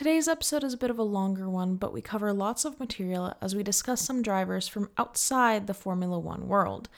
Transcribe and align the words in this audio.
Today's 0.00 0.28
episode 0.28 0.64
is 0.64 0.72
a 0.72 0.78
bit 0.78 0.88
of 0.88 0.98
a 0.98 1.02
longer 1.02 1.46
one, 1.46 1.74
but 1.74 1.92
we 1.92 2.00
cover 2.00 2.32
lots 2.32 2.64
of 2.64 2.80
material 2.80 3.34
as 3.42 3.54
we 3.54 3.62
discuss 3.62 4.00
some 4.00 4.22
drivers 4.22 4.66
from 4.66 4.88
outside 4.96 5.66
the 5.66 5.74
Formula 5.74 6.18
One 6.18 6.48
world. 6.48 6.88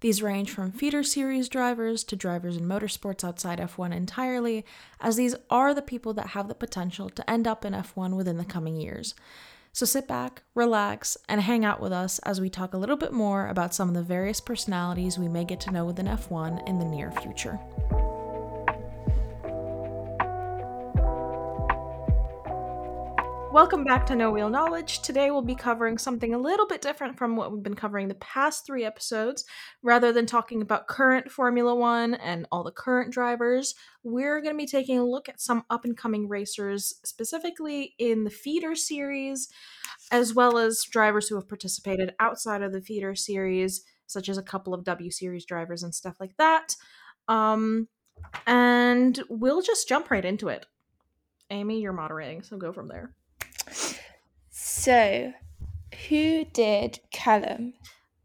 These 0.00 0.24
range 0.24 0.50
from 0.50 0.72
feeder 0.72 1.04
series 1.04 1.48
drivers 1.48 2.02
to 2.02 2.16
drivers 2.16 2.56
in 2.56 2.64
motorsports 2.64 3.22
outside 3.22 3.60
F1 3.60 3.94
entirely, 3.94 4.64
as 5.00 5.14
these 5.14 5.36
are 5.48 5.72
the 5.72 5.82
people 5.82 6.12
that 6.14 6.30
have 6.30 6.48
the 6.48 6.54
potential 6.56 7.08
to 7.08 7.30
end 7.30 7.46
up 7.46 7.64
in 7.64 7.74
F1 7.74 8.16
within 8.16 8.38
the 8.38 8.44
coming 8.44 8.74
years. 8.74 9.14
So 9.72 9.86
sit 9.86 10.08
back, 10.08 10.42
relax, 10.56 11.16
and 11.28 11.40
hang 11.40 11.64
out 11.64 11.80
with 11.80 11.92
us 11.92 12.18
as 12.24 12.40
we 12.40 12.50
talk 12.50 12.74
a 12.74 12.78
little 12.78 12.96
bit 12.96 13.12
more 13.12 13.46
about 13.46 13.72
some 13.72 13.86
of 13.86 13.94
the 13.94 14.02
various 14.02 14.40
personalities 14.40 15.16
we 15.16 15.28
may 15.28 15.44
get 15.44 15.60
to 15.60 15.70
know 15.70 15.84
within 15.84 16.06
F1 16.06 16.68
in 16.68 16.80
the 16.80 16.84
near 16.84 17.12
future. 17.12 17.60
Welcome 23.58 23.82
back 23.82 24.06
to 24.06 24.14
No 24.14 24.30
Wheel 24.30 24.50
Knowledge. 24.50 25.00
Today 25.00 25.32
we'll 25.32 25.42
be 25.42 25.56
covering 25.56 25.98
something 25.98 26.32
a 26.32 26.38
little 26.38 26.64
bit 26.64 26.80
different 26.80 27.18
from 27.18 27.34
what 27.34 27.50
we've 27.50 27.60
been 27.60 27.74
covering 27.74 28.06
the 28.06 28.14
past 28.14 28.64
three 28.64 28.84
episodes. 28.84 29.44
Rather 29.82 30.12
than 30.12 30.26
talking 30.26 30.62
about 30.62 30.86
current 30.86 31.28
Formula 31.28 31.74
One 31.74 32.14
and 32.14 32.46
all 32.52 32.62
the 32.62 32.70
current 32.70 33.12
drivers, 33.12 33.74
we're 34.04 34.40
going 34.40 34.54
to 34.54 34.58
be 34.58 34.64
taking 34.64 35.00
a 35.00 35.04
look 35.04 35.28
at 35.28 35.40
some 35.40 35.64
up 35.70 35.84
and 35.84 35.96
coming 35.96 36.28
racers, 36.28 37.00
specifically 37.04 37.96
in 37.98 38.22
the 38.22 38.30
feeder 38.30 38.76
series, 38.76 39.48
as 40.12 40.32
well 40.32 40.56
as 40.56 40.84
drivers 40.84 41.26
who 41.26 41.34
have 41.34 41.48
participated 41.48 42.14
outside 42.20 42.62
of 42.62 42.72
the 42.72 42.80
feeder 42.80 43.16
series, 43.16 43.82
such 44.06 44.28
as 44.28 44.38
a 44.38 44.42
couple 44.42 44.72
of 44.72 44.84
W 44.84 45.10
series 45.10 45.44
drivers 45.44 45.82
and 45.82 45.92
stuff 45.92 46.14
like 46.20 46.36
that. 46.36 46.76
Um, 47.26 47.88
and 48.46 49.20
we'll 49.28 49.62
just 49.62 49.88
jump 49.88 50.12
right 50.12 50.24
into 50.24 50.46
it. 50.46 50.64
Amy, 51.50 51.80
you're 51.80 51.92
moderating, 51.92 52.44
so 52.44 52.56
go 52.56 52.72
from 52.72 52.86
there. 52.86 53.16
So, 54.50 55.32
who 56.08 56.44
did 56.44 57.00
Callum? 57.12 57.74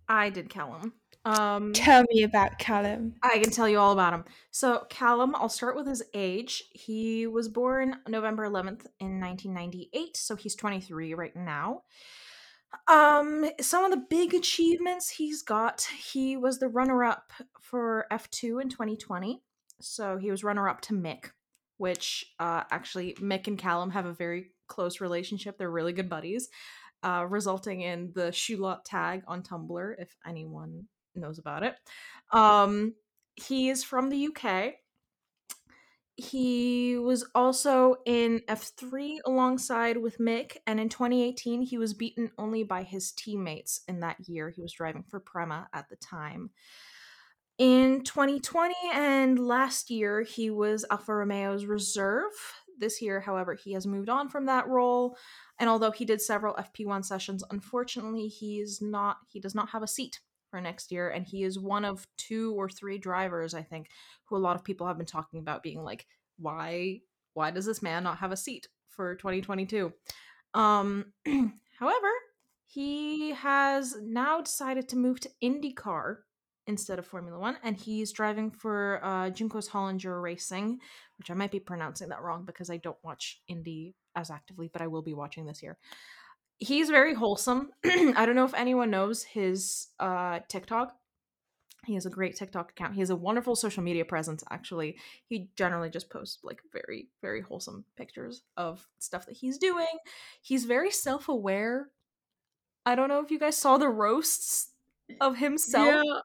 I 0.07 0.29
did 0.29 0.49
Callum. 0.49 0.93
Um, 1.25 1.71
Tell 1.71 2.03
me 2.09 2.23
about 2.23 2.59
Callum. 2.59 3.15
I 3.23 3.39
can 3.39 3.49
tell 3.49 3.69
you 3.69 3.79
all 3.79 3.93
about 3.93 4.13
him. 4.13 4.25
So, 4.51 4.85
Callum, 4.89 5.35
I'll 5.35 5.49
start 5.49 5.75
with 5.75 5.87
his 5.87 6.03
age. 6.13 6.63
He 6.73 7.27
was 7.27 7.47
born 7.47 7.95
November 8.07 8.43
11th 8.43 8.85
in 8.99 9.19
1998, 9.21 10.17
so 10.17 10.35
he's 10.35 10.55
23 10.55 11.13
right 11.13 11.35
now. 11.35 11.83
Um, 12.87 13.49
some 13.61 13.85
of 13.85 13.91
the 13.91 14.05
big 14.09 14.33
achievements 14.33 15.09
he's 15.11 15.43
got, 15.43 15.87
he 16.11 16.35
was 16.35 16.59
the 16.59 16.67
runner-up 16.67 17.31
for 17.61 18.05
F2 18.11 18.61
in 18.61 18.69
2020. 18.69 19.41
So, 19.79 20.17
he 20.17 20.29
was 20.29 20.43
runner-up 20.43 20.81
to 20.81 20.93
Mick, 20.93 21.31
which 21.77 22.33
uh 22.39 22.63
actually 22.71 23.13
Mick 23.15 23.47
and 23.47 23.57
Callum 23.57 23.91
have 23.91 24.05
a 24.05 24.13
very 24.13 24.51
close 24.67 25.01
relationship. 25.01 25.57
They're 25.57 25.69
really 25.69 25.93
good 25.93 26.09
buddies, 26.09 26.49
uh, 27.03 27.25
resulting 27.29 27.81
in 27.81 28.11
the 28.13 28.31
Shulot 28.31 28.83
tag 28.85 29.23
on 29.27 29.43
Tumblr, 29.43 29.95
if 29.99 30.15
anyone 30.25 30.87
knows 31.15 31.39
about 31.39 31.63
it. 31.63 31.75
Um, 32.31 32.93
he 33.35 33.69
is 33.69 33.83
from 33.83 34.09
the 34.09 34.27
UK. 34.27 34.75
He 36.15 36.95
was 36.97 37.25
also 37.33 37.95
in 38.05 38.41
F3 38.47 39.17
alongside 39.25 39.97
with 39.97 40.19
Mick, 40.19 40.57
and 40.67 40.79
in 40.79 40.87
2018, 40.87 41.63
he 41.63 41.77
was 41.79 41.95
beaten 41.95 42.29
only 42.37 42.63
by 42.63 42.83
his 42.83 43.11
teammates 43.11 43.81
in 43.87 44.01
that 44.01 44.17
year. 44.27 44.51
He 44.51 44.61
was 44.61 44.73
driving 44.73 45.03
for 45.03 45.19
Prema 45.19 45.67
at 45.73 45.89
the 45.89 45.95
time. 45.95 46.51
In 47.57 48.03
2020 48.03 48.75
and 48.93 49.39
last 49.39 49.89
year, 49.89 50.21
he 50.21 50.49
was 50.49 50.85
Alfa 50.89 51.13
Romeo's 51.13 51.65
reserve 51.65 52.31
this 52.79 53.01
year, 53.01 53.19
however, 53.19 53.53
he 53.53 53.73
has 53.73 53.85
moved 53.85 54.09
on 54.09 54.29
from 54.29 54.45
that 54.45 54.67
role. 54.67 55.17
And 55.59 55.69
although 55.69 55.91
he 55.91 56.05
did 56.05 56.21
several 56.21 56.55
FP1 56.55 57.05
sessions, 57.05 57.43
unfortunately, 57.49 58.27
he 58.27 58.59
is 58.59 58.81
not 58.81 59.17
he 59.29 59.39
does 59.39 59.55
not 59.55 59.69
have 59.69 59.83
a 59.83 59.87
seat 59.87 60.19
for 60.49 60.61
next 60.61 60.91
year. 60.91 61.09
And 61.09 61.25
he 61.25 61.43
is 61.43 61.57
one 61.57 61.85
of 61.85 62.07
two 62.17 62.53
or 62.53 62.69
three 62.69 62.97
drivers, 62.97 63.53
I 63.53 63.63
think, 63.63 63.87
who 64.25 64.37
a 64.37 64.37
lot 64.37 64.55
of 64.55 64.63
people 64.63 64.87
have 64.87 64.97
been 64.97 65.05
talking 65.05 65.39
about 65.39 65.63
being 65.63 65.83
like, 65.83 66.05
why 66.37 67.01
why 67.33 67.51
does 67.51 67.65
this 67.65 67.81
man 67.81 68.03
not 68.03 68.19
have 68.19 68.31
a 68.31 68.37
seat 68.37 68.67
for 68.89 69.15
2022? 69.15 69.91
Um 70.53 71.05
however, 71.79 72.11
he 72.67 73.31
has 73.31 73.95
now 74.01 74.41
decided 74.41 74.89
to 74.89 74.97
move 74.97 75.19
to 75.21 75.29
IndyCar 75.43 76.17
instead 76.65 76.97
of 76.97 77.05
Formula 77.05 77.37
One, 77.37 77.57
and 77.63 77.75
he's 77.75 78.11
driving 78.11 78.49
for 78.49 78.99
uh, 79.03 79.29
Juncos 79.29 79.69
Hollinger 79.69 80.21
Racing, 80.21 80.79
which 81.23 81.31
I 81.31 81.35
might 81.35 81.51
be 81.51 81.59
pronouncing 81.61 82.09
that 82.09 82.21
wrong 82.21 82.43
because 82.43 82.69
I 82.69 82.75
don't 82.75 82.97
watch 83.01 83.39
indie 83.49 83.93
as 84.13 84.29
actively, 84.29 84.67
but 84.67 84.81
I 84.81 84.87
will 84.87 85.01
be 85.01 85.13
watching 85.13 85.45
this 85.45 85.63
year. 85.63 85.77
He's 86.57 86.89
very 86.89 87.13
wholesome. 87.13 87.69
I 87.85 88.25
don't 88.25 88.35
know 88.35 88.43
if 88.43 88.53
anyone 88.53 88.91
knows 88.91 89.23
his 89.23 89.87
uh, 90.01 90.41
TikTok. 90.49 90.97
He 91.85 91.93
has 91.93 92.05
a 92.05 92.09
great 92.09 92.35
TikTok 92.35 92.71
account. 92.71 92.95
He 92.95 92.99
has 92.99 93.09
a 93.09 93.15
wonderful 93.15 93.55
social 93.55 93.83
media 93.83 94.03
presence, 94.03 94.43
actually. 94.51 94.97
He 95.27 95.49
generally 95.55 95.89
just 95.89 96.09
posts 96.09 96.39
like 96.43 96.59
very, 96.73 97.07
very 97.21 97.39
wholesome 97.39 97.85
pictures 97.95 98.43
of 98.57 98.85
stuff 98.99 99.25
that 99.27 99.37
he's 99.37 99.57
doing. 99.57 99.97
He's 100.41 100.65
very 100.65 100.91
self 100.91 101.29
aware. 101.29 101.87
I 102.85 102.95
don't 102.95 103.07
know 103.07 103.21
if 103.21 103.31
you 103.31 103.39
guys 103.39 103.55
saw 103.55 103.77
the 103.77 103.87
roasts 103.87 104.71
of 105.21 105.37
himself. 105.37 106.03
Yeah. 106.05 106.19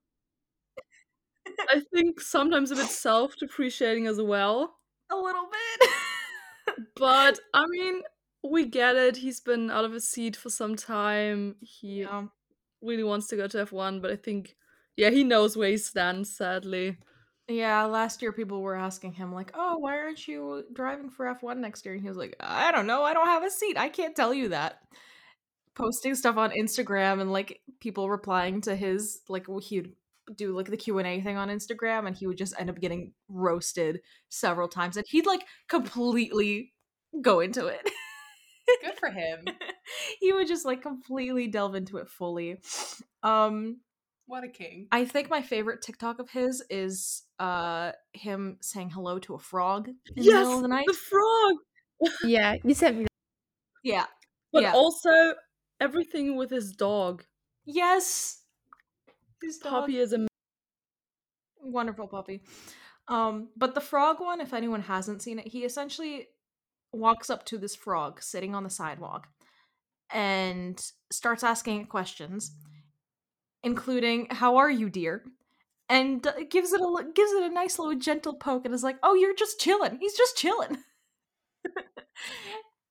I 1.70 1.82
think 1.94 2.20
sometimes 2.20 2.72
a 2.72 2.76
bit 2.76 2.86
self 2.86 3.36
depreciating 3.36 4.08
as 4.08 4.20
well. 4.20 4.77
A 5.10 5.16
little 5.16 5.48
bit. 5.50 5.90
But 6.96 7.38
I 7.54 7.64
mean, 7.68 8.02
we 8.42 8.66
get 8.66 8.96
it. 8.96 9.16
He's 9.16 9.40
been 9.40 9.70
out 9.70 9.84
of 9.84 9.92
his 9.92 10.08
seat 10.08 10.36
for 10.36 10.50
some 10.50 10.76
time. 10.76 11.56
He 11.60 12.02
yeah. 12.02 12.24
really 12.82 13.04
wants 13.04 13.28
to 13.28 13.36
go 13.36 13.46
to 13.48 13.66
F1, 13.66 14.00
but 14.02 14.10
I 14.10 14.16
think, 14.16 14.56
yeah, 14.96 15.10
he 15.10 15.24
knows 15.24 15.56
where 15.56 15.70
he 15.70 15.76
stands, 15.76 16.36
sadly. 16.36 16.98
Yeah, 17.48 17.84
last 17.84 18.20
year 18.20 18.32
people 18.32 18.60
were 18.60 18.76
asking 18.76 19.14
him, 19.14 19.32
like, 19.32 19.52
oh, 19.54 19.78
why 19.78 19.98
aren't 19.98 20.28
you 20.28 20.64
driving 20.72 21.08
for 21.08 21.34
F1 21.34 21.56
next 21.58 21.84
year? 21.84 21.94
And 21.94 22.02
he 22.02 22.08
was 22.08 22.18
like, 22.18 22.36
I 22.40 22.70
don't 22.72 22.86
know. 22.86 23.02
I 23.02 23.14
don't 23.14 23.26
have 23.26 23.42
a 23.42 23.50
seat. 23.50 23.78
I 23.78 23.88
can't 23.88 24.14
tell 24.14 24.34
you 24.34 24.50
that. 24.50 24.80
Posting 25.74 26.14
stuff 26.14 26.36
on 26.36 26.50
Instagram 26.50 27.20
and 27.20 27.32
like 27.32 27.60
people 27.80 28.10
replying 28.10 28.60
to 28.62 28.76
his, 28.76 29.20
like, 29.28 29.46
he'd 29.62 29.92
do 30.36 30.54
like 30.54 30.70
the 30.70 30.76
q&a 30.76 31.20
thing 31.20 31.36
on 31.36 31.48
instagram 31.48 32.06
and 32.06 32.16
he 32.16 32.26
would 32.26 32.38
just 32.38 32.54
end 32.58 32.70
up 32.70 32.80
getting 32.80 33.12
roasted 33.28 34.00
several 34.28 34.68
times 34.68 34.96
and 34.96 35.06
he'd 35.08 35.26
like 35.26 35.44
completely 35.68 36.72
go 37.20 37.40
into 37.40 37.66
it. 37.66 37.88
Good 38.82 38.98
for 38.98 39.10
him. 39.10 39.44
He 40.20 40.34
would 40.34 40.46
just 40.46 40.66
like 40.66 40.82
completely 40.82 41.46
delve 41.48 41.74
into 41.74 41.96
it 41.96 42.10
fully. 42.10 42.60
Um 43.22 43.80
what 44.26 44.44
a 44.44 44.48
king. 44.48 44.86
I 44.92 45.06
think 45.06 45.30
my 45.30 45.40
favorite 45.40 45.80
tiktok 45.80 46.18
of 46.18 46.28
his 46.28 46.62
is 46.68 47.22
uh 47.38 47.92
him 48.12 48.58
saying 48.60 48.90
hello 48.90 49.18
to 49.20 49.34
a 49.34 49.38
frog 49.38 49.88
in 49.88 49.94
yes, 50.14 50.26
the 50.26 50.32
middle 50.32 50.56
of 50.56 50.62
the 50.62 50.68
night. 50.68 50.86
the 50.86 50.92
frog! 50.92 51.54
Yeah 52.24 52.56
you 52.62 52.74
sent 52.74 52.98
me 52.98 53.06
yeah 53.82 54.04
but 54.52 54.62
yeah. 54.62 54.72
also 54.72 55.10
everything 55.80 56.36
with 56.36 56.50
his 56.50 56.72
dog. 56.72 57.24
Yes 57.64 58.37
his 59.42 59.58
puppy 59.58 59.98
is 59.98 60.12
a 60.12 60.26
wonderful 61.60 62.06
puppy. 62.08 62.42
Um, 63.08 63.48
but 63.56 63.74
the 63.74 63.80
frog 63.80 64.20
one, 64.20 64.40
if 64.40 64.52
anyone 64.52 64.82
hasn't 64.82 65.22
seen 65.22 65.38
it, 65.38 65.48
he 65.48 65.64
essentially 65.64 66.28
walks 66.92 67.30
up 67.30 67.44
to 67.46 67.58
this 67.58 67.74
frog 67.74 68.22
sitting 68.22 68.54
on 68.54 68.64
the 68.64 68.70
sidewalk 68.70 69.28
and 70.12 70.82
starts 71.10 71.42
asking 71.42 71.82
it 71.82 71.88
questions, 71.88 72.52
including 73.62 74.28
"How 74.30 74.56
are 74.56 74.70
you, 74.70 74.90
dear?" 74.90 75.24
and 75.88 76.26
uh, 76.26 76.32
gives 76.50 76.72
it 76.72 76.80
a 76.80 77.04
gives 77.14 77.32
it 77.32 77.42
a 77.42 77.54
nice 77.54 77.78
little 77.78 77.98
gentle 77.98 78.34
poke 78.34 78.64
and 78.64 78.74
is 78.74 78.82
like, 78.82 78.98
"Oh, 79.02 79.14
you're 79.14 79.34
just 79.34 79.60
chilling. 79.60 79.98
He's 80.00 80.16
just 80.16 80.36
chilling." 80.36 80.78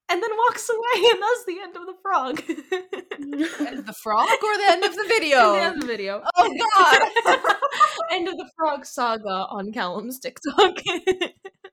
and 0.09 0.23
then 0.23 0.29
walks 0.47 0.69
away, 0.75 1.09
and 1.11 1.21
that's 1.21 1.45
the 1.45 1.59
end 1.61 1.75
of 1.75 1.85
the 1.85 1.95
frog. 2.01 2.37
the 2.37 3.95
frog 4.03 4.29
or 4.29 4.57
the 4.57 4.67
end 4.69 4.83
of 4.83 4.95
the 4.95 5.05
video? 5.07 5.37
the 5.53 5.59
end 5.59 5.75
of 5.75 5.81
the 5.81 5.87
video. 5.87 6.23
Oh 6.35 6.57
God! 6.75 7.47
end 8.11 8.27
of 8.27 8.35
the 8.35 8.49
frog 8.57 8.85
saga 8.85 9.47
on 9.49 9.71
Callum's 9.71 10.19
TikTok. 10.19 10.81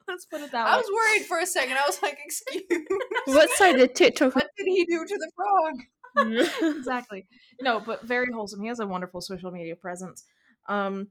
Let's 0.06 0.26
put 0.26 0.42
it 0.42 0.52
that 0.52 0.64
way. 0.64 0.70
I 0.70 0.76
was 0.76 0.90
worried 0.92 1.26
for 1.26 1.38
a 1.38 1.46
second. 1.46 1.76
I 1.76 1.82
was 1.86 2.02
like, 2.02 2.18
"Excuse." 2.24 2.62
Me. 2.70 2.86
What 3.26 3.50
side 3.50 3.78
of 3.80 3.94
TikTok? 3.94 4.34
What 4.34 4.48
did 4.56 4.66
he 4.66 4.84
do 4.84 5.04
to 5.04 5.18
the 5.18 5.30
frog? 5.36 6.76
exactly. 6.76 7.26
No, 7.60 7.80
but 7.80 8.02
very 8.02 8.28
wholesome. 8.32 8.60
He 8.62 8.68
has 8.68 8.80
a 8.80 8.86
wonderful 8.86 9.20
social 9.20 9.50
media 9.50 9.76
presence. 9.76 10.24
Um, 10.68 11.08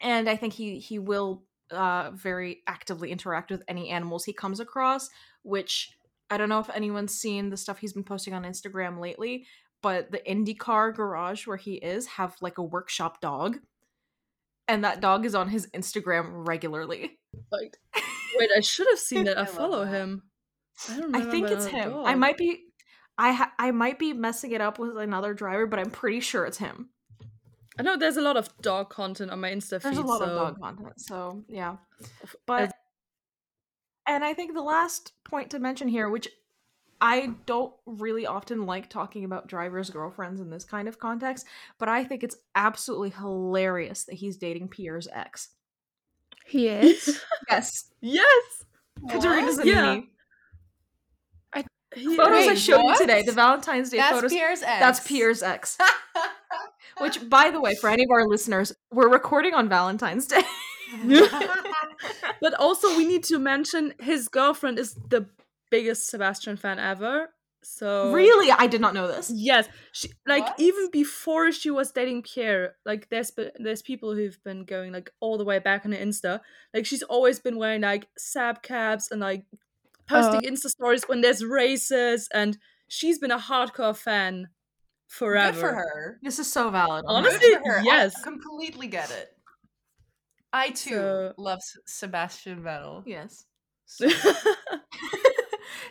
and 0.00 0.28
I 0.28 0.36
think 0.36 0.52
he 0.52 0.78
he 0.78 0.98
will 0.98 1.42
uh 1.70 2.10
very 2.14 2.62
actively 2.66 3.10
interact 3.10 3.50
with 3.50 3.62
any 3.68 3.90
animals 3.90 4.24
he 4.24 4.32
comes 4.32 4.60
across, 4.60 5.08
which 5.42 5.90
I 6.30 6.36
don't 6.36 6.48
know 6.48 6.60
if 6.60 6.70
anyone's 6.70 7.14
seen 7.14 7.50
the 7.50 7.56
stuff 7.56 7.78
he's 7.78 7.92
been 7.92 8.04
posting 8.04 8.34
on 8.34 8.44
Instagram 8.44 9.00
lately, 9.00 9.46
but 9.82 10.10
the 10.10 10.18
IndyCar 10.18 10.94
garage 10.94 11.46
where 11.46 11.56
he 11.56 11.74
is 11.74 12.06
have 12.06 12.36
like 12.40 12.58
a 12.58 12.62
workshop 12.62 13.20
dog. 13.20 13.58
And 14.66 14.84
that 14.84 15.00
dog 15.00 15.24
is 15.24 15.34
on 15.34 15.48
his 15.48 15.66
Instagram 15.68 16.46
regularly. 16.46 17.18
Like, 17.50 17.76
wait, 18.38 18.50
I 18.56 18.60
should 18.60 18.86
have 18.90 18.98
seen 18.98 19.26
it. 19.28 19.38
I, 19.38 19.42
I 19.42 19.44
follow 19.46 19.84
him. 19.84 20.22
I 20.90 20.96
don't 20.98 21.10
know. 21.12 21.18
I 21.18 21.30
think 21.30 21.48
it's 21.50 21.66
him. 21.66 21.92
all. 21.94 22.06
I 22.06 22.14
might 22.14 22.36
be 22.36 22.64
I 23.16 23.32
ha- 23.32 23.52
I 23.58 23.70
might 23.72 23.98
be 23.98 24.12
messing 24.12 24.52
it 24.52 24.60
up 24.60 24.78
with 24.78 24.96
another 24.96 25.34
driver, 25.34 25.66
but 25.66 25.78
I'm 25.78 25.90
pretty 25.90 26.20
sure 26.20 26.44
it's 26.44 26.58
him. 26.58 26.90
I 27.78 27.82
know 27.82 27.96
there's 27.96 28.16
a 28.16 28.22
lot 28.22 28.36
of 28.36 28.48
dog 28.60 28.90
content 28.90 29.30
on 29.30 29.40
my 29.40 29.50
Insta 29.50 29.80
feed. 29.80 29.82
There's 29.82 29.98
a 29.98 30.02
lot 30.02 30.22
of 30.22 30.28
so- 30.28 30.34
dog 30.36 30.60
content, 30.60 31.00
so 31.00 31.44
yeah. 31.48 31.76
But 32.46 32.62
as- 32.62 32.72
and 34.08 34.24
I 34.24 34.34
think 34.34 34.54
the 34.54 34.62
last 34.62 35.12
point 35.24 35.50
to 35.50 35.58
mention 35.58 35.88
here, 35.88 36.08
which 36.08 36.28
I 37.00 37.34
don't 37.46 37.72
really 37.86 38.26
often 38.26 38.66
like 38.66 38.90
talking 38.90 39.24
about 39.24 39.46
drivers' 39.46 39.90
girlfriends 39.90 40.40
in 40.40 40.50
this 40.50 40.64
kind 40.64 40.88
of 40.88 40.98
context, 40.98 41.46
but 41.78 41.88
I 41.88 42.04
think 42.04 42.24
it's 42.24 42.36
absolutely 42.54 43.10
hilarious 43.10 44.04
that 44.04 44.16
he's 44.16 44.36
dating 44.36 44.68
Pierre's 44.68 45.06
ex. 45.12 45.50
He 46.46 46.68
is. 46.68 47.22
Yes, 47.50 47.90
Yes. 48.00 48.64
Katerina 49.08 49.46
What? 49.46 49.60
Zanini. 49.64 49.64
Yeah. 49.64 50.00
He 51.94 52.16
Photos 52.16 52.44
I 52.44 52.48
Wait, 52.48 52.58
showed 52.58 52.82
what? 52.82 53.00
you 53.00 53.06
today, 53.06 53.22
the 53.22 53.32
Valentine's 53.32 53.88
Day 53.90 53.96
That's 53.96 54.12
photos. 54.14 54.30
Pierre's 54.32 54.62
ex. 54.62 54.78
That's 54.80 55.00
Pierre's 55.08 55.42
ex. 55.42 55.78
Which, 56.98 57.28
by 57.30 57.50
the 57.50 57.60
way, 57.60 57.74
for 57.76 57.88
any 57.88 58.02
of 58.04 58.10
our 58.10 58.26
listeners, 58.26 58.72
we're 58.92 59.08
recording 59.08 59.54
on 59.54 59.68
Valentine's 59.70 60.26
Day. 60.26 60.42
But 62.40 62.54
also, 62.54 62.96
we 62.96 63.06
need 63.06 63.24
to 63.24 63.38
mention 63.38 63.94
his 64.00 64.28
girlfriend 64.28 64.78
is 64.78 64.94
the 64.94 65.26
biggest 65.70 66.08
Sebastian 66.08 66.56
fan 66.56 66.78
ever. 66.78 67.30
So 67.62 68.12
really, 68.12 68.50
I 68.50 68.66
did 68.66 68.80
not 68.80 68.94
know 68.94 69.08
this. 69.08 69.30
Yes, 69.34 69.68
she 69.92 70.10
like 70.26 70.44
What? 70.44 70.60
even 70.60 70.90
before 70.90 71.50
she 71.52 71.70
was 71.70 71.90
dating 71.90 72.22
Pierre, 72.22 72.76
like 72.86 73.08
there's 73.10 73.30
been, 73.30 73.50
there's 73.58 73.82
people 73.82 74.14
who've 74.14 74.38
been 74.44 74.64
going 74.64 74.92
like 74.92 75.10
all 75.20 75.36
the 75.36 75.44
way 75.44 75.58
back 75.58 75.84
on 75.84 75.90
the 75.90 75.96
Insta. 75.96 76.40
Like 76.72 76.86
she's 76.86 77.02
always 77.02 77.40
been 77.40 77.58
wearing 77.58 77.82
like 77.82 78.08
sab 78.16 78.62
caps 78.62 79.10
and 79.10 79.20
like 79.20 79.44
posting 80.08 80.40
oh. 80.44 80.50
Insta 80.50 80.68
stories 80.68 81.04
when 81.08 81.20
there's 81.20 81.44
races, 81.44 82.28
and 82.32 82.56
she's 82.86 83.18
been 83.18 83.32
a 83.32 83.38
hardcore 83.38 83.96
fan 83.96 84.48
forever. 85.08 85.52
Good 85.52 85.60
for 85.60 85.74
her. 85.74 86.18
This 86.22 86.38
is 86.38 86.50
so 86.50 86.70
valid. 86.70 87.04
Honestly. 87.08 87.54
Her. 87.64 87.82
yes. 87.82 88.14
I 88.18 88.22
completely 88.22 88.86
get 88.86 89.10
it. 89.10 89.30
I 90.52 90.70
too 90.70 90.90
So- 90.94 91.32
love 91.38 91.60
Sebastian 91.86 92.62
Vettel. 92.62 93.02
yes. 93.06 93.44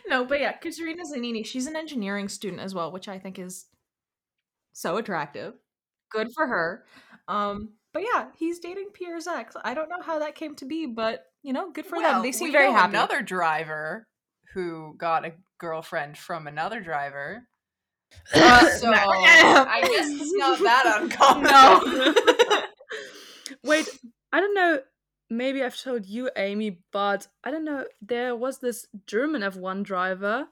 no, 0.08 0.24
but 0.24 0.40
yeah, 0.40 0.52
Katerina 0.52 1.02
Zanini, 1.04 1.44
she's 1.44 1.66
an 1.66 1.76
engineering 1.76 2.28
student 2.28 2.60
as 2.62 2.74
well, 2.74 2.92
which 2.92 3.08
I 3.08 3.18
think 3.18 3.38
is 3.38 3.66
so 4.72 4.96
attractive. 4.96 5.54
Good 6.10 6.28
for 6.34 6.46
her. 6.46 6.84
Um, 7.26 7.70
but 7.92 8.02
yeah, 8.02 8.26
he's 8.36 8.58
dating 8.60 8.90
Pierre's 8.94 9.26
ex. 9.26 9.56
I 9.64 9.74
don't 9.74 9.88
know 9.88 10.00
how 10.02 10.18
that 10.20 10.34
came 10.34 10.54
to 10.56 10.64
be, 10.64 10.86
but 10.86 11.24
you 11.42 11.52
know, 11.52 11.70
good 11.70 11.86
for 11.86 11.98
them. 12.00 12.22
They 12.22 12.32
seem 12.32 12.52
very 12.52 12.70
happy. 12.72 12.90
Another 12.94 13.22
driver 13.22 14.06
who 14.54 14.94
got 14.96 15.24
a 15.26 15.32
girlfriend 15.58 16.16
from 16.18 16.46
another 16.46 16.80
driver. 16.80 17.42
Uh, 18.34 18.66
So. 18.70 18.90
I 18.90 19.80
guess 19.82 20.08
it's 20.08 20.32
not 20.34 20.58
that 20.60 21.00
uncommon. 21.02 21.44
No. 21.44 22.64
Wait, 23.64 23.86
I 24.32 24.40
don't 24.40 24.54
know. 24.54 24.80
Maybe 25.30 25.62
I've 25.62 25.78
told 25.80 26.06
you, 26.06 26.30
Amy, 26.36 26.80
but 26.92 27.28
I 27.44 27.50
don't 27.50 27.64
know. 27.64 27.84
There 28.00 28.34
was 28.34 28.58
this 28.60 28.86
German 29.06 29.42
F1 29.42 29.82
driver 29.82 30.48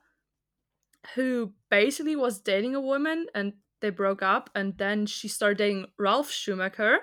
who 1.15 1.53
basically 1.71 2.17
was 2.17 2.41
dating 2.41 2.75
a 2.75 2.81
woman 2.81 3.27
and 3.35 3.55
they 3.81 3.91
broke 3.91 4.23
up, 4.23 4.51
and 4.55 4.77
then 4.79 5.07
she 5.07 5.29
started 5.29 5.59
dating 5.59 5.87
Ralf 5.99 6.31
Schumacher, 6.31 6.99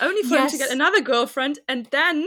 only 0.00 0.22
for 0.22 0.36
him 0.38 0.48
to 0.48 0.58
get 0.58 0.70
another 0.70 1.00
girlfriend, 1.00 1.58
and 1.68 1.86
then 1.86 2.26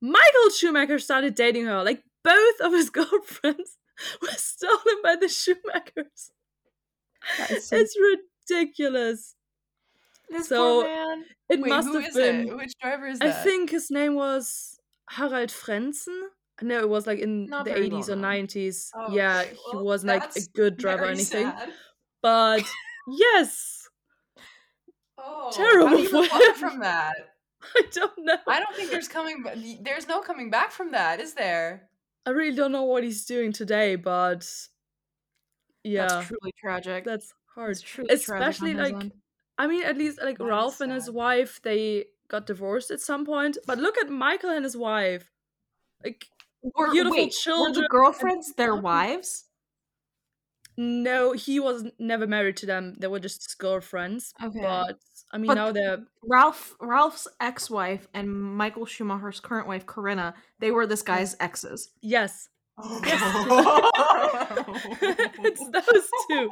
Michael 0.00 0.50
Schumacher 0.56 0.98
started 0.98 1.34
dating 1.34 1.66
her. 1.66 1.82
Like 1.84 2.02
both 2.24 2.60
of 2.60 2.72
his 2.72 2.90
girlfriends 2.98 3.78
were 4.22 4.28
stolen 4.36 5.02
by 5.02 5.16
the 5.16 5.26
Schumachers. 5.26 6.30
So- 7.60 7.76
It's 7.76 7.96
ridiculous. 8.48 9.34
This 10.28 10.48
So- 10.48 10.82
poor 10.82 10.84
man. 10.84 11.24
It 11.48 11.60
Wait, 11.60 11.68
must 11.68 11.88
who 11.88 11.94
have 12.00 12.08
is 12.08 12.14
been. 12.16 12.48
it? 12.48 12.56
Which 12.56 12.72
driver 12.80 13.06
is 13.06 13.18
that? 13.20 13.28
I 13.28 13.32
think 13.44 13.70
his 13.70 13.90
name 13.90 14.14
was 14.14 14.78
Harald 15.10 15.50
Frentzen. 15.50 16.28
No, 16.62 16.78
it 16.80 16.88
was 16.88 17.06
like 17.06 17.18
in 17.20 17.46
Not 17.46 17.64
the 17.66 17.72
very 17.72 17.88
well 17.88 18.00
80s 18.02 18.08
or 18.08 18.16
90s. 18.16 18.90
Oh, 18.94 19.12
yeah, 19.14 19.40
okay. 19.42 19.56
he 19.72 19.76
wasn't 19.76 20.08
like 20.08 20.34
a 20.36 20.40
good 20.54 20.76
driver 20.78 21.04
or 21.04 21.08
anything. 21.08 21.46
sad. 21.46 21.70
But 22.22 22.64
yes, 23.08 23.88
Oh, 25.18 25.50
Terrible 25.52 25.88
How 25.88 25.96
do 25.96 26.44
you 26.44 26.50
him. 26.52 26.54
from 26.54 26.80
that? 26.80 27.14
I 27.76 27.82
don't 27.92 28.12
know. 28.18 28.36
I 28.46 28.58
don't 28.60 28.74
think 28.76 28.90
there's 28.90 29.08
coming. 29.08 29.44
There's 29.82 30.06
no 30.08 30.20
coming 30.20 30.50
back 30.50 30.70
from 30.70 30.92
that, 30.92 31.20
is 31.20 31.34
there? 31.34 31.88
I 32.26 32.30
really 32.30 32.54
don't 32.56 32.72
know 32.72 32.84
what 32.84 33.02
he's 33.04 33.24
doing 33.24 33.52
today, 33.52 33.96
but 33.96 34.48
yeah, 35.84 36.06
That's 36.08 36.26
truly 36.28 36.52
tragic. 36.60 37.04
that's 37.04 37.32
hard. 37.54 37.70
That's 37.70 37.82
truly 37.82 38.08
tragic 38.08 38.22
Especially 38.22 38.70
his 38.70 38.78
like, 38.78 38.94
end. 38.94 39.12
I 39.58 39.66
mean, 39.66 39.82
at 39.84 39.96
least 39.96 40.20
like 40.22 40.38
That 40.38 40.44
Ralf 40.44 40.80
and 40.80 40.92
his 40.92 41.10
wife, 41.10 41.60
they 41.62 42.06
got 42.28 42.46
divorced 42.46 42.90
at 42.90 43.00
some 43.00 43.24
point. 43.24 43.56
But 43.66 43.78
look 43.78 43.96
at 43.98 44.10
Michael 44.10 44.50
and 44.50 44.64
his 44.64 44.76
wife. 44.76 45.30
Like, 46.04 46.26
Were, 46.62 46.90
beautiful 46.92 47.16
wait, 47.16 47.26
were 47.26 47.30
children 47.30 47.72
the 47.74 47.80
and- 47.80 47.88
girlfriends 47.88 48.52
their 48.54 48.74
wives? 48.90 49.44
no, 50.78 51.32
he 51.32 51.58
was 51.58 51.84
never 51.98 52.26
married 52.26 52.58
to 52.58 52.66
them. 52.66 52.94
They 52.98 53.06
were 53.06 53.18
just 53.18 53.56
girlfriends. 53.58 54.34
Okay. 54.44 54.60
But 54.60 54.98
I 55.32 55.38
mean, 55.38 55.46
But 55.46 55.54
now 55.54 55.72
they're 55.72 56.04
Ralf 56.22 56.74
Ralf's 56.80 57.26
ex-wife 57.40 58.06
and 58.12 58.30
Michael 58.30 58.84
Schumacher's 58.84 59.40
current 59.40 59.66
wife 59.68 59.86
Corinna, 59.86 60.34
they 60.58 60.70
were 60.70 60.86
this 60.86 61.00
guy's 61.00 61.34
exes. 61.40 61.88
yes, 62.02 62.50
oh. 62.78 63.00
it's 65.38 65.60
it's 65.62 65.70
those 65.70 66.08
two. 66.28 66.50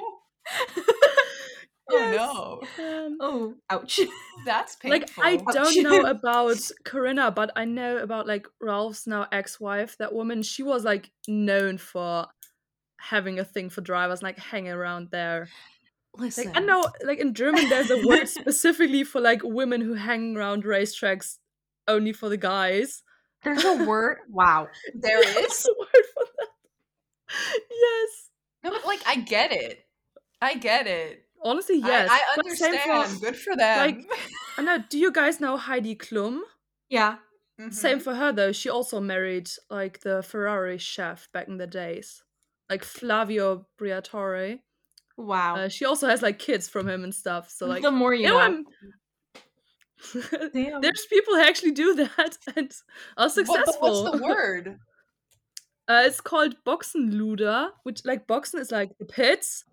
Oh 1.91 2.61
no, 2.79 2.85
Um, 2.85 3.19
Oh, 3.21 3.55
ouch. 3.71 4.01
that's 4.47 4.77
painful. 4.77 5.01
like. 5.01 5.11
I 5.19 5.35
Ouch. 5.47 5.55
don't 5.55 5.83
know 5.83 6.05
about 6.11 6.57
Corinna, 6.85 7.31
but 7.31 7.51
I 7.57 7.65
know 7.67 7.99
about 7.99 8.27
like 8.27 8.47
Ralf's 8.61 9.07
now 9.07 9.27
ex-wife. 9.31 9.97
That 9.99 10.15
woman, 10.15 10.43
she 10.43 10.63
was 10.63 10.85
like 10.85 11.11
known 11.29 11.77
for 11.79 12.27
having 12.99 13.39
a 13.39 13.45
thing 13.45 13.69
for 13.69 13.83
drivers, 13.83 14.23
like 14.23 14.39
hanging 14.39 14.73
around 14.73 15.09
there. 15.11 15.49
Listen. 16.17 16.47
Like 16.47 16.57
I 16.57 16.61
know, 16.61 16.87
like 17.05 17.19
in 17.19 17.35
German, 17.35 17.69
there's 17.69 17.91
a 17.91 18.07
word 18.07 18.29
specifically 18.29 19.05
for 19.05 19.21
like 19.21 19.41
women 19.43 19.81
who 19.81 19.95
hang 19.95 20.37
around 20.37 20.65
racetracks 20.65 21.37
only 21.89 22.13
for 22.13 22.29
the 22.31 22.37
guys. 22.39 23.03
There's 23.43 23.65
a 23.65 23.85
word. 23.85 24.19
Wow. 24.31 24.69
there 24.95 25.21
is. 25.21 25.63
the 25.65 25.75
word 25.79 26.05
for 26.15 26.25
that? 26.39 26.49
Yes. 27.71 28.31
No, 28.63 28.71
but 28.71 28.87
like 28.87 29.03
I 29.07 29.17
get 29.17 29.53
it. 29.53 29.85
I 30.41 30.55
get 30.55 30.87
it. 30.87 31.24
Honestly, 31.45 31.79
yes. 31.79 32.09
I, 32.11 32.19
same 32.55 32.73
understand. 32.75 33.11
for- 33.11 33.21
Good 33.21 33.37
for 33.37 33.57
them. 33.57 33.79
like, 33.79 34.11
I 34.59 34.63
know. 34.63 34.79
Do 34.89 34.99
you 34.99 35.13
guys 35.13 35.41
know 35.41 35.57
Heidi 35.57 35.95
Klum? 35.95 36.41
Yeah. 36.91 37.17
Mhm. 37.61 37.73
Same 37.73 37.99
for 38.01 38.15
her 38.15 38.33
though. 38.33 38.53
She 38.53 38.69
also 38.69 39.01
married 39.01 39.49
like 39.71 40.01
the 40.01 40.23
Ferrari 40.23 40.79
chef 40.79 41.29
back 41.33 41.49
in 41.49 41.57
the 41.57 41.67
days, 41.67 42.23
like 42.71 42.85
Flavio 42.85 43.67
Briatore. 43.81 44.61
Wow. 45.17 45.57
Uh, 45.57 45.69
she 45.69 45.85
also 45.85 46.07
has 46.09 46.21
like 46.23 46.39
kids 46.39 46.69
from 46.69 46.89
him 46.89 47.05
and 47.05 47.15
stuff. 47.15 47.49
So 47.51 47.67
like, 47.67 47.83
the 47.83 47.91
more 47.91 48.13
you 48.15 48.23
you 48.23 48.29
know, 48.29 48.65
there's 50.81 51.07
people 51.09 51.35
who 51.35 51.41
actually 51.41 51.71
do 51.73 51.95
that 51.95 52.39
and 52.57 52.73
are 53.17 53.29
successful. 53.31 53.79
but 53.81 54.13
what's 54.13 54.19
the 54.21 54.23
word? 54.27 54.79
Uh, 55.89 56.03
it's 56.07 56.21
called 56.21 56.57
Boxenluder, 56.65 57.71
which 57.85 58.05
like 58.05 58.27
Boxen 58.27 58.61
is 58.61 58.71
like 58.73 58.97
the 58.99 59.05
pits, 59.05 59.65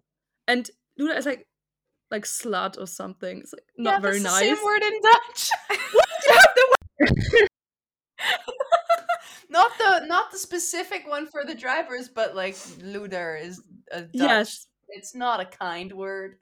and 0.47 0.69
Luder 0.99 1.17
is 1.17 1.25
like 1.25 1.47
like 2.11 2.25
slut 2.25 2.77
or 2.79 2.85
something. 2.87 3.39
It's 3.39 3.53
like 3.53 3.63
not 3.77 3.95
yeah, 3.95 3.99
very 3.99 4.19
nice. 4.19 4.39
Same 4.41 4.63
word 4.65 4.81
in 4.83 5.01
Dutch. 5.01 5.49
What? 5.93 6.07
not 9.49 9.71
the 9.77 10.05
not 10.05 10.31
the 10.31 10.37
specific 10.37 11.07
one 11.07 11.25
for 11.27 11.43
the 11.43 11.55
drivers, 11.55 12.09
but 12.09 12.35
like 12.35 12.55
luder 12.55 13.41
is 13.41 13.61
a 13.91 14.01
Dutch. 14.01 14.09
Yes, 14.13 14.67
It's 14.89 15.15
not 15.15 15.39
a 15.39 15.45
kind 15.45 15.91
word. 15.93 16.37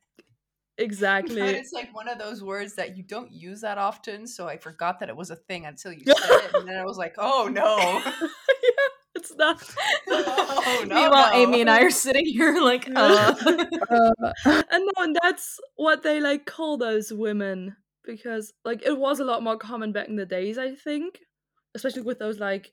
exactly. 0.77 1.39
But 1.41 1.55
it's 1.55 1.71
like 1.71 1.93
one 1.95 2.07
of 2.09 2.19
those 2.19 2.43
words 2.43 2.75
that 2.75 2.97
you 2.97 3.03
don't 3.03 3.31
use 3.31 3.61
that 3.61 3.77
often, 3.77 4.27
so 4.27 4.47
I 4.47 4.57
forgot 4.57 4.99
that 4.99 5.09
it 5.09 5.15
was 5.15 5.29
a 5.31 5.35
thing 5.35 5.65
until 5.65 5.93
you 5.93 6.03
said 6.05 6.15
it, 6.17 6.53
and 6.55 6.67
then 6.67 6.77
I 6.77 6.83
was 6.85 6.97
like, 6.97 7.15
"Oh 7.17 7.49
no, 7.51 7.77
yeah, 8.05 8.88
it's 9.19 9.35
not. 9.35 9.61
oh 10.09 10.83
no!" 10.88 10.95
Meanwhile, 10.95 11.31
no. 11.31 11.38
Amy 11.38 11.61
and 11.61 11.69
I 11.69 11.81
are 11.81 11.89
sitting 11.91 12.25
here 12.25 12.59
like, 12.61 12.89
uh. 12.95 13.35
Uh, 13.45 14.33
and 14.71 14.85
no, 14.85 15.03
and 15.03 15.17
that's 15.21 15.59
what 15.75 16.03
they 16.03 16.19
like 16.19 16.45
call 16.45 16.77
those 16.77 17.11
women 17.13 17.75
because 18.05 18.53
like 18.65 18.81
it 18.85 18.97
was 18.97 19.19
a 19.19 19.25
lot 19.25 19.43
more 19.43 19.57
common 19.57 19.91
back 19.91 20.07
in 20.07 20.15
the 20.15 20.25
days, 20.25 20.57
I 20.57 20.73
think, 20.75 21.19
especially 21.75 22.03
with 22.03 22.19
those 22.19 22.39
like 22.39 22.71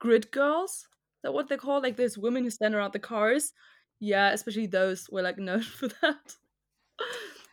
grid 0.00 0.30
girls. 0.30 0.70
Is 0.72 0.86
that 1.22 1.32
what 1.32 1.48
they 1.48 1.56
call 1.56 1.80
like 1.82 1.96
those 1.96 2.18
women 2.18 2.44
who 2.44 2.50
stand 2.50 2.74
around 2.74 2.92
the 2.92 2.98
cars? 2.98 3.52
Yeah, 4.00 4.32
especially 4.32 4.66
those 4.66 5.08
were 5.10 5.22
like 5.22 5.38
known 5.38 5.62
for 5.62 5.88
that. 5.88 6.36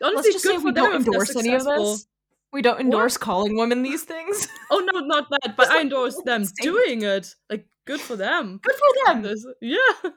Honestly, 0.02 0.32
Let's 0.32 0.32
just 0.32 0.44
good 0.44 0.56
say 0.56 0.58
for 0.58 0.64
we 0.66 0.72
them 0.72 0.84
don't 0.84 0.96
endorse 1.06 1.36
any 1.36 1.54
of 1.54 1.62
successful. 1.62 1.92
this. 1.92 2.06
We 2.52 2.60
don't 2.62 2.80
endorse 2.80 3.16
calling 3.16 3.56
women 3.56 3.82
these 3.82 4.02
things. 4.02 4.48
Oh 4.70 4.78
no, 4.92 5.00
not 5.00 5.28
that, 5.30 5.54
but 5.56 5.68
I 5.70 5.80
endorse 5.82 6.16
them 6.24 6.44
Statement. 6.44 6.76
doing 6.86 7.02
it. 7.02 7.34
Like, 7.50 7.66
good 7.86 8.00
for 8.00 8.16
them. 8.16 8.58
Good 8.62 8.74
for 8.74 9.12
them. 9.14 9.34
Yeah. 9.60 10.10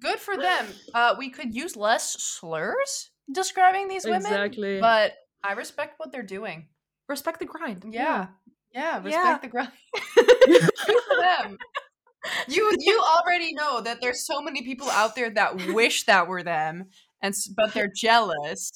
good 0.00 0.18
for 0.18 0.36
them. 0.48 0.66
Uh, 0.94 1.14
we 1.18 1.30
could 1.30 1.54
use 1.54 1.76
less 1.76 2.12
slurs 2.22 3.10
describing 3.32 3.88
these 3.88 4.04
women. 4.04 4.20
Exactly. 4.22 4.80
But 4.80 5.12
I 5.42 5.52
respect 5.52 5.98
what 5.98 6.12
they're 6.12 6.22
doing. 6.22 6.68
Respect 7.08 7.38
the 7.40 7.46
grind. 7.46 7.84
Yeah. 7.90 8.26
Yeah, 8.74 8.96
respect 9.02 9.12
Yeah. 9.12 9.38
the 9.38 9.48
grind. 9.48 9.72
good 10.16 10.70
for 11.08 11.16
them. 11.20 11.58
You 12.48 12.70
you 12.78 13.02
already 13.16 13.52
know 13.54 13.80
that 13.80 14.00
there's 14.00 14.24
so 14.26 14.40
many 14.40 14.62
people 14.62 14.88
out 14.90 15.14
there 15.16 15.30
that 15.30 15.56
wish 15.74 16.04
that 16.04 16.28
were 16.28 16.42
them, 16.42 16.86
and 17.20 17.34
but 17.56 17.72
they're 17.74 17.90
jealous. 17.94 18.70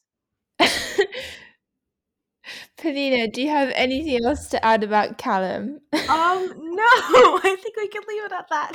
Polina, 2.76 3.29
do 3.29 3.43
you 3.43 3.49
have 3.49 3.71
anything 3.75 4.25
else 4.25 4.49
to 4.49 4.65
add 4.65 4.85
about 4.85 5.19
Callum? 5.19 5.81
Um, 5.93 6.53
no, 6.75 6.85
I 7.45 7.57
think 7.61 7.76
we 7.76 7.88
can 7.88 8.03
leave 8.09 8.25
it 8.25 8.33
at 8.33 8.49
that. 8.50 8.73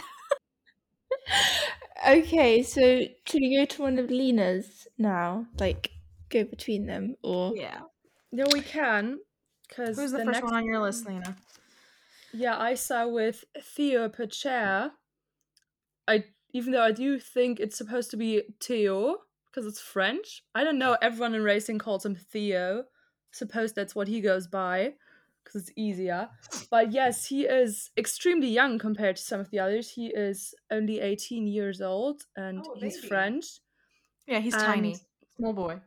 okay, 2.08 2.64
so 2.64 3.02
should 3.26 3.42
we 3.42 3.56
go 3.56 3.66
to 3.66 3.82
one 3.82 4.00
of 4.00 4.10
Lena's 4.10 4.88
now? 4.98 5.46
Like, 5.60 5.92
go 6.30 6.44
between 6.44 6.86
them, 6.86 7.16
or 7.24 7.54
Yeah. 7.56 7.82
No, 8.32 8.46
we 8.52 8.62
can. 8.62 9.20
Because 9.68 9.98
Who's 9.98 10.12
the, 10.12 10.26
first 10.26 10.44
one 10.44 10.54
on 10.54 10.66
your 10.66 10.80
list, 10.80 11.06
Lena? 11.06 11.36
Yeah, 12.34 12.58
I 12.58 12.76
saw 12.76 13.08
with 13.08 13.44
Theo 13.62 14.10
Pourchaire. 14.10 14.92
I 16.08 16.26
even 16.54 16.74
though 16.74 16.84
I 16.84 16.92
do 16.92 17.20
think 17.20 17.60
it's 17.60 17.78
supposed 17.78 18.12
to 18.12 18.18
be 18.18 18.44
Theo 18.62 19.18
because 19.50 19.66
it's 19.66 19.80
French. 19.80 20.44
I 20.56 20.64
don't 20.64 20.80
know. 20.80 20.98
Everyone 21.02 21.36
in 21.36 21.44
racing 21.44 21.80
calls 21.80 22.06
him 22.06 22.16
Theo. 22.16 22.86
Suppose 23.32 23.74
that's 23.74 23.96
what 23.96 24.08
he 24.08 24.22
goes 24.22 24.48
by 24.48 24.94
because 25.44 25.62
it's 25.70 25.72
easier. 25.78 26.30
But 26.70 26.92
yes, 26.92 27.26
he 27.26 27.44
is 27.46 27.90
extremely 27.98 28.48
young 28.50 28.78
compared 28.78 29.16
to 29.16 29.22
some 29.24 29.40
of 29.40 29.50
the 29.50 29.60
others. 29.60 29.90
He 29.92 30.08
is 30.08 30.54
only 30.70 31.00
18 31.00 31.48
years 31.48 31.82
old 31.82 32.24
and 32.36 32.64
Oh, 32.68 32.76
he's. 32.76 33.04
French. 33.04 33.46
Yeah, 34.28 34.40
he's 34.40 34.54
And- 34.54 34.64
tiny. 34.64 34.96
Small 35.38 35.54
boy. 35.54 35.82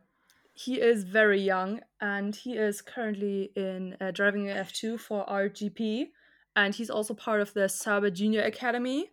He 0.53 0.79
is 0.81 1.03
very 1.03 1.39
young 1.41 1.81
and 2.01 2.35
he 2.35 2.55
is 2.57 2.81
currently 2.81 3.51
in 3.55 3.95
uh, 4.01 4.11
driving 4.11 4.49
an 4.49 4.57
F2 4.57 4.99
for 4.99 5.25
RGP 5.25 6.11
and 6.55 6.73
he's 6.73 6.89
also 6.89 7.13
part 7.13 7.41
of 7.41 7.53
the 7.53 7.67
Sauber 7.69 8.09
Junior 8.09 8.41
Academy. 8.41 9.11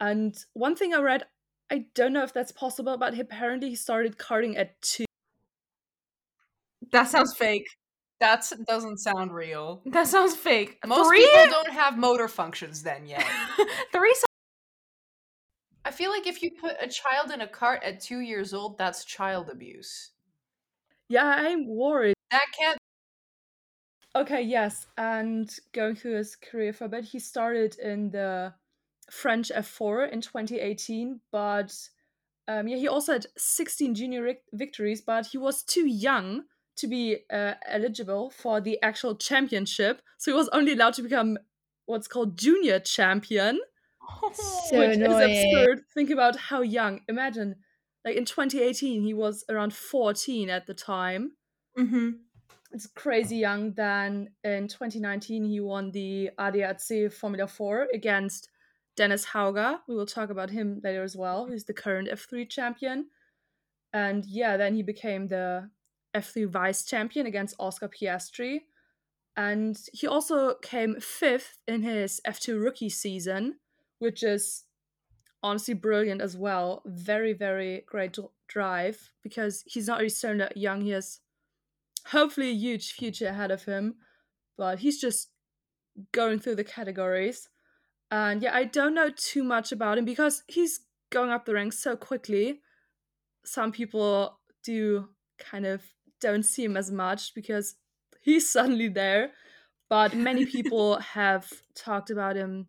And 0.00 0.36
one 0.52 0.74
thing 0.74 0.92
I 0.94 1.00
read, 1.00 1.24
I 1.70 1.86
don't 1.94 2.12
know 2.12 2.24
if 2.24 2.32
that's 2.32 2.50
possible, 2.52 2.96
but 2.96 3.18
apparently 3.18 3.70
he 3.70 3.76
started 3.76 4.18
karting 4.18 4.56
at 4.58 4.80
two. 4.82 5.04
That 6.92 7.08
sounds 7.08 7.34
fake. 7.34 7.66
That 8.20 8.50
doesn't 8.68 8.98
sound 8.98 9.34
real. 9.34 9.82
That 9.86 10.06
sounds 10.06 10.36
fake. 10.36 10.78
Most 10.86 11.08
three, 11.08 11.26
people 11.26 11.46
don't 11.50 11.72
have 11.72 11.98
motor 11.98 12.28
functions 12.28 12.82
then 12.84 13.06
yet. 13.06 13.26
three. 13.92 14.14
so- 14.14 14.26
I 15.84 15.90
feel 15.90 16.10
like 16.10 16.28
if 16.28 16.40
you 16.42 16.52
put 16.52 16.76
a 16.80 16.86
child 16.86 17.32
in 17.32 17.40
a 17.40 17.48
cart 17.48 17.82
at 17.82 18.00
two 18.00 18.20
years 18.20 18.54
old, 18.54 18.78
that's 18.78 19.04
child 19.04 19.50
abuse. 19.50 20.12
Yeah, 21.08 21.24
I'm 21.26 21.66
worried. 21.66 22.14
That 22.30 22.44
can't. 22.56 22.78
Okay, 24.14 24.42
yes, 24.42 24.86
and 24.96 25.50
going 25.72 25.96
through 25.96 26.16
his 26.18 26.36
career 26.36 26.72
for 26.72 26.84
a 26.84 26.88
bit, 26.88 27.04
he 27.04 27.18
started 27.18 27.76
in 27.78 28.10
the 28.10 28.52
French 29.10 29.50
F4 29.52 30.12
in 30.12 30.20
2018, 30.20 31.18
but 31.32 31.74
um, 32.46 32.68
yeah, 32.68 32.76
he 32.76 32.86
also 32.88 33.14
had 33.14 33.26
16 33.36 33.94
junior 33.94 34.22
vic- 34.24 34.44
victories, 34.52 35.00
but 35.00 35.26
he 35.26 35.38
was 35.38 35.62
too 35.62 35.88
young 35.88 36.42
to 36.76 36.86
be 36.86 37.18
uh, 37.32 37.54
eligible 37.66 38.30
for 38.30 38.60
the 38.60 38.80
actual 38.82 39.14
championship, 39.14 40.02
so 40.18 40.32
he 40.32 40.36
was 40.36 40.48
only 40.52 40.72
allowed 40.72 40.94
to 40.94 41.02
become 41.02 41.38
what's 41.86 42.08
called 42.08 42.38
junior 42.38 42.78
champion, 42.78 43.60
So 44.34 44.78
which 44.78 44.96
annoying. 44.96 45.30
is 45.30 45.44
absurd. 45.54 45.84
Think 45.94 46.10
about 46.10 46.36
how 46.36 46.62
young. 46.62 47.00
Imagine, 47.08 47.56
like 48.04 48.16
in 48.16 48.24
2018, 48.24 49.02
he 49.02 49.14
was 49.14 49.44
around 49.48 49.74
14 49.74 50.50
at 50.50 50.66
the 50.66 50.74
time 50.74 51.32
mm-hmm. 51.78 52.10
it's 52.72 52.86
crazy 52.86 53.36
young. 53.36 53.72
Then 53.74 54.30
in 54.44 54.68
2019, 54.68 55.44
he 55.44 55.60
won 55.60 55.90
the 55.90 56.30
ADAC 56.38 57.12
Formula 57.12 57.46
4 57.46 57.88
against 57.94 58.48
Dennis 58.96 59.26
Hauger. 59.26 59.78
We 59.88 59.96
will 59.96 60.06
talk 60.06 60.30
about 60.30 60.50
him 60.50 60.80
later 60.82 61.02
as 61.02 61.16
well. 61.16 61.46
He's 61.46 61.64
the 61.64 61.74
current 61.74 62.08
F3 62.08 62.48
champion. 62.48 63.06
And 63.92 64.24
yeah, 64.26 64.56
then 64.56 64.74
he 64.74 64.82
became 64.82 65.28
the 65.28 65.70
F3 66.14 66.48
vice 66.48 66.84
champion 66.84 67.26
against 67.26 67.56
Oscar 67.58 67.88
Piastri. 67.88 68.60
And 69.36 69.78
he 69.92 70.06
also 70.06 70.54
came 70.54 71.00
fifth 71.00 71.58
in 71.66 71.82
his 71.82 72.20
F2 72.26 72.62
rookie 72.62 72.90
season, 72.90 73.56
which 73.98 74.22
is 74.22 74.64
honestly 75.42 75.74
brilliant 75.74 76.20
as 76.20 76.36
well. 76.36 76.82
Very, 76.84 77.32
very 77.32 77.84
great 77.86 78.18
drive 78.48 79.10
because 79.22 79.64
he's 79.66 79.88
not 79.88 79.98
really 79.98 80.10
so 80.10 80.48
young. 80.54 80.82
He 80.82 80.90
has 80.90 81.20
hopefully 82.08 82.50
a 82.50 82.54
huge 82.54 82.92
future 82.92 83.28
ahead 83.28 83.50
of 83.50 83.64
him, 83.64 83.94
but 84.58 84.80
he's 84.80 85.00
just 85.00 85.30
going 86.12 86.38
through 86.38 86.56
the 86.56 86.64
categories. 86.64 87.48
And 88.10 88.42
yeah, 88.42 88.54
I 88.54 88.64
don't 88.64 88.94
know 88.94 89.10
too 89.14 89.42
much 89.42 89.72
about 89.72 89.96
him 89.96 90.04
because 90.04 90.42
he's 90.46 90.80
going 91.10 91.30
up 91.30 91.46
the 91.46 91.54
ranks 91.54 91.82
so 91.82 91.96
quickly. 91.96 92.60
Some 93.44 93.72
people 93.72 94.38
do 94.62 95.08
kind 95.38 95.64
of 95.66 95.82
don't 96.22 96.44
see 96.44 96.64
him 96.64 96.76
as 96.76 96.90
much 96.90 97.34
because 97.34 97.74
he's 98.22 98.50
suddenly 98.56 98.88
there. 98.88 99.32
But 99.90 100.14
many 100.14 100.46
people 100.46 100.98
have 101.14 101.52
talked 101.74 102.08
about 102.08 102.36
him 102.36 102.68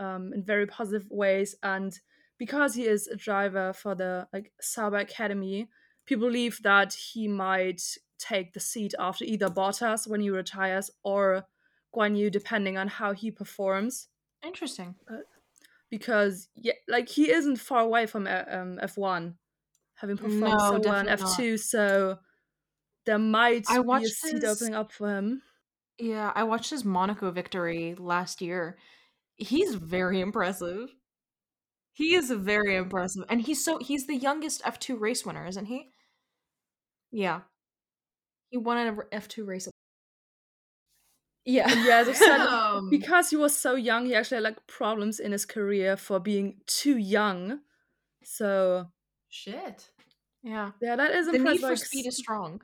um, 0.00 0.32
in 0.32 0.42
very 0.42 0.66
positive 0.66 1.06
ways, 1.10 1.54
and 1.62 1.96
because 2.36 2.74
he 2.74 2.84
is 2.84 3.06
a 3.06 3.16
driver 3.16 3.72
for 3.72 3.94
the 3.94 4.26
like 4.32 4.50
Sauber 4.60 4.96
Academy, 4.96 5.68
people 6.04 6.26
believe 6.26 6.60
that 6.64 6.94
he 6.94 7.28
might 7.28 7.80
take 8.18 8.52
the 8.54 8.60
seat 8.60 8.94
after 8.98 9.24
either 9.24 9.48
Bottas 9.48 10.08
when 10.08 10.20
he 10.20 10.30
retires 10.30 10.90
or 11.04 11.46
Guan 11.94 12.16
Yu, 12.16 12.30
depending 12.30 12.76
on 12.76 12.88
how 12.88 13.12
he 13.12 13.30
performs. 13.30 14.08
Interesting. 14.44 14.94
Because 15.90 16.48
yeah, 16.56 16.72
like 16.88 17.08
he 17.08 17.30
isn't 17.30 17.56
far 17.56 17.80
away 17.80 18.06
from 18.06 18.26
uh, 18.26 18.42
um, 18.48 18.78
F1, 18.82 19.34
having 19.94 20.16
performed 20.16 20.40
No, 20.40 20.58
so 20.58 20.80
well 20.84 21.00
in 21.00 21.06
F2. 21.06 21.58
So 21.60 22.18
there 23.06 23.18
might 23.18 23.64
I 23.68 23.80
be 23.82 24.04
a 24.04 24.08
seat 24.08 24.42
his- 24.42 24.44
opening 24.44 24.74
up 24.74 24.92
for 24.92 25.08
him. 25.10 25.42
Yeah, 25.98 26.32
I 26.34 26.42
watched 26.42 26.70
his 26.70 26.84
Monaco 26.84 27.30
victory 27.30 27.94
last 27.96 28.40
year. 28.40 28.76
He's 29.36 29.74
very 29.74 30.20
impressive. 30.20 30.90
He 31.92 32.16
is 32.16 32.30
very 32.30 32.74
impressive. 32.74 33.24
And 33.28 33.40
he's 33.40 33.64
so 33.64 33.78
he's 33.78 34.06
the 34.06 34.16
youngest 34.16 34.62
F2 34.64 34.98
race 34.98 35.24
winner, 35.24 35.46
isn't 35.46 35.66
he? 35.66 35.90
Yeah. 37.12 37.42
He 38.50 38.56
won 38.58 38.78
an 38.78 38.96
F2 39.12 39.46
race. 39.46 39.68
Yeah. 41.44 41.70
And 41.70 41.84
yeah, 41.86 42.12
said, 42.12 42.90
because 42.90 43.30
he 43.30 43.36
was 43.36 43.56
so 43.56 43.76
young, 43.76 44.06
he 44.06 44.14
actually 44.14 44.36
had 44.36 44.44
like 44.44 44.66
problems 44.66 45.20
in 45.20 45.30
his 45.30 45.44
career 45.44 45.96
for 45.96 46.18
being 46.18 46.56
too 46.66 46.96
young. 46.96 47.60
So 48.24 48.86
Shit. 49.28 49.90
Yeah. 50.42 50.72
yeah, 50.82 50.96
that 50.96 51.12
is 51.12 51.26
The 51.26 51.38
need 51.38 51.60
for 51.60 51.70
like, 51.70 51.78
speed 51.78 52.06
is 52.06 52.16
strong. 52.16 52.60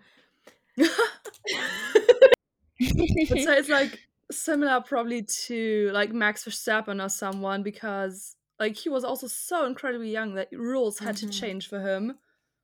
So 3.38 3.52
it's 3.52 3.68
like 3.68 3.98
similar 4.30 4.80
probably 4.80 5.22
to 5.22 5.90
like 5.92 6.12
Max 6.12 6.44
Verstappen 6.44 7.04
or 7.04 7.08
someone 7.08 7.62
because 7.62 8.36
like 8.58 8.76
he 8.76 8.88
was 8.88 9.04
also 9.04 9.26
so 9.26 9.66
incredibly 9.66 10.10
young 10.10 10.34
that 10.34 10.48
rules 10.52 10.98
had 10.98 11.16
Mhm. 11.16 11.20
to 11.20 11.28
change 11.28 11.68
for 11.68 11.80
him. 11.80 12.18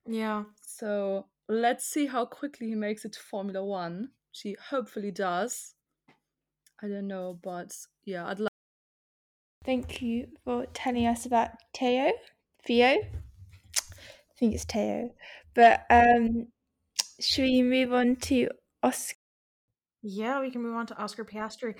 yeah. 0.06 0.44
So 0.62 1.26
let's 1.48 1.84
see 1.86 2.06
how 2.06 2.26
quickly 2.26 2.68
he 2.68 2.74
makes 2.74 3.04
it 3.04 3.12
to 3.14 3.20
Formula 3.20 3.64
One. 3.64 4.10
She 4.32 4.56
hopefully 4.70 5.10
does. 5.10 5.74
I 6.82 6.88
don't 6.88 7.06
know, 7.08 7.38
but 7.42 7.74
yeah, 8.04 8.26
I'd 8.26 8.40
like. 8.40 8.50
Thank 9.64 10.00
you 10.00 10.28
for 10.44 10.66
telling 10.66 11.06
us 11.06 11.26
about 11.26 11.50
Teo. 11.72 12.12
Theo? 12.64 12.86
I 12.98 14.34
think 14.38 14.54
it's 14.54 14.64
Teo. 14.64 15.14
But 15.54 15.86
um 15.90 16.48
should 17.20 17.44
we 17.44 17.62
move 17.62 17.92
on 17.92 18.16
to 18.16 18.48
Oscar? 18.82 19.16
Yeah, 20.02 20.40
we 20.40 20.50
can 20.50 20.62
move 20.62 20.76
on 20.76 20.86
to 20.86 20.98
Oscar 20.98 21.24
Piastri. 21.24 21.74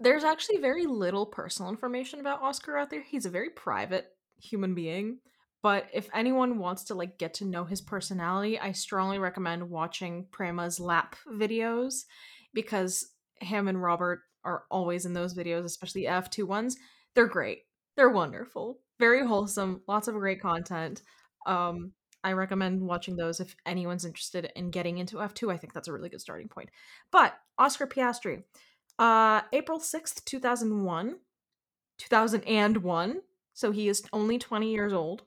There's 0.00 0.24
actually 0.24 0.58
very 0.58 0.86
little 0.86 1.26
personal 1.26 1.70
information 1.70 2.20
about 2.20 2.42
Oscar 2.42 2.76
out 2.76 2.90
there. 2.90 3.02
He's 3.02 3.26
a 3.26 3.30
very 3.30 3.50
private 3.50 4.06
human 4.36 4.74
being, 4.74 5.18
but 5.62 5.86
if 5.94 6.08
anyone 6.12 6.58
wants 6.58 6.84
to 6.84 6.94
like 6.94 7.18
get 7.18 7.34
to 7.34 7.44
know 7.44 7.64
his 7.64 7.80
personality, 7.80 8.58
I 8.58 8.72
strongly 8.72 9.18
recommend 9.18 9.70
watching 9.70 10.26
Prema's 10.30 10.80
lap 10.80 11.16
videos 11.32 12.04
because 12.52 13.06
him 13.40 13.68
and 13.68 13.82
Robert 13.82 14.20
are 14.44 14.64
always 14.70 15.06
in 15.06 15.14
those 15.14 15.34
videos, 15.34 15.64
especially 15.64 16.02
F2 16.02 16.44
ones. 16.44 16.76
They're 17.14 17.26
great. 17.26 17.60
They're 17.96 18.10
wonderful. 18.10 18.80
Very 18.98 19.26
wholesome, 19.26 19.80
lots 19.88 20.08
of 20.08 20.14
great 20.14 20.42
content. 20.42 21.02
Um 21.46 21.92
I 22.24 22.32
recommend 22.32 22.80
watching 22.80 23.16
those 23.16 23.38
if 23.38 23.54
anyone's 23.66 24.06
interested 24.06 24.50
in 24.56 24.70
getting 24.70 24.98
into 24.98 25.16
F2. 25.16 25.52
I 25.52 25.58
think 25.58 25.74
that's 25.74 25.88
a 25.88 25.92
really 25.92 26.08
good 26.08 26.22
starting 26.22 26.48
point. 26.48 26.70
But 27.12 27.34
Oscar 27.58 27.86
Piastri, 27.86 28.42
uh, 28.98 29.42
April 29.52 29.78
6th, 29.78 30.24
2001, 30.24 31.16
2001. 31.98 33.20
So 33.52 33.70
he 33.70 33.88
is 33.88 34.02
only 34.12 34.38
20 34.38 34.72
years 34.72 34.92
old. 34.92 35.22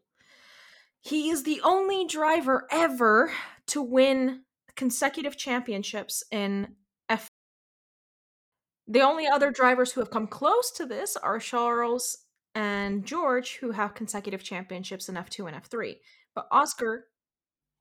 He 0.99 1.29
is 1.29 1.43
the 1.43 1.61
only 1.63 2.05
driver 2.05 2.67
ever 2.71 3.31
to 3.67 3.81
win 3.81 4.41
consecutive 4.75 5.37
championships 5.37 6.23
in 6.31 6.75
F. 7.07 7.29
The 8.87 9.01
only 9.01 9.27
other 9.27 9.51
drivers 9.51 9.91
who 9.91 10.01
have 10.01 10.11
come 10.11 10.27
close 10.27 10.71
to 10.71 10.85
this 10.85 11.15
are 11.15 11.39
Charles 11.39 12.17
and 12.55 13.05
George, 13.05 13.57
who 13.57 13.71
have 13.71 13.93
consecutive 13.93 14.43
championships 14.43 15.07
in 15.09 15.15
F2 15.15 15.47
and 15.47 15.63
F3. 15.63 15.97
But 16.37 16.49
Oscar, 16.51 17.07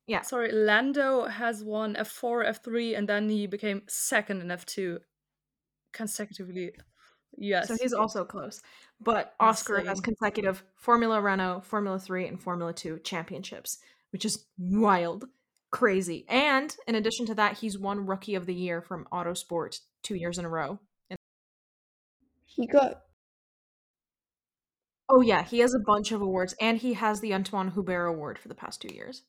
yeah, 0.06 0.22
Sorry, 0.22 0.50
Lando 0.50 1.26
has 1.26 1.62
won 1.62 1.94
F4, 1.94 2.48
F3, 2.48 2.96
and 2.96 3.06
then 3.06 3.28
he 3.28 3.46
became 3.46 3.82
second 3.86 4.40
in 4.40 4.48
F2 4.48 5.00
consecutively. 5.92 6.72
Yes. 7.36 7.68
so 7.68 7.76
he's 7.78 7.92
also 7.92 8.24
close. 8.24 8.62
But 8.98 9.34
Oscar 9.38 9.80
has 9.80 10.00
consecutive 10.00 10.64
Formula 10.74 11.20
Renault, 11.20 11.64
Formula 11.66 11.98
3, 11.98 12.28
and 12.28 12.40
Formula 12.40 12.72
2 12.72 13.00
championships, 13.04 13.76
which 14.10 14.24
is 14.24 14.46
wild, 14.56 15.26
crazy. 15.70 16.24
And 16.30 16.74
in 16.88 16.94
addition 16.94 17.26
to 17.26 17.34
that, 17.34 17.58
he's 17.58 17.78
won 17.78 18.06
Rookie 18.06 18.36
of 18.36 18.46
the 18.46 18.54
Year 18.54 18.80
from 18.80 19.06
Autosport 19.12 19.80
two 20.02 20.14
years 20.14 20.38
in 20.38 20.46
a 20.46 20.48
row. 20.48 20.80
He 22.46 22.66
got 22.66 23.02
Oh 25.08 25.20
yeah, 25.20 25.44
he 25.44 25.60
has 25.60 25.74
a 25.74 25.78
bunch 25.78 26.12
of 26.12 26.20
awards, 26.20 26.54
and 26.60 26.78
he 26.78 26.94
has 26.94 27.20
the 27.20 27.32
Antoine 27.32 27.72
Hubert 27.72 28.06
Award 28.06 28.38
for 28.38 28.48
the 28.48 28.54
past 28.54 28.82
two 28.82 28.94
years. 28.94 29.22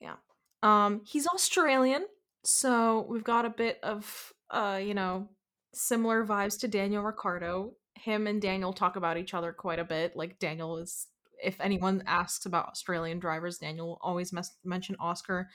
Yeah, 0.00 0.16
um, 0.62 1.02
he's 1.04 1.26
Australian, 1.28 2.06
so 2.44 3.06
we've 3.08 3.24
got 3.24 3.44
a 3.44 3.50
bit 3.50 3.78
of 3.82 4.32
uh, 4.52 4.78
you 4.82 4.94
know, 4.94 5.28
similar 5.74 6.24
vibes 6.24 6.58
to 6.60 6.68
Daniel 6.68 7.02
Ricciardo. 7.02 7.72
Him 7.94 8.26
and 8.26 8.40
Daniel 8.40 8.72
talk 8.72 8.96
about 8.96 9.16
each 9.16 9.34
other 9.34 9.52
quite 9.52 9.78
a 9.78 9.84
bit. 9.84 10.14
Like 10.14 10.38
Daniel 10.38 10.76
is, 10.78 11.08
if 11.42 11.60
anyone 11.60 12.02
asks 12.06 12.46
about 12.46 12.68
Australian 12.68 13.18
drivers, 13.18 13.58
Daniel 13.58 13.88
will 13.88 13.98
always 14.02 14.32
mes- 14.32 14.56
mention 14.64 14.96
Oscar, 15.00 15.48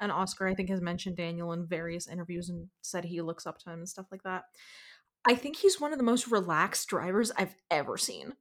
and 0.00 0.12
Oscar 0.12 0.46
I 0.46 0.54
think 0.54 0.68
has 0.68 0.80
mentioned 0.80 1.16
Daniel 1.16 1.52
in 1.52 1.66
various 1.66 2.06
interviews 2.06 2.48
and 2.48 2.68
said 2.82 3.06
he 3.06 3.22
looks 3.22 3.46
up 3.46 3.58
to 3.60 3.70
him 3.70 3.78
and 3.78 3.88
stuff 3.88 4.06
like 4.12 4.22
that. 4.24 4.44
I 5.26 5.34
think 5.34 5.56
he's 5.56 5.80
one 5.80 5.92
of 5.92 5.98
the 5.98 6.04
most 6.04 6.30
relaxed 6.30 6.88
drivers 6.88 7.30
I've 7.36 7.54
ever 7.70 7.96
seen. 7.96 8.34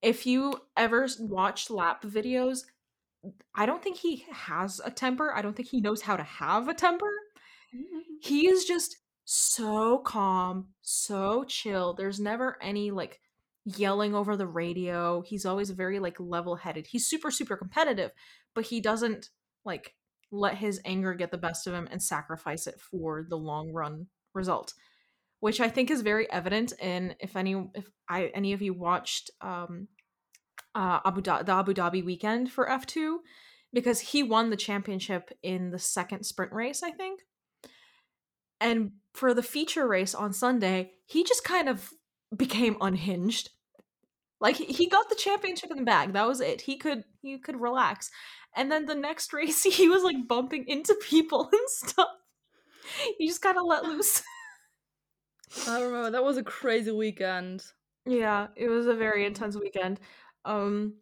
If 0.00 0.26
you 0.26 0.58
ever 0.76 1.08
watch 1.18 1.70
lap 1.70 2.02
videos, 2.02 2.60
I 3.54 3.66
don't 3.66 3.82
think 3.82 3.98
he 3.98 4.24
has 4.30 4.80
a 4.84 4.90
temper. 4.90 5.32
I 5.34 5.42
don't 5.42 5.54
think 5.56 5.68
he 5.68 5.80
knows 5.80 6.02
how 6.02 6.16
to 6.16 6.22
have 6.22 6.68
a 6.68 6.74
temper. 6.74 7.12
Mm-hmm. 7.74 7.98
He 8.20 8.48
is 8.48 8.64
just 8.64 8.96
so 9.24 9.98
calm, 9.98 10.68
so 10.82 11.44
chill. 11.44 11.94
There's 11.94 12.18
never 12.18 12.58
any 12.60 12.90
like 12.90 13.20
yelling 13.64 14.14
over 14.14 14.36
the 14.36 14.46
radio. 14.46 15.22
He's 15.22 15.46
always 15.46 15.70
very 15.70 16.00
like 16.00 16.18
level-headed. 16.18 16.88
He's 16.88 17.06
super 17.06 17.30
super 17.30 17.56
competitive, 17.56 18.10
but 18.54 18.66
he 18.66 18.80
doesn't 18.80 19.30
like 19.64 19.94
let 20.32 20.56
his 20.56 20.80
anger 20.84 21.14
get 21.14 21.30
the 21.30 21.38
best 21.38 21.66
of 21.66 21.74
him 21.74 21.88
and 21.90 22.02
sacrifice 22.02 22.66
it 22.66 22.80
for 22.80 23.24
the 23.28 23.38
long 23.38 23.72
run 23.72 24.06
result 24.34 24.74
which 25.42 25.60
I 25.60 25.68
think 25.68 25.90
is 25.90 26.02
very 26.02 26.30
evident 26.30 26.72
in 26.80 27.16
if 27.18 27.34
any 27.34 27.56
if 27.74 27.84
I 28.08 28.26
any 28.32 28.52
of 28.52 28.62
you 28.62 28.72
watched 28.74 29.32
um 29.40 29.88
uh 30.72 31.00
Abu 31.04 31.20
Dhabi, 31.20 31.44
the 31.46 31.52
Abu 31.52 31.74
Dhabi 31.74 32.04
weekend 32.04 32.52
for 32.52 32.68
F2 32.68 33.16
because 33.72 33.98
he 33.98 34.22
won 34.22 34.50
the 34.50 34.56
championship 34.56 35.30
in 35.42 35.70
the 35.72 35.80
second 35.80 36.22
sprint 36.24 36.52
race, 36.52 36.84
I 36.84 36.92
think. 36.92 37.22
And 38.60 38.92
for 39.14 39.34
the 39.34 39.42
feature 39.42 39.88
race 39.88 40.14
on 40.14 40.32
Sunday, 40.32 40.92
he 41.06 41.24
just 41.24 41.42
kind 41.42 41.68
of 41.68 41.90
became 42.36 42.76
unhinged. 42.80 43.50
Like 44.40 44.54
he- 44.58 44.72
he 44.72 44.88
got 44.88 45.08
the 45.08 45.16
championship 45.16 45.72
in 45.72 45.76
the 45.78 45.82
bag. 45.82 46.12
That 46.12 46.28
was 46.28 46.40
it. 46.40 46.60
He 46.60 46.76
could 46.76 47.02
he 47.20 47.36
could 47.40 47.60
relax. 47.60 48.10
And 48.54 48.70
then 48.70 48.86
the 48.86 48.94
next 48.94 49.32
race 49.40 49.64
he 49.64 49.88
was 49.88 50.04
like 50.04 50.28
bumping 50.28 50.66
into 50.68 50.94
people 51.02 51.48
and 51.52 51.68
stuff. 51.68 52.10
He 53.18 53.26
just 53.26 53.42
kind 53.42 53.56
of 53.58 53.64
let 53.66 53.82
loose. 53.84 54.22
I 55.66 55.78
remember 55.78 56.10
that 56.10 56.24
was 56.24 56.36
a 56.36 56.44
crazy 56.44 56.90
weekend. 56.90 57.64
Yeah, 58.04 58.48
it 58.56 58.68
was 58.68 58.86
a 58.86 58.94
very 58.94 59.24
intense 59.24 59.56
weekend. 59.56 60.00
Um 60.44 60.98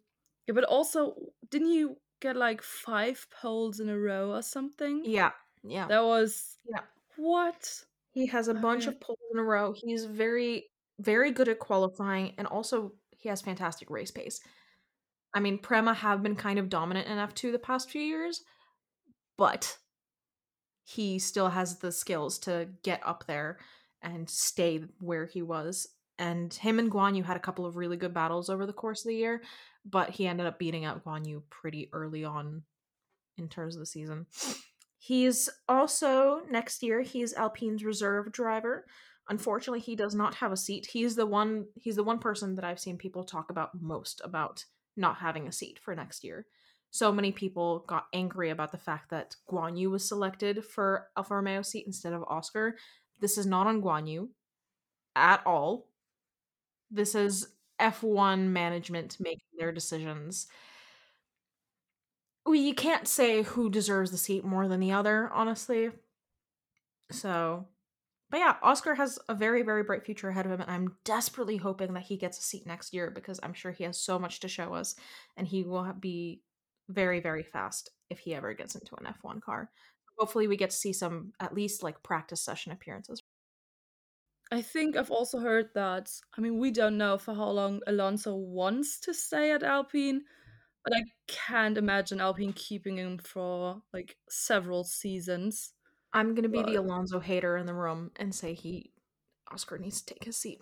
Yeah, 0.47 0.53
but 0.53 0.63
also, 0.65 1.15
didn't 1.49 1.71
you 1.71 1.97
get 2.19 2.35
like 2.35 2.61
five 2.61 3.27
poles 3.31 3.79
in 3.79 3.89
a 3.89 3.97
row 3.99 4.31
or 4.31 4.41
something? 4.41 5.05
yeah, 5.05 5.31
yeah. 5.63 5.87
That 5.87 6.03
was 6.03 6.57
Yeah. 6.65 6.81
what? 7.15 7.85
He 8.13 8.27
has 8.27 8.47
a 8.47 8.53
bunch 8.53 8.87
Okay. 8.87 8.95
of 8.95 8.99
poles 9.01 9.19
in 9.31 9.39
a 9.39 9.43
row. 9.43 9.73
He's 9.73 10.05
very 10.05 10.71
very 10.99 11.31
good 11.31 11.49
at 11.49 11.59
qualifying 11.59 12.35
and 12.37 12.47
also 12.47 12.93
he 13.11 13.29
has 13.29 13.41
fantastic 13.41 13.89
race 13.89 14.11
pace. 14.11 14.39
I 15.33 15.39
mean, 15.41 15.59
Prema 15.59 15.93
have 15.93 16.23
been 16.23 16.35
kind 16.35 16.59
of 16.59 16.69
dominant 16.69 17.07
in 17.07 17.17
F2 17.17 17.51
the 17.51 17.59
past 17.59 17.89
few 17.89 18.01
years, 18.01 18.43
but 19.37 19.77
he 20.83 21.19
still 21.19 21.49
has 21.49 21.79
the 21.79 21.91
skills 21.91 22.37
to 22.39 22.69
get 22.83 23.05
up 23.05 23.25
there 23.27 23.59
and 24.01 24.29
stay 24.29 24.83
where 24.99 25.25
he 25.25 25.41
was. 25.41 25.87
And 26.19 26.53
him 26.53 26.79
and 26.79 26.91
Guan 26.91 27.15
Yu 27.15 27.23
had 27.23 27.37
a 27.37 27.41
couple 27.41 27.65
of 27.65 27.75
really 27.75 27.97
good 27.97 28.13
battles 28.13 28.49
over 28.49 28.65
the 28.65 28.73
course 28.73 29.03
of 29.03 29.09
the 29.09 29.15
year, 29.15 29.41
but 29.85 30.11
he 30.11 30.27
ended 30.27 30.45
up 30.45 30.59
beating 30.59 30.85
out 30.85 31.03
Guan 31.03 31.27
Yu 31.27 31.43
pretty 31.49 31.89
early 31.93 32.23
on 32.23 32.63
in 33.37 33.47
terms 33.47 33.75
of 33.75 33.79
the 33.79 33.85
season. 33.85 34.27
He's 34.97 35.49
also 35.67 36.41
next 36.49 36.83
year 36.83 37.01
he's 37.01 37.33
Alpine's 37.33 37.83
reserve 37.83 38.31
driver. 38.31 38.85
Unfortunately, 39.29 39.79
he 39.79 39.95
does 39.95 40.13
not 40.13 40.35
have 40.35 40.51
a 40.51 40.57
seat. 40.57 40.89
He's 40.91 41.15
the 41.15 41.25
one 41.25 41.65
he's 41.75 41.95
the 41.95 42.03
one 42.03 42.19
person 42.19 42.55
that 42.55 42.65
I've 42.65 42.79
seen 42.79 42.97
people 42.97 43.23
talk 43.23 43.49
about 43.49 43.69
most 43.81 44.21
about 44.23 44.65
not 44.95 45.17
having 45.17 45.47
a 45.47 45.51
seat 45.51 45.79
for 45.79 45.95
next 45.95 46.23
year. 46.23 46.45
So 46.91 47.11
many 47.11 47.31
people 47.31 47.85
got 47.87 48.07
angry 48.13 48.49
about 48.49 48.71
the 48.71 48.77
fact 48.77 49.09
that 49.11 49.35
Guan 49.49 49.77
Yu 49.77 49.89
was 49.89 50.07
selected 50.07 50.63
for 50.65 51.07
Alfa 51.15 51.35
Romeo 51.35 51.61
seat 51.61 51.87
instead 51.87 52.11
of 52.13 52.23
Oscar. 52.27 52.75
This 53.21 53.37
is 53.37 53.45
not 53.45 53.67
on 53.67 53.81
Guan 53.81 54.09
Yu 54.09 54.29
at 55.15 55.41
all. 55.45 55.87
This 56.89 57.15
is 57.15 57.47
F1 57.79 58.47
management 58.47 59.17
making 59.19 59.47
their 59.57 59.71
decisions. 59.71 60.47
Well, 62.45 62.55
you 62.55 62.73
can't 62.73 63.07
say 63.07 63.43
who 63.43 63.69
deserves 63.69 64.11
the 64.11 64.17
seat 64.17 64.43
more 64.43 64.67
than 64.67 64.79
the 64.79 64.91
other, 64.91 65.29
honestly. 65.31 65.91
So, 67.11 67.67
but 68.29 68.39
yeah, 68.39 68.55
Oscar 68.63 68.95
has 68.95 69.19
a 69.29 69.35
very, 69.35 69.61
very 69.61 69.83
bright 69.83 70.03
future 70.05 70.29
ahead 70.29 70.45
of 70.45 70.51
him, 70.51 70.61
and 70.61 70.71
I'm 70.71 70.95
desperately 71.03 71.57
hoping 71.57 71.93
that 71.93 72.03
he 72.03 72.17
gets 72.17 72.39
a 72.39 72.41
seat 72.41 72.65
next 72.65 72.93
year 72.93 73.11
because 73.11 73.39
I'm 73.43 73.53
sure 73.53 73.71
he 73.71 73.83
has 73.83 73.99
so 73.99 74.17
much 74.17 74.39
to 74.39 74.47
show 74.47 74.73
us, 74.73 74.95
and 75.37 75.47
he 75.47 75.63
will 75.63 75.93
be 75.99 76.41
very, 76.89 77.19
very 77.19 77.43
fast 77.43 77.91
if 78.09 78.19
he 78.19 78.33
ever 78.33 78.53
gets 78.53 78.75
into 78.75 78.95
an 78.95 79.05
F1 79.05 79.41
car. 79.41 79.69
Hopefully, 80.21 80.47
we 80.47 80.55
get 80.55 80.69
to 80.69 80.75
see 80.75 80.93
some 80.93 81.33
at 81.39 81.55
least 81.55 81.81
like 81.81 82.03
practice 82.03 82.41
session 82.41 82.71
appearances. 82.71 83.23
I 84.51 84.61
think 84.61 84.95
I've 84.95 85.09
also 85.09 85.39
heard 85.39 85.69
that. 85.73 86.11
I 86.37 86.41
mean, 86.41 86.59
we 86.59 86.69
don't 86.69 86.95
know 86.95 87.17
for 87.17 87.33
how 87.33 87.49
long 87.49 87.81
Alonso 87.87 88.35
wants 88.35 88.99
to 88.99 89.15
stay 89.15 89.51
at 89.51 89.63
Alpine, 89.63 90.21
but 90.83 90.93
I 90.95 91.01
can't 91.27 91.75
imagine 91.75 92.21
Alpine 92.21 92.53
keeping 92.53 92.97
him 92.97 93.17
for 93.17 93.81
like 93.91 94.15
several 94.29 94.83
seasons. 94.83 95.73
I'm 96.13 96.35
gonna 96.35 96.49
be 96.49 96.61
the 96.61 96.75
Alonso 96.75 97.19
hater 97.19 97.57
in 97.57 97.65
the 97.65 97.73
room 97.73 98.11
and 98.17 98.35
say 98.35 98.53
he 98.53 98.91
Oscar 99.51 99.79
needs 99.79 100.03
to 100.03 100.13
take 100.13 100.25
his 100.25 100.37
seat. 100.37 100.59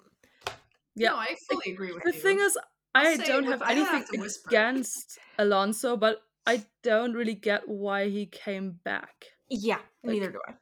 Yeah, 0.95 1.09
no, 1.09 1.15
I 1.17 1.35
fully 1.49 1.73
agree 1.73 1.91
with 1.91 2.03
the 2.03 2.11
you. 2.11 2.13
The 2.13 2.19
thing 2.21 2.39
is, 2.39 2.57
I'll 2.95 3.07
I 3.07 3.17
say 3.17 3.25
don't 3.25 3.43
have 3.43 3.61
I 3.61 3.75
don't 3.75 3.85
have 3.85 4.07
anything 4.13 4.31
against 4.47 5.19
Alonso, 5.37 5.97
but 5.97 6.21
I 6.45 6.63
don't 6.83 7.13
really 7.13 7.35
get 7.35 7.67
why 7.67 8.09
he 8.09 8.25
came 8.25 8.79
back. 8.83 9.25
Yeah, 9.49 9.77
Like- 10.03 10.13
neither 10.13 10.31
do 10.31 10.41
I. 10.47 10.53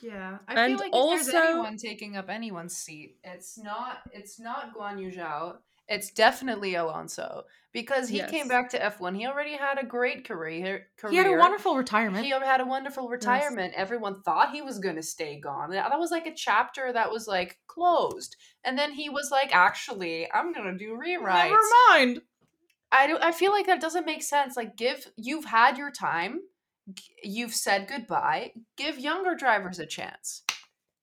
Yeah, 0.00 0.38
I 0.48 0.54
And 0.54 0.72
feel 0.72 0.90
like 0.90 0.92
if 0.94 1.24
there's 1.24 1.34
also- 1.36 1.50
anyone 1.52 1.76
taking 1.76 2.16
up 2.16 2.28
anyone's 2.28 2.76
seat, 2.76 3.18
it's 3.22 3.56
not 3.56 3.98
it's 4.12 4.40
not 4.40 4.74
Guan 4.74 5.00
Yu 5.00 5.10
Zhou. 5.12 5.58
It's 5.88 6.10
definitely 6.10 6.74
Alonso 6.74 7.44
because 7.72 8.08
he 8.08 8.22
came 8.24 8.48
back 8.48 8.70
to 8.70 8.78
F1. 8.78 9.14
He 9.16 9.26
already 9.26 9.56
had 9.56 9.78
a 9.78 9.84
great 9.84 10.26
career. 10.26 10.88
career. 10.96 11.10
He 11.10 11.16
had 11.18 11.26
a 11.26 11.36
wonderful 11.36 11.76
retirement. 11.76 12.24
He 12.24 12.30
had 12.30 12.60
a 12.60 12.64
wonderful 12.64 13.08
retirement. 13.08 13.74
Everyone 13.76 14.22
thought 14.22 14.52
he 14.52 14.62
was 14.62 14.78
going 14.78 14.96
to 14.96 15.02
stay 15.02 15.38
gone. 15.38 15.70
That 15.70 15.98
was 15.98 16.10
like 16.10 16.26
a 16.26 16.34
chapter 16.34 16.92
that 16.92 17.10
was 17.10 17.28
like 17.28 17.58
closed. 17.66 18.36
And 18.64 18.78
then 18.78 18.92
he 18.92 19.08
was 19.10 19.30
like, 19.30 19.54
"Actually, 19.54 20.30
I'm 20.32 20.52
going 20.52 20.66
to 20.72 20.78
do 20.78 20.96
rewrites." 20.96 21.50
Never 21.50 21.60
mind. 21.90 22.22
I 22.90 23.06
do, 23.06 23.18
I 23.20 23.32
feel 23.32 23.52
like 23.52 23.66
that 23.66 23.80
doesn't 23.80 24.06
make 24.06 24.22
sense. 24.22 24.56
Like 24.56 24.76
give 24.76 25.12
you've 25.16 25.44
had 25.44 25.76
your 25.78 25.90
time. 25.90 26.40
You've 27.22 27.54
said 27.54 27.88
goodbye. 27.88 28.52
Give 28.76 28.98
younger 28.98 29.34
drivers 29.34 29.78
a 29.78 29.86
chance. 29.86 30.42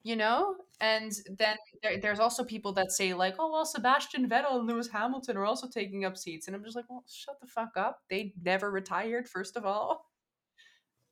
You 0.04 0.16
know? 0.16 0.56
And 0.82 1.12
then 1.38 1.58
there, 1.84 2.00
there's 2.00 2.20
also 2.20 2.44
people 2.44 2.72
that 2.74 2.92
say 2.92 3.14
like, 3.14 3.36
"Oh, 3.38 3.52
well, 3.52 3.66
Sebastian 3.66 4.30
Vettel 4.30 4.60
and 4.60 4.68
Lewis 4.68 4.88
Hamilton 4.88 5.36
are 5.36 5.46
also 5.46 5.68
taking 5.68 6.06
up 6.06 6.18
seats." 6.18 6.48
And 6.48 6.56
I'm 6.56 6.64
just 6.64 6.76
like, 6.76 6.90
"Well, 6.90 7.04
shut 7.10 7.40
the 7.42 7.48
fuck 7.48 7.76
up. 7.76 8.02
They 8.10 8.34
never 8.42 8.72
retired 8.72 9.28
first 9.28 9.58
of 9.58 9.66
all." 9.66 10.10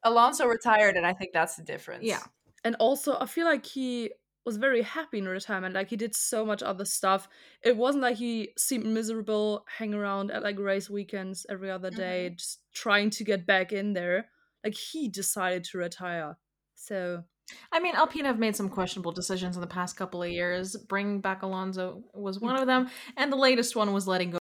Alonso 0.03 0.45
retired 0.45 0.95
and 0.95 1.05
I 1.05 1.13
think 1.13 1.33
that's 1.33 1.55
the 1.55 1.63
difference. 1.63 2.03
Yeah. 2.03 2.23
And 2.63 2.75
also, 2.79 3.17
I 3.19 3.25
feel 3.25 3.45
like 3.45 3.65
he 3.65 4.11
was 4.45 4.57
very 4.57 4.81
happy 4.81 5.17
in 5.17 5.27
retirement. 5.27 5.75
Like 5.75 5.89
he 5.89 5.97
did 5.97 6.15
so 6.15 6.45
much 6.45 6.63
other 6.63 6.85
stuff. 6.85 7.27
It 7.61 7.75
wasn't 7.75 8.03
like 8.03 8.15
he 8.15 8.51
seemed 8.57 8.85
miserable 8.85 9.65
hanging 9.77 9.95
around 9.95 10.31
at 10.31 10.41
like 10.41 10.57
race 10.57 10.89
weekends 10.89 11.45
every 11.49 11.69
other 11.69 11.91
day, 11.91 12.27
mm-hmm. 12.27 12.37
just 12.37 12.59
trying 12.73 13.09
to 13.11 13.25
get 13.25 13.45
back 13.45 13.73
in 13.73 13.91
there. 13.91 14.29
Like 14.63 14.75
he 14.75 15.07
decided 15.07 15.63
to 15.65 15.77
retire. 15.77 16.37
So 16.75 17.23
I 17.71 17.79
mean, 17.79 17.95
Alpine 17.95 18.25
have 18.25 18.39
made 18.39 18.55
some 18.55 18.69
questionable 18.69 19.11
decisions 19.11 19.55
in 19.55 19.61
the 19.61 19.67
past 19.67 19.95
couple 19.95 20.21
of 20.21 20.29
years. 20.29 20.75
Bringing 20.75 21.21
back 21.21 21.43
Alonso 21.43 22.03
was 22.13 22.39
one 22.39 22.57
of 22.57 22.67
them, 22.67 22.89
and 23.15 23.31
the 23.31 23.37
latest 23.37 23.75
one 23.75 23.93
was 23.93 24.07
letting 24.07 24.31
go. 24.31 24.39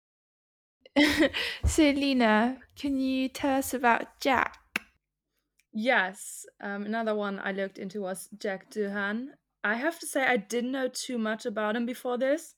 so, 1.65 1.83
Lena, 1.83 2.57
can 2.75 2.99
you 2.99 3.29
tell 3.29 3.57
us 3.57 3.73
about 3.73 4.19
Jack? 4.19 4.57
Yes, 5.73 6.45
um, 6.61 6.85
another 6.85 7.13
one 7.13 7.39
I 7.43 7.51
looked 7.51 7.77
into 7.77 8.01
was 8.01 8.29
Jack 8.39 8.71
Doohan. 8.71 9.27
I 9.63 9.75
have 9.75 9.99
to 9.99 10.07
say, 10.07 10.23
I 10.23 10.37
didn't 10.37 10.71
know 10.71 10.87
too 10.87 11.17
much 11.17 11.45
about 11.45 11.75
him 11.75 11.85
before 11.85 12.17
this, 12.17 12.55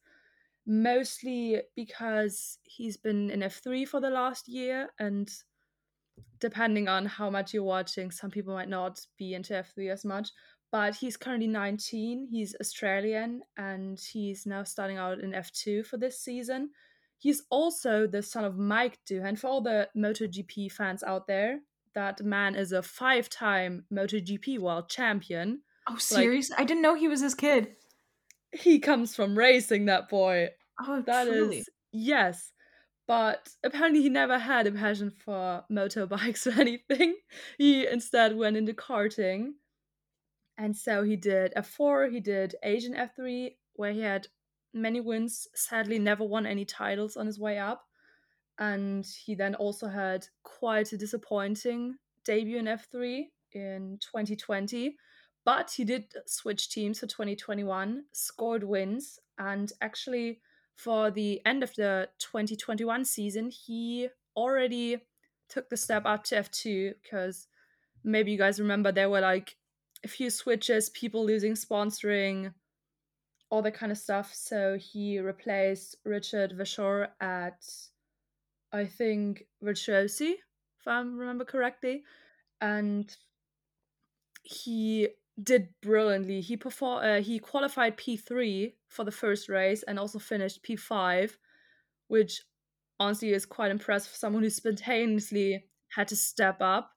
mostly 0.65 1.61
because 1.75 2.59
he's 2.63 2.95
been 2.95 3.31
in 3.31 3.39
F3 3.39 3.87
for 3.87 3.99
the 3.99 4.09
last 4.09 4.47
year, 4.47 4.89
and 4.99 5.29
depending 6.39 6.87
on 6.87 7.05
how 7.05 7.29
much 7.29 7.53
you're 7.53 7.63
watching, 7.63 8.11
some 8.11 8.31
people 8.31 8.53
might 8.53 8.69
not 8.69 8.99
be 9.17 9.33
into 9.33 9.53
F3 9.53 9.91
as 9.91 10.05
much. 10.05 10.29
But 10.71 10.95
he's 10.95 11.15
currently 11.15 11.47
19, 11.47 12.27
he's 12.29 12.55
Australian, 12.59 13.41
and 13.57 13.97
he's 13.99 14.45
now 14.45 14.63
starting 14.63 14.97
out 14.97 15.19
in 15.19 15.31
F2 15.31 15.85
for 15.85 15.97
this 15.97 16.19
season. 16.19 16.71
He's 17.17 17.43
also 17.49 18.05
the 18.05 18.21
son 18.21 18.43
of 18.43 18.55
Mick 18.55 18.95
Doohan. 19.09 19.39
For 19.39 19.47
all 19.47 19.61
the 19.61 19.87
MotoGP 19.97 20.71
fans 20.71 21.03
out 21.03 21.25
there, 21.25 21.59
that 21.95 22.21
man 22.21 22.53
is 22.55 22.73
a 22.73 22.83
five 22.83 23.29
time 23.29 23.85
MotoGP 23.91 24.59
world 24.59 24.89
champion. 24.89 25.61
Oh, 25.89 25.95
serious? 25.97 26.49
Like, 26.49 26.59
I 26.59 26.63
didn't 26.65 26.83
know 26.83 26.95
he 26.95 27.07
was 27.07 27.21
his 27.21 27.33
kid. 27.33 27.75
He 28.51 28.79
comes 28.79 29.15
from 29.15 29.37
racing, 29.37 29.85
that 29.85 30.09
boy. 30.09 30.49
Oh, 30.85 31.01
that 31.07 31.27
truly. 31.27 31.59
is 31.59 31.69
yes 31.93 32.51
but 33.07 33.49
apparently 33.63 34.01
he 34.01 34.09
never 34.09 34.37
had 34.37 34.67
a 34.67 34.71
passion 34.71 35.09
for 35.09 35.63
motorbikes 35.71 36.45
or 36.57 36.59
anything. 36.59 37.15
He 37.57 37.87
instead 37.87 38.35
went 38.35 38.57
into 38.57 38.73
karting. 38.73 39.53
And 40.57 40.75
so 40.75 41.03
he 41.03 41.15
did 41.15 41.53
F4, 41.55 42.11
he 42.11 42.19
did 42.19 42.55
Asian 42.63 42.95
F3, 42.95 43.55
where 43.75 43.93
he 43.93 44.01
had 44.01 44.27
many 44.73 44.99
wins, 44.99 45.47
sadly, 45.55 45.99
never 45.99 46.23
won 46.23 46.45
any 46.45 46.65
titles 46.65 47.15
on 47.15 47.25
his 47.25 47.39
way 47.39 47.59
up. 47.59 47.85
And 48.59 49.05
he 49.25 49.35
then 49.35 49.55
also 49.55 49.87
had 49.87 50.27
quite 50.43 50.91
a 50.91 50.97
disappointing 50.97 51.95
debut 52.25 52.57
in 52.57 52.65
F3 52.65 53.25
in 53.53 53.99
2020. 54.01 54.97
But 55.45 55.71
he 55.71 55.85
did 55.85 56.11
switch 56.25 56.69
teams 56.69 56.99
for 56.99 57.07
2021, 57.07 58.03
scored 58.11 58.63
wins, 58.63 59.19
and 59.37 59.71
actually 59.79 60.41
for 60.77 61.09
the 61.09 61.41
end 61.45 61.63
of 61.63 61.73
the 61.75 62.07
2021 62.19 63.03
season, 63.03 63.49
he 63.49 64.09
already 64.35 64.99
took 65.49 65.69
the 65.69 65.75
step 65.75 66.03
up 66.05 66.23
to 66.25 66.35
F2 66.35 66.93
because 67.01 67.47
maybe 68.03 68.31
you 68.31 68.37
guys 68.37 68.59
remember 68.59 68.91
there 68.91 69.09
were 69.09 69.19
like 69.19 69.55
a 70.05 70.07
few 70.07 70.29
switches, 70.29 70.89
people 70.91 71.25
losing 71.25 71.53
sponsoring, 71.53 72.53
all 73.49 73.63
that 73.63 73.73
kind 73.73 73.91
of 73.91 73.97
stuff. 73.97 74.31
So 74.35 74.77
he 74.77 75.19
replaced 75.19 75.95
Richard 76.05 76.55
Verschoor 76.55 77.07
at, 77.19 77.65
I 78.71 78.85
think, 78.85 79.45
Virtuosi, 79.63 80.33
if 80.79 80.87
I 80.87 80.99
remember 80.99 81.43
correctly. 81.43 82.03
And 82.61 83.13
he 84.43 85.09
did 85.41 85.69
brilliantly. 85.81 86.41
He 86.41 86.55
performed. 86.55 87.05
Uh, 87.05 87.21
he 87.21 87.39
qualified 87.39 87.97
P 87.97 88.15
three 88.15 88.75
for 88.89 89.03
the 89.03 89.11
first 89.11 89.49
race 89.49 89.83
and 89.83 89.99
also 89.99 90.19
finished 90.19 90.63
P 90.63 90.75
five, 90.75 91.37
which 92.07 92.41
honestly 92.99 93.31
is 93.31 93.45
quite 93.45 93.71
impressive 93.71 94.11
for 94.11 94.17
someone 94.17 94.43
who 94.43 94.49
spontaneously 94.49 95.65
had 95.89 96.07
to 96.09 96.15
step 96.15 96.61
up. 96.61 96.91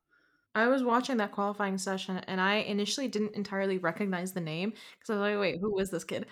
I 0.55 0.67
was 0.67 0.83
watching 0.83 1.19
that 1.19 1.33
qualifying 1.33 1.79
session 1.79 2.19
and 2.27 2.41
I 2.41 2.57
initially 2.57 3.07
didn't 3.07 3.37
entirely 3.37 3.79
recognize 3.79 4.33
the 4.33 4.41
name 4.41 4.71
because 4.71 5.11
I 5.11 5.15
was 5.15 5.21
like, 5.21 5.41
wait, 5.41 5.59
who 5.61 5.79
is 5.79 5.91
this 5.91 6.05
kid? 6.05 6.27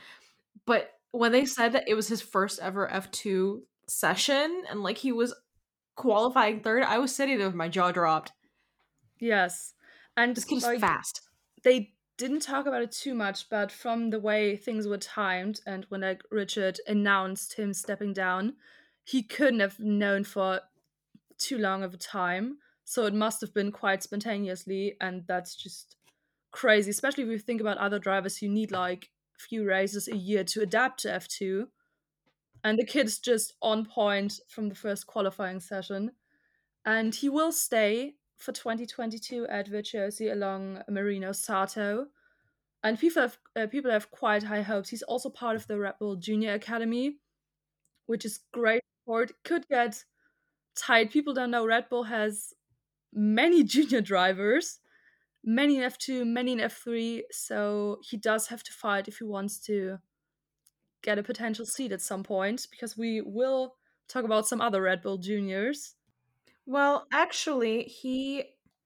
But 0.67 0.91
when 1.13 1.33
they 1.33 1.45
said 1.45 1.73
that 1.73 1.89
it 1.89 1.95
was 1.95 2.09
his 2.09 2.21
first 2.21 2.59
ever 2.61 2.89
F2 2.93 3.61
session 3.87 4.65
and 4.69 4.83
like 4.83 4.99
he 4.99 5.13
was 5.13 5.35
qualifying 5.95 6.61
third, 6.61 6.83
I 6.83 6.99
was 6.99 7.15
sitting 7.15 7.39
there 7.39 7.47
with 7.47 7.55
my 7.55 7.69
jaw 7.69 7.93
dropped. 7.93 8.33
Yes. 9.21 9.75
And 10.17 10.35
this 10.35 10.45
kid 10.45 10.57
is 10.57 10.65
like, 10.65 10.81
fast. 10.81 11.21
They 11.63 11.93
didn't 12.19 12.41
talk 12.41 12.67
about 12.67 12.83
it 12.83 12.93
too 12.93 13.15
much, 13.15 13.49
but 13.49 13.73
from 13.73 14.11
the 14.11 14.21
way 14.21 14.57
things 14.57 14.87
were 14.87 14.99
timed 14.99 15.61
and 15.67 15.87
when 15.89 16.03
like 16.03 16.23
Richard 16.31 16.81
announced 16.87 17.55
him 17.55 17.73
stepping 17.73 18.13
down, 18.13 18.57
he 19.05 19.23
couldn't 19.23 19.61
have 19.61 19.79
known 19.79 20.25
for 20.25 20.61
too 21.39 21.57
long 21.57 21.83
of 21.83 21.95
a 21.95 21.97
time. 21.97 22.59
So 22.85 23.07
it 23.07 23.15
must 23.15 23.41
have 23.41 23.55
been 23.55 23.71
quite 23.71 24.03
spontaneously, 24.03 24.97
and 25.01 25.25
that's 25.27 25.55
just 25.55 25.97
crazy, 26.51 26.91
especially 26.91 27.25
if 27.25 27.31
you 27.31 27.39
think 27.39 27.61
about 27.61 27.79
other 27.79 27.99
drivers 27.99 28.39
who 28.39 28.49
need 28.49 28.73
like 28.73 29.11
few 29.39 29.65
races 29.65 30.09
a 30.09 30.17
year 30.17 30.43
to 30.43 30.63
adapt 30.63 31.01
to 31.01 31.09
F2. 31.09 31.67
And 32.65 32.79
the 32.79 32.85
kid's 32.85 33.19
just 33.19 33.55
on 33.63 33.85
point 33.85 34.41
from 34.49 34.69
the 34.69 34.75
first 34.75 35.07
qualifying 35.07 35.61
session. 35.61 36.13
And 36.85 37.15
he 37.15 37.29
will 37.29 37.53
stay 37.53 38.15
for 38.39 38.53
2022 38.53 39.47
at 39.49 39.69
Virtuosi 39.69 40.33
along 40.33 40.83
Marino 40.89 41.33
Sato. 41.33 42.07
And 42.83 42.99
people 42.99 43.23
have 43.23 43.39
uh, 43.57 43.67
people 43.67 43.91
have 43.91 44.11
quite 44.11 44.45
high 44.45 44.63
hopes. 44.63 44.89
He's 44.89 45.03
also 45.03 45.29
part 45.29 45.57
of 45.57 45.67
the 45.67 45.79
Red 45.79 45.95
Bull 45.99 46.17
Junior 46.17 46.55
Academy, 46.55 47.19
which 48.07 48.25
is 48.25 48.41
great. 48.53 48.83
Could 49.45 49.67
get 49.69 50.05
tight. 50.77 51.11
People 51.11 51.35
don't 51.35 51.51
know 51.51 51.67
Red 51.67 51.89
Bull 51.89 52.05
has 52.05 52.53
many 53.13 53.65
junior 53.75 54.01
drivers, 54.01 54.79
many 55.45 55.79
in 55.79 55.83
F2, 55.83 56.27
many 56.27 56.53
in 56.53 56.59
F3. 56.59 57.23
So 57.33 57.99
he 58.03 58.17
does 58.17 58.47
have 58.49 58.63
to 58.63 58.73
fight 58.73 59.09
if 59.09 59.19
he 59.19 59.25
wants 59.25 59.59
to 59.67 59.99
get 61.03 61.19
a 61.19 61.23
potential 61.23 61.67
seat 61.67 61.91
at 61.91 62.01
some 62.01 62.23
point, 62.23 62.67
because 62.71 62.97
we 62.97 63.23
will 63.23 63.75
talk 64.09 64.25
about 64.25 64.47
some 64.47 64.61
other 64.61 64.83
Red 64.83 65.03
Bull 65.03 65.19
juniors. 65.19 65.95
Well, 66.69 67.07
actually, 67.11 67.85
he 67.85 68.45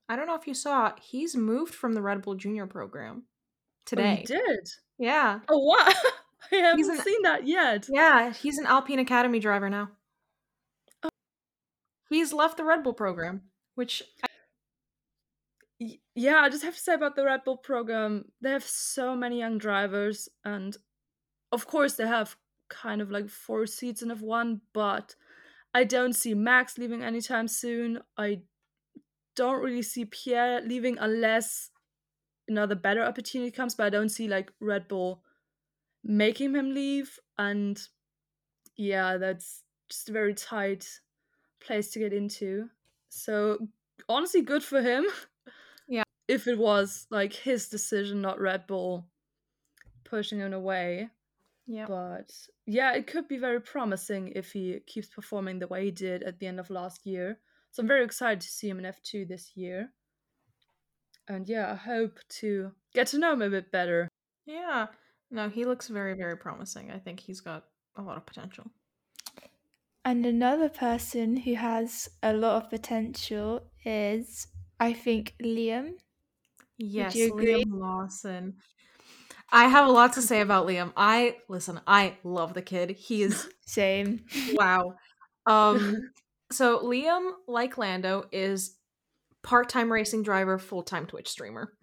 I 0.08 0.14
don't 0.14 0.28
know 0.28 0.36
if 0.36 0.46
you 0.46 0.54
saw, 0.54 0.92
he's 1.00 1.34
moved 1.34 1.74
from 1.74 1.94
the 1.94 2.00
Red 2.00 2.22
Bull 2.22 2.36
Junior 2.36 2.66
program 2.66 3.24
today. 3.86 4.12
Oh, 4.12 4.16
he 4.20 4.24
did. 4.24 4.68
Yeah. 4.98 5.40
Oh 5.48 5.58
wow. 5.58 5.92
I 6.52 6.56
haven't 6.56 6.90
an, 6.90 7.00
seen 7.00 7.22
that 7.22 7.44
yet. 7.44 7.88
Yeah, 7.90 8.32
he's 8.32 8.58
an 8.58 8.66
Alpine 8.66 9.00
Academy 9.00 9.40
driver 9.40 9.68
now. 9.68 9.90
Oh. 11.02 11.08
He's 12.08 12.32
left 12.32 12.56
the 12.56 12.64
Red 12.64 12.84
Bull 12.84 12.92
program, 12.92 13.42
which 13.74 14.04
yeah, 16.14 16.38
I 16.38 16.50
just 16.50 16.62
have 16.62 16.76
to 16.76 16.80
say 16.80 16.94
about 16.94 17.16
the 17.16 17.24
Red 17.24 17.42
Bull 17.42 17.56
program, 17.56 18.26
they 18.40 18.50
have 18.50 18.64
so 18.64 19.16
many 19.16 19.40
young 19.40 19.58
drivers, 19.58 20.28
and 20.44 20.76
of 21.50 21.66
course 21.66 21.94
they 21.94 22.06
have 22.06 22.36
kind 22.68 23.00
of 23.00 23.10
like 23.10 23.28
four 23.28 23.66
seats 23.66 24.02
in 24.02 24.10
F1, 24.10 24.60
but 24.72 25.16
I 25.74 25.84
don't 25.84 26.14
see 26.14 26.34
Max 26.34 26.76
leaving 26.78 27.02
anytime 27.02 27.48
soon. 27.48 28.00
I 28.18 28.42
don't 29.36 29.62
really 29.62 29.82
see 29.82 30.04
Pierre 30.04 30.60
leaving 30.60 30.98
unless 30.98 31.70
another 32.48 32.74
better 32.74 33.02
opportunity 33.02 33.50
comes, 33.50 33.74
but 33.74 33.86
I 33.86 33.90
don't 33.90 34.10
see 34.10 34.28
like 34.28 34.52
Red 34.60 34.88
Bull 34.88 35.22
making 36.04 36.54
him 36.54 36.74
leave. 36.74 37.18
And 37.38 37.80
yeah, 38.76 39.16
that's 39.16 39.62
just 39.88 40.08
a 40.08 40.12
very 40.12 40.34
tight 40.34 40.86
place 41.64 41.90
to 41.92 41.98
get 41.98 42.12
into. 42.12 42.68
So 43.08 43.58
honestly, 44.08 44.42
good 44.42 44.62
for 44.62 44.82
him. 44.82 45.06
Yeah. 45.88 46.04
if 46.28 46.46
it 46.46 46.56
was 46.56 47.06
like 47.10 47.32
his 47.32 47.68
decision, 47.68 48.22
not 48.22 48.40
Red 48.40 48.66
Bull 48.66 49.06
pushing 50.04 50.38
him 50.38 50.52
away. 50.52 51.10
Yeah. 51.72 51.86
But 51.88 52.30
yeah, 52.66 52.92
it 52.92 53.06
could 53.06 53.28
be 53.28 53.38
very 53.38 53.58
promising 53.58 54.32
if 54.36 54.52
he 54.52 54.80
keeps 54.86 55.08
performing 55.08 55.58
the 55.58 55.66
way 55.66 55.86
he 55.86 55.90
did 55.90 56.22
at 56.22 56.38
the 56.38 56.46
end 56.46 56.60
of 56.60 56.68
last 56.68 57.06
year. 57.06 57.38
So 57.70 57.80
I'm 57.80 57.86
very 57.86 58.04
excited 58.04 58.42
to 58.42 58.48
see 58.48 58.68
him 58.68 58.78
in 58.78 58.84
F2 58.84 59.26
this 59.26 59.52
year. 59.56 59.90
And 61.28 61.48
yeah, 61.48 61.72
I 61.72 61.76
hope 61.76 62.18
to 62.40 62.72
get 62.92 63.06
to 63.08 63.18
know 63.18 63.32
him 63.32 63.40
a 63.40 63.48
bit 63.48 63.72
better. 63.72 64.06
Yeah. 64.44 64.88
No, 65.30 65.48
he 65.48 65.64
looks 65.64 65.88
very, 65.88 66.12
very 66.12 66.36
promising. 66.36 66.90
I 66.90 66.98
think 66.98 67.20
he's 67.20 67.40
got 67.40 67.64
a 67.96 68.02
lot 68.02 68.18
of 68.18 68.26
potential. 68.26 68.66
And 70.04 70.26
another 70.26 70.68
person 70.68 71.38
who 71.38 71.54
has 71.54 72.10
a 72.22 72.34
lot 72.34 72.62
of 72.62 72.68
potential 72.68 73.62
is, 73.82 74.46
I 74.78 74.92
think, 74.92 75.36
Liam. 75.42 75.92
Yes, 76.76 77.16
Liam 77.16 77.64
Lawson. 77.68 78.56
I 79.52 79.68
have 79.68 79.86
a 79.86 79.92
lot 79.92 80.14
to 80.14 80.22
say 80.22 80.40
about 80.40 80.66
Liam. 80.66 80.92
I 80.96 81.36
listen, 81.48 81.80
I 81.86 82.16
love 82.24 82.54
the 82.54 82.62
kid. 82.62 82.90
He 82.90 83.22
is 83.22 83.48
same. 83.66 84.24
Wow. 84.54 84.94
Um 85.46 86.10
so 86.50 86.80
Liam, 86.80 87.32
like 87.46 87.78
Lando, 87.78 88.24
is 88.32 88.76
part-time 89.42 89.92
racing 89.92 90.22
driver, 90.22 90.58
full-time 90.58 91.06
Twitch 91.06 91.28
streamer. 91.28 91.72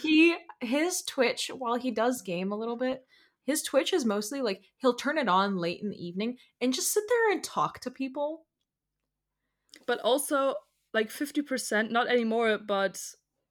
he 0.00 0.36
his 0.60 1.02
Twitch, 1.02 1.50
while 1.56 1.76
he 1.76 1.90
does 1.90 2.22
game 2.22 2.52
a 2.52 2.56
little 2.56 2.76
bit, 2.76 3.04
his 3.44 3.62
Twitch 3.62 3.92
is 3.92 4.04
mostly 4.04 4.40
like 4.42 4.62
he'll 4.78 4.94
turn 4.94 5.18
it 5.18 5.28
on 5.28 5.56
late 5.58 5.80
in 5.82 5.90
the 5.90 6.02
evening 6.06 6.36
and 6.60 6.72
just 6.72 6.92
sit 6.92 7.04
there 7.08 7.32
and 7.32 7.44
talk 7.44 7.80
to 7.80 7.90
people. 7.90 8.46
but 9.86 10.00
also 10.00 10.54
like 10.92 11.10
50% 11.10 11.90
not 11.90 12.08
anymore 12.08 12.58
but 12.58 13.00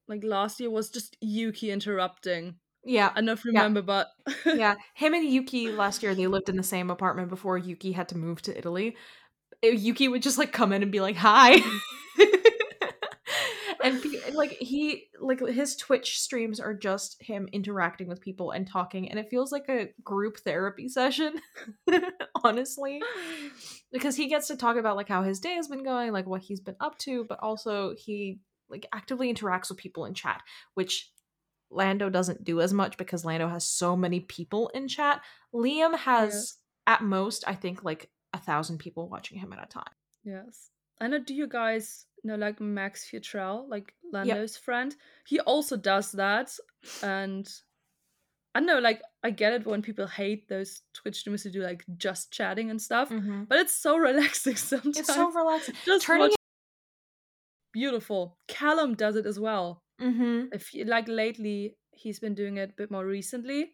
like 0.07 0.23
last 0.23 0.59
year 0.59 0.69
was 0.69 0.89
just 0.89 1.17
yuki 1.21 1.71
interrupting 1.71 2.55
Yeah. 2.83 3.09
i 3.11 3.15
don't 3.15 3.25
know 3.25 3.33
if 3.33 3.45
you 3.45 3.51
remember 3.51 3.81
but 3.81 4.07
yeah, 4.45 4.75
him 4.95 5.13
and 5.13 5.27
Yuki 5.27 5.71
last 5.71 6.03
year 6.03 6.15
they 6.15 6.27
lived 6.27 6.49
in 6.49 6.57
the 6.57 6.63
same 6.63 6.89
apartment 6.89 7.29
before 7.29 7.57
Yuki 7.57 7.91
had 7.91 8.09
to 8.09 8.17
move 8.17 8.41
to 8.43 8.57
Italy. 8.57 8.95
Uh, 9.63 9.67
Yuki 9.69 10.07
would 10.07 10.21
just 10.21 10.37
like 10.37 10.51
come 10.51 10.73
in 10.73 10.83
and 10.83 10.91
be 10.91 10.99
like, 10.99 11.15
"Hi." 11.15 11.61
and 13.83 14.01
like 14.33 14.51
he 14.51 15.07
like 15.19 15.45
his 15.45 15.75
Twitch 15.75 16.19
streams 16.19 16.59
are 16.59 16.73
just 16.73 17.21
him 17.21 17.47
interacting 17.51 18.07
with 18.07 18.21
people 18.21 18.51
and 18.51 18.67
talking 18.67 19.09
and 19.09 19.19
it 19.19 19.29
feels 19.29 19.51
like 19.51 19.67
a 19.69 19.89
group 20.03 20.37
therapy 20.37 20.87
session. 20.87 21.33
honestly, 22.43 23.01
because 23.91 24.15
he 24.15 24.27
gets 24.27 24.47
to 24.47 24.55
talk 24.57 24.77
about 24.77 24.95
like 24.95 25.09
how 25.09 25.23
his 25.23 25.39
day 25.39 25.55
has 25.55 25.67
been 25.67 25.83
going, 25.83 26.11
like 26.11 26.27
what 26.27 26.41
he's 26.41 26.61
been 26.61 26.77
up 26.79 26.97
to, 26.99 27.25
but 27.27 27.39
also 27.41 27.93
he 27.97 28.39
like 28.69 28.85
actively 28.93 29.33
interacts 29.33 29.69
with 29.69 29.77
people 29.77 30.05
in 30.05 30.13
chat, 30.13 30.41
which 30.73 31.11
Lando 31.69 32.09
doesn't 32.09 32.43
do 32.43 32.61
as 32.61 32.73
much 32.73 32.97
because 32.97 33.25
Lando 33.25 33.47
has 33.47 33.65
so 33.65 33.95
many 33.95 34.19
people 34.19 34.69
in 34.69 34.87
chat. 34.87 35.21
Liam 35.53 35.97
has 35.97 36.57
at 36.87 37.01
most, 37.01 37.43
I 37.47 37.55
think, 37.55 37.83
like 37.83 38.09
a 38.33 38.39
thousand 38.39 38.79
people 38.79 39.07
watching 39.09 39.37
him 39.37 39.53
at 39.53 39.63
a 39.63 39.67
time. 39.67 39.93
yes 40.23 40.69
i 41.01 41.07
know 41.07 41.19
do 41.19 41.33
you 41.33 41.47
guys 41.47 42.05
know 42.23 42.35
like 42.35 42.59
max 42.61 43.05
fewtrell 43.09 43.65
like 43.69 43.93
lando's 44.11 44.55
friend 44.57 44.95
he 45.27 45.39
also 45.41 45.75
does 45.77 46.11
that 46.13 46.51
and 47.01 47.49
i 48.55 48.59
know 48.59 48.79
like 48.79 49.01
i 49.23 49.29
get 49.29 49.53
it 49.53 49.65
when 49.65 49.81
people 49.81 50.07
hate 50.07 50.47
those 50.47 50.81
twitch 50.93 51.17
streamers 51.17 51.43
who 51.43 51.49
do 51.51 51.61
like 51.61 51.83
just 51.97 52.31
chatting 52.31 52.69
and 52.71 52.81
stuff 52.81 53.09
mm-hmm. 53.09 53.43
but 53.43 53.59
it's 53.59 53.75
so 53.75 53.97
relaxing 54.09 54.55
sometimes 54.55 54.97
It's 54.97 55.13
so 55.13 55.31
relaxing. 55.31 55.75
just 55.85 56.05
Turning 56.05 56.29
beautiful 57.73 58.37
callum 58.47 58.93
does 58.95 59.15
it 59.15 59.25
as 59.25 59.39
well 59.39 59.83
Mm-hmm. 60.01 60.45
I 60.53 60.57
feel 60.57 60.87
like 60.87 61.07
lately 61.07 61.77
he's 61.91 62.19
been 62.19 62.35
doing 62.35 62.57
it 62.57 62.71
a 62.71 62.73
bit 62.73 62.91
more 62.91 63.05
recently. 63.05 63.71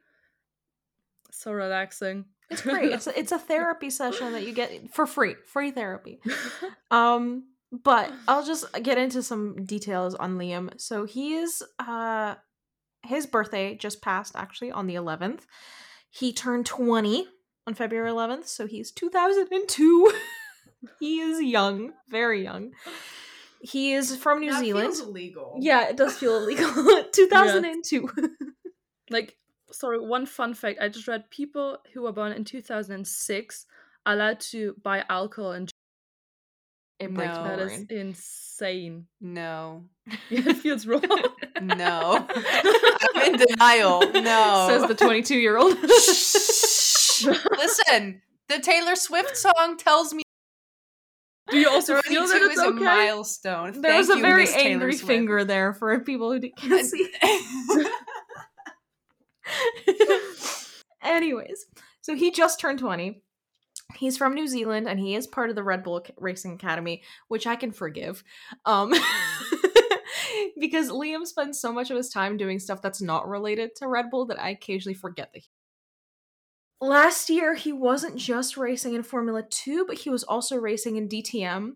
So 1.31 1.51
relaxing. 1.51 2.25
It's 2.49 2.61
great. 2.61 2.91
It's 2.91 3.07
a, 3.07 3.17
it's 3.17 3.31
a 3.31 3.39
therapy 3.51 3.89
session 3.89 4.33
that 4.33 4.45
you 4.45 4.53
get 4.53 4.93
for 4.93 5.05
free, 5.05 5.35
free 5.45 5.71
therapy. 5.71 6.19
Um, 6.91 7.43
but 7.71 8.11
I'll 8.27 8.43
just 8.43 8.65
get 8.81 8.97
into 8.97 9.21
some 9.21 9.63
details 9.63 10.15
on 10.15 10.39
Liam. 10.39 10.81
So 10.81 11.05
he 11.05 11.35
is 11.35 11.61
uh 11.77 12.33
his 13.05 13.27
birthday 13.27 13.75
just 13.75 14.01
passed 14.01 14.35
actually 14.35 14.71
on 14.71 14.87
the 14.87 14.95
11th. 14.95 15.41
He 16.09 16.33
turned 16.33 16.65
20 16.65 17.27
on 17.67 17.75
February 17.75 18.09
11th, 18.09 18.47
so 18.47 18.65
he's 18.65 18.91
2002. 18.91 20.11
he 20.99 21.19
is 21.19 21.43
young, 21.43 21.93
very 22.09 22.43
young. 22.43 22.71
He 23.61 23.93
is 23.93 24.15
from 24.15 24.39
New 24.39 24.51
That 24.51 24.59
Zealand. 24.61 24.87
feels 24.93 25.01
illegal. 25.01 25.57
Yeah, 25.59 25.87
it 25.89 25.97
does 25.97 26.17
feel 26.17 26.37
illegal. 26.37 26.71
2002. 27.13 28.09
like, 29.09 29.35
sorry, 29.71 29.99
one 29.99 30.25
fun 30.25 30.53
fact. 30.53 30.79
I 30.81 30.87
just 30.87 31.07
read 31.07 31.29
people 31.29 31.77
who 31.93 32.03
were 32.03 32.11
born 32.13 32.31
in 32.31 32.45
2006 32.45 33.65
are 34.05 34.13
allowed 34.13 34.39
to 34.39 34.75
buy 34.81 35.03
alcohol 35.09 35.51
and 35.51 35.69
It 36.99 37.13
breaks 37.13 37.35
No. 37.35 37.43
that 37.43 37.59
is 37.59 37.85
insane. 37.89 39.07
No. 39.19 39.85
Yeah, 40.29 40.49
it 40.49 40.57
feels 40.57 40.87
wrong. 40.87 41.03
No. 41.61 42.25
I'm 43.15 43.33
in 43.33 43.39
denial. 43.39 44.01
No. 44.11 44.67
Says 44.69 44.87
the 44.87 44.95
22 44.95 45.37
year 45.37 45.57
old. 45.57 45.77
Listen, 47.57 48.21
the 48.47 48.59
Taylor 48.61 48.95
Swift 48.95 49.35
song 49.37 49.77
tells 49.77 50.13
me 50.13 50.23
Do 51.51 51.57
you 51.57 51.69
also 51.69 52.01
feel 52.01 52.27
that 52.27 52.41
it's 52.41 52.59
is 52.59 52.65
a 52.65 52.71
milestone. 52.71 53.81
There 53.81 53.97
was 53.97 54.09
a 54.09 54.15
you, 54.15 54.21
very 54.21 54.45
Taylor 54.45 54.69
angry 54.69 54.95
finger 54.95 55.43
there 55.43 55.73
for 55.73 55.99
people 55.99 56.31
who 56.31 56.39
can't 56.39 56.85
see. 56.89 57.09
Anyways, 61.01 61.65
so 62.01 62.15
he 62.15 62.31
just 62.31 62.59
turned 62.59 62.79
20. 62.79 63.21
He's 63.95 64.17
from 64.17 64.35
New 64.35 64.47
Zealand 64.47 64.87
and 64.87 64.99
he 64.99 65.15
is 65.15 65.25
part 65.25 65.49
of 65.49 65.55
the 65.55 65.63
Red 65.63 65.83
Bull 65.83 66.05
Racing 66.17 66.53
Academy, 66.53 67.01
which 67.27 67.47
I 67.47 67.55
can 67.55 67.71
forgive. 67.71 68.23
Um 68.65 68.93
because 70.59 70.89
Liam 70.89 71.25
spends 71.25 71.59
so 71.59 71.73
much 71.73 71.89
of 71.89 71.97
his 71.97 72.09
time 72.09 72.37
doing 72.37 72.59
stuff 72.59 72.81
that's 72.81 73.01
not 73.01 73.27
related 73.27 73.75
to 73.77 73.87
Red 73.87 74.11
Bull 74.11 74.25
that 74.27 74.41
I 74.41 74.49
occasionally 74.49 74.93
forget 74.93 75.31
that 75.33 75.41
he 75.41 75.49
Last 76.81 77.29
year 77.29 77.55
he 77.55 77.73
wasn't 77.73 78.15
just 78.15 78.55
racing 78.55 78.93
in 78.93 79.03
Formula 79.03 79.43
2, 79.43 79.85
but 79.85 79.99
he 79.99 80.09
was 80.09 80.23
also 80.23 80.55
racing 80.55 80.95
in 80.95 81.09
DTM, 81.09 81.73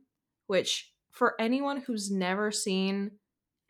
which 0.47 0.93
for 1.11 1.35
anyone 1.39 1.81
who's 1.81 2.09
never 2.09 2.51
seen 2.51 3.11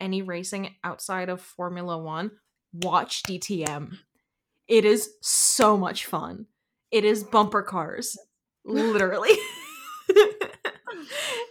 any 0.00 0.22
racing 0.22 0.74
outside 0.84 1.28
of 1.28 1.40
Formula 1.40 1.98
1, 1.98 2.30
watch 2.72 3.22
DTM. 3.24 3.98
It 4.68 4.84
is 4.84 5.10
so 5.22 5.76
much 5.76 6.06
fun. 6.06 6.46
It 6.92 7.04
is 7.04 7.24
bumper 7.24 7.62
cars, 7.62 8.16
literally. 8.64 9.36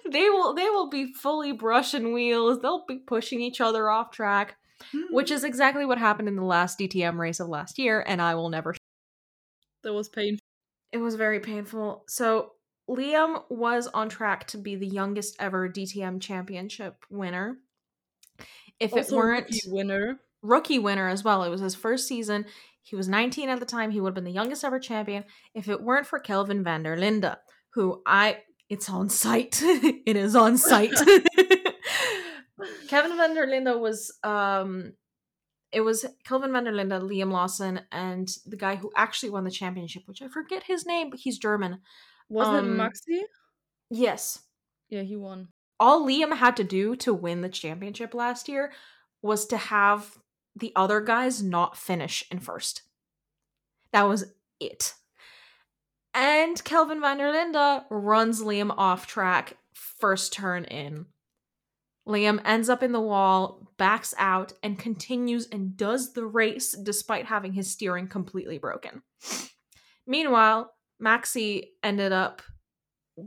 they 0.10 0.30
will 0.30 0.54
they 0.54 0.69
will 0.69 0.89
be 0.89 1.13
fully 1.13 1.52
brushing 1.52 2.13
wheels. 2.13 2.62
They'll 2.62 2.86
be 2.88 3.00
pushing 3.00 3.41
each 3.41 3.60
other 3.60 3.89
off 3.89 4.12
track, 4.12 4.56
which 5.12 5.30
hmm. 5.30 5.36
is 5.36 5.43
exactly 5.43 5.86
what 5.86 5.98
happened 5.98 6.30
in 6.30 6.38
the 6.38 6.46
last 6.46 6.80
DTM 6.80 7.17
race 7.17 7.41
of 7.41 7.50
last 7.50 7.78
year 7.78 8.04
and 8.08 8.22
I 8.22 8.36
will 8.36 8.50
never 8.50 8.74
That 9.84 9.93
was 9.93 10.10
painful. 10.10 10.43
it 10.91 10.98
was 10.98 11.15
very 11.15 11.39
painful. 11.39 12.04
So 12.08 12.52
Liam 12.89 13.43
was 13.50 13.88
on 13.88 14.10
track 14.10 14.48
to 14.48 14.58
be 14.58 14.76
the 14.76 14.88
youngest 14.88 15.36
ever 15.39 15.69
DTM 15.69 16.22
championship 16.22 17.06
winner. 17.10 17.58
If 18.80 18.93
Also 18.93 19.15
it 19.15 19.17
weren't 19.17 19.46
rookie 19.46 19.60
winner. 19.67 20.19
rookie 20.41 20.80
winner 20.80 21.08
as 21.08 21.24
well, 21.24 21.43
it 21.43 21.50
was 21.50 21.62
his 21.62 21.76
first 21.76 22.08
season. 22.08 22.46
He 22.82 22.96
was 22.96 23.08
19 23.08 23.48
at 23.50 23.60
the 23.60 23.65
time. 23.65 23.91
He 23.91 24.02
would 24.02 24.10
have 24.10 24.15
been 24.15 24.26
the 24.26 24.32
youngest 24.32 24.63
ever 24.65 24.80
champion 24.80 25.24
if 25.54 25.69
it 25.69 25.82
weren't 25.82 26.06
for 26.06 26.19
Kelvin 26.19 26.63
van 26.63 26.84
der 26.84 26.98
Linde, 26.98 27.38
who 27.74 28.02
I 28.06 28.39
it's 28.69 28.89
on 28.89 29.10
site. 29.10 29.62
it 29.63 30.15
is 30.17 30.36
on 30.36 30.58
site. 30.58 30.91
Kelvin 32.88 33.17
van 33.17 33.36
der 33.36 33.48
Linde 33.48 33.80
was 33.80 34.12
um 34.24 34.93
it 35.73 35.81
was 35.81 36.05
Kelvin 36.23 36.51
van 36.51 36.63
der 36.65 36.71
Linde, 36.71 37.01
Liam 37.01 37.31
Lawson, 37.31 37.81
and 37.91 38.29
the 38.45 38.55
guy 38.57 38.75
who 38.75 38.91
actually 38.95 39.31
won 39.31 39.43
the 39.43 39.51
championship, 39.51 40.03
which 40.05 40.21
I 40.21 40.27
forget 40.27 40.63
his 40.63 40.86
name, 40.86 41.09
but 41.09 41.19
he's 41.19 41.38
German. 41.38 41.79
Wasn't 42.29 42.57
Um, 42.57 42.79
it 42.79 42.83
Maxi? 42.83 43.21
Yes. 43.89 44.39
Yeah, 44.89 45.01
he 45.01 45.15
won. 45.15 45.49
All 45.79 46.07
Liam 46.07 46.36
had 46.38 46.55
to 46.57 46.63
do 46.63 46.95
to 46.97 47.13
win 47.13 47.41
the 47.41 47.49
championship 47.49 48.13
last 48.13 48.47
year 48.47 48.71
was 49.21 49.45
to 49.47 49.57
have 49.57 50.17
the 50.55 50.71
other 50.75 51.01
guys 51.01 51.41
not 51.41 51.77
finish 51.77 52.23
in 52.31 52.39
first. 52.39 52.83
That 53.91 54.03
was 54.03 54.33
it. 54.59 54.93
And 56.13 56.63
Kelvin 56.63 57.01
van 57.01 57.17
der 57.17 57.31
Linde 57.31 57.86
runs 57.89 58.41
Liam 58.43 58.73
off 58.77 59.07
track 59.07 59.57
first 59.73 60.33
turn 60.33 60.65
in. 60.65 61.07
Liam 62.07 62.41
ends 62.43 62.69
up 62.69 62.83
in 62.83 62.91
the 62.91 63.01
wall, 63.01 63.71
backs 63.77 64.13
out, 64.17 64.53
and 64.61 64.77
continues 64.77 65.47
and 65.51 65.77
does 65.77 66.13
the 66.13 66.25
race 66.25 66.73
despite 66.73 67.25
having 67.25 67.53
his 67.53 67.71
steering 67.71 68.07
completely 68.07 68.57
broken. 68.57 69.01
Meanwhile, 70.05 70.73
Maxi 71.01 71.69
ended 71.81 72.11
up 72.11 72.41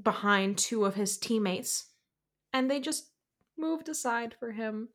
behind 0.02 0.58
two 0.58 0.84
of 0.84 0.94
his 0.94 1.16
teammates, 1.16 1.86
and 2.52 2.70
they 2.70 2.80
just 2.80 3.10
moved 3.56 3.88
aside 3.88 4.34
for 4.38 4.52
him. 4.52 4.90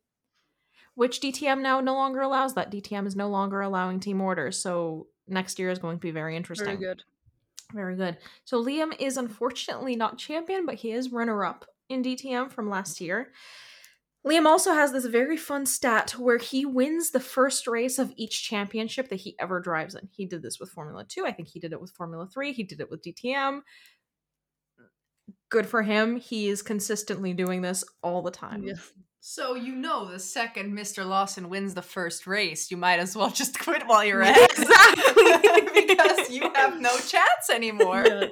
Which 0.94 1.20
DTM 1.20 1.62
now 1.62 1.80
no 1.80 1.94
longer 1.94 2.20
allows 2.20 2.54
that. 2.54 2.70
DTM 2.70 3.06
is 3.06 3.16
no 3.16 3.28
longer 3.28 3.62
allowing 3.62 3.98
team 3.98 4.20
orders, 4.20 4.58
so 4.58 5.08
next 5.26 5.58
year 5.58 5.70
is 5.70 5.78
going 5.78 5.96
to 5.96 6.00
be 6.00 6.10
very 6.10 6.36
interesting. 6.36 6.78
Very 6.78 6.94
good. 6.94 7.02
Very 7.72 7.96
good. 7.96 8.18
So 8.44 8.62
Liam 8.62 8.94
is 9.00 9.16
unfortunately 9.16 9.96
not 9.96 10.18
champion, 10.18 10.66
but 10.66 10.76
he 10.76 10.92
is 10.92 11.10
runner 11.10 11.44
up 11.44 11.64
in 11.88 12.02
DTM 12.02 12.52
from 12.52 12.68
last 12.68 13.00
year. 13.00 13.32
Liam 14.26 14.46
also 14.46 14.72
has 14.72 14.92
this 14.92 15.06
very 15.06 15.36
fun 15.36 15.66
stat 15.66 16.12
where 16.12 16.38
he 16.38 16.64
wins 16.64 17.10
the 17.10 17.20
first 17.20 17.66
race 17.66 17.98
of 17.98 18.12
each 18.16 18.44
championship 18.44 19.08
that 19.08 19.20
he 19.20 19.34
ever 19.40 19.58
drives 19.58 19.96
in. 19.96 20.08
He 20.12 20.26
did 20.26 20.42
this 20.42 20.60
with 20.60 20.70
Formula 20.70 21.04
2. 21.06 21.26
I 21.26 21.32
think 21.32 21.48
he 21.48 21.58
did 21.58 21.72
it 21.72 21.80
with 21.80 21.90
Formula 21.90 22.28
3. 22.32 22.52
He 22.52 22.62
did 22.62 22.80
it 22.80 22.90
with 22.90 23.02
DTM. 23.02 23.62
Good 25.50 25.66
for 25.66 25.82
him. 25.82 26.16
He 26.16 26.48
is 26.48 26.62
consistently 26.62 27.34
doing 27.34 27.62
this 27.62 27.84
all 28.02 28.22
the 28.22 28.30
time. 28.30 28.62
Yeah. 28.62 28.74
So 29.24 29.54
you 29.54 29.74
know 29.74 30.10
the 30.10 30.18
second 30.18 30.76
Mr. 30.76 31.06
Lawson 31.06 31.48
wins 31.48 31.74
the 31.74 31.82
first 31.82 32.26
race, 32.26 32.70
you 32.70 32.76
might 32.76 32.98
as 32.98 33.16
well 33.16 33.30
just 33.30 33.58
quit 33.60 33.86
while 33.86 34.04
you're 34.04 34.22
at 34.22 34.36
it. 34.36 34.50
Exactly. 34.52 35.86
because 35.86 36.30
you 36.30 36.50
have 36.54 36.80
no 36.80 36.96
chance 36.96 37.50
anymore. 37.52 38.04
Yeah. 38.06 38.26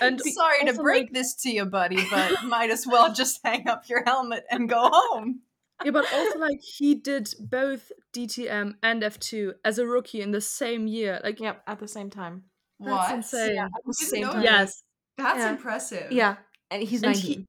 And 0.00 0.20
Sorry 0.20 0.64
to 0.66 0.74
break 0.74 1.04
like- 1.04 1.12
this 1.12 1.34
to 1.42 1.50
you, 1.50 1.64
buddy, 1.64 1.98
but 2.10 2.44
might 2.44 2.70
as 2.70 2.86
well 2.86 3.12
just 3.12 3.40
hang 3.44 3.68
up 3.68 3.88
your 3.88 4.02
helmet 4.04 4.44
and 4.50 4.68
go 4.68 4.90
home. 4.92 5.40
Yeah, 5.84 5.90
but 5.90 6.04
also 6.12 6.38
like 6.38 6.60
he 6.62 6.94
did 6.94 7.34
both 7.40 7.90
DTM 8.12 8.74
and 8.82 9.02
F2 9.02 9.54
as 9.64 9.78
a 9.78 9.86
rookie 9.86 10.20
in 10.22 10.30
the 10.30 10.40
same 10.40 10.86
year. 10.86 11.20
Like 11.22 11.40
Yep, 11.40 11.62
at 11.66 11.78
the 11.80 11.88
same 11.88 12.10
time. 12.10 12.44
that's 12.80 12.90
what? 12.92 13.14
insane. 13.14 13.54
Yeah, 13.56 13.64
at 13.66 13.70
the 13.84 13.94
same 13.94 14.24
time. 14.24 14.42
Yes. 14.42 14.82
That's 15.18 15.38
Yeah. 15.40 15.50
impressive. 15.50 16.12
Yeah, 16.12 16.36
and 16.70 16.82
he's 16.82 17.02
And 17.02 17.14
19. 17.14 17.22
he 17.40 17.46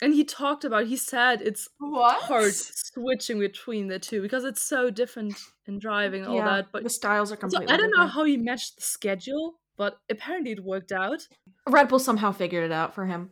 and 0.00 0.14
he 0.14 0.24
talked 0.24 0.64
about 0.64 0.86
he 0.86 0.96
said 0.96 1.40
it's 1.42 1.68
What? 1.78 2.22
hard 2.22 2.52
switching 2.54 3.38
between 3.38 3.88
the 3.88 3.98
two 3.98 4.20
because 4.20 4.44
it's 4.44 4.62
so 4.62 4.90
different 4.90 5.34
in 5.66 5.78
driving 5.78 6.22
and 6.22 6.30
all 6.30 6.36
yeah, 6.36 6.44
that. 6.56 6.72
But 6.72 6.82
the 6.84 6.90
styles 6.90 7.30
are 7.32 7.36
completely 7.36 7.68
so 7.68 7.74
I 7.74 7.76
don't 7.76 7.90
know 7.96 8.06
how 8.06 8.24
he 8.24 8.36
matched 8.36 8.76
the 8.76 8.82
schedule, 8.82 9.60
but 9.76 9.98
apparently 10.10 10.52
it 10.52 10.64
worked 10.64 10.92
out. 10.92 11.26
Red 11.68 11.88
Bull 11.88 11.98
somehow 11.98 12.32
figured 12.32 12.64
it 12.64 12.72
out 12.72 12.94
for 12.94 13.06
him. 13.06 13.30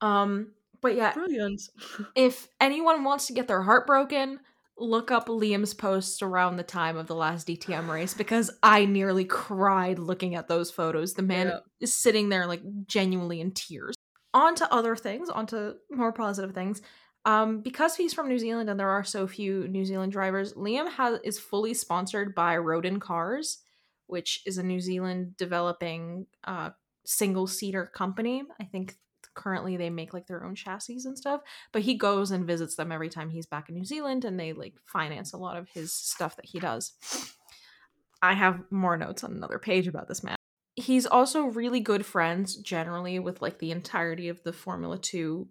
Um, 0.00 0.52
but 0.80 0.94
yeah, 0.96 1.12
Brilliant. 1.12 1.62
if 2.16 2.48
anyone 2.60 3.04
wants 3.04 3.26
to 3.26 3.32
get 3.32 3.46
their 3.48 3.62
heart 3.62 3.86
broken, 3.86 4.40
look 4.78 5.10
up 5.10 5.28
Liam's 5.28 5.74
posts 5.74 6.22
around 6.22 6.56
the 6.56 6.62
time 6.62 6.96
of 6.96 7.06
the 7.06 7.14
last 7.14 7.46
DTM 7.46 7.88
race 7.88 8.14
because 8.14 8.50
I 8.62 8.84
nearly 8.86 9.24
cried 9.24 9.98
looking 9.98 10.34
at 10.34 10.48
those 10.48 10.70
photos. 10.70 11.14
The 11.14 11.22
man 11.22 11.48
Yeah. 11.48 11.58
is 11.80 11.94
sitting 11.94 12.30
there 12.30 12.46
like 12.46 12.62
genuinely 12.86 13.40
in 13.40 13.52
tears. 13.52 13.94
On 14.34 14.54
to 14.56 14.72
other 14.72 14.96
things, 14.96 15.28
on 15.28 15.46
to 15.48 15.76
more 15.90 16.10
positive 16.12 16.54
things. 16.54 16.80
Um, 17.24 17.60
because 17.60 17.94
he's 17.94 18.14
from 18.14 18.28
New 18.28 18.38
Zealand 18.38 18.68
and 18.70 18.80
there 18.80 18.88
are 18.90 19.04
so 19.04 19.28
few 19.28 19.68
New 19.68 19.84
Zealand 19.84 20.10
drivers, 20.10 20.54
Liam 20.54 20.90
has 20.90 21.20
is 21.22 21.38
fully 21.38 21.74
sponsored 21.74 22.34
by 22.34 22.56
Rodin 22.56 22.98
Cars, 22.98 23.58
which 24.12 24.42
is 24.46 24.58
a 24.58 24.62
New 24.62 24.78
Zealand 24.78 25.36
developing 25.36 26.26
uh, 26.44 26.70
single 27.04 27.46
seater 27.46 27.86
company. 27.86 28.44
I 28.60 28.64
think 28.64 28.96
currently 29.34 29.76
they 29.76 29.90
make 29.90 30.12
like 30.12 30.26
their 30.26 30.44
own 30.44 30.54
chassis 30.54 30.98
and 31.04 31.16
stuff 31.16 31.40
but 31.72 31.80
he 31.80 31.94
goes 31.94 32.30
and 32.30 32.46
visits 32.46 32.76
them 32.76 32.92
every 32.92 33.08
time 33.08 33.30
he's 33.30 33.46
back 33.46 33.68
in 33.70 33.74
New 33.74 33.84
Zealand 33.84 34.26
and 34.26 34.38
they 34.38 34.52
like 34.52 34.74
finance 34.84 35.32
a 35.32 35.38
lot 35.38 35.56
of 35.56 35.68
his 35.70 35.92
stuff 35.94 36.36
that 36.36 36.44
he 36.44 36.60
does. 36.60 36.92
I 38.20 38.34
have 38.34 38.60
more 38.70 38.96
notes 38.96 39.24
on 39.24 39.32
another 39.32 39.58
page 39.58 39.88
about 39.88 40.06
this 40.06 40.22
man. 40.22 40.36
He's 40.76 41.06
also 41.06 41.44
really 41.44 41.80
good 41.80 42.04
friends 42.04 42.56
generally 42.56 43.18
with 43.18 43.40
like 43.40 43.58
the 43.58 43.70
entirety 43.70 44.28
of 44.28 44.42
the 44.42 44.52
Formula 44.52 44.98
2 44.98 45.48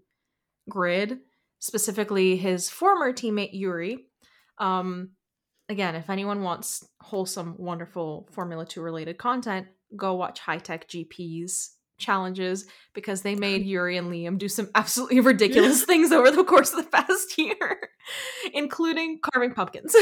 grid, 0.70 1.20
specifically 1.60 2.38
his 2.38 2.70
former 2.70 3.12
teammate 3.12 3.54
Yuri. 3.54 4.06
Um 4.58 5.12
again, 5.72 5.96
if 5.96 6.10
anyone 6.10 6.44
wants 6.44 6.86
wholesome, 7.02 7.56
wonderful 7.58 8.28
Formula 8.32 8.66
2 8.66 8.82
related 8.82 9.18
content, 9.18 9.68
go 9.96 10.14
watch 10.16 10.40
Hitech 10.42 10.86
GP's 10.88 11.76
challenges 11.98 12.66
because 12.94 13.22
they 13.22 13.36
made 13.36 13.66
Yuri 13.66 13.98
and 13.98 14.12
Liam 14.12 14.38
do 14.38 14.50
some 14.50 14.70
absolutely 14.76 15.20
ridiculous 15.22 15.84
things 15.86 16.12
over 16.12 16.30
the 16.30 16.44
course 16.44 16.74
of 16.74 16.84
the 16.84 16.92
past 16.92 17.38
year, 17.38 17.90
including 18.54 19.20
carving 19.22 19.54
pumpkins. 19.54 19.96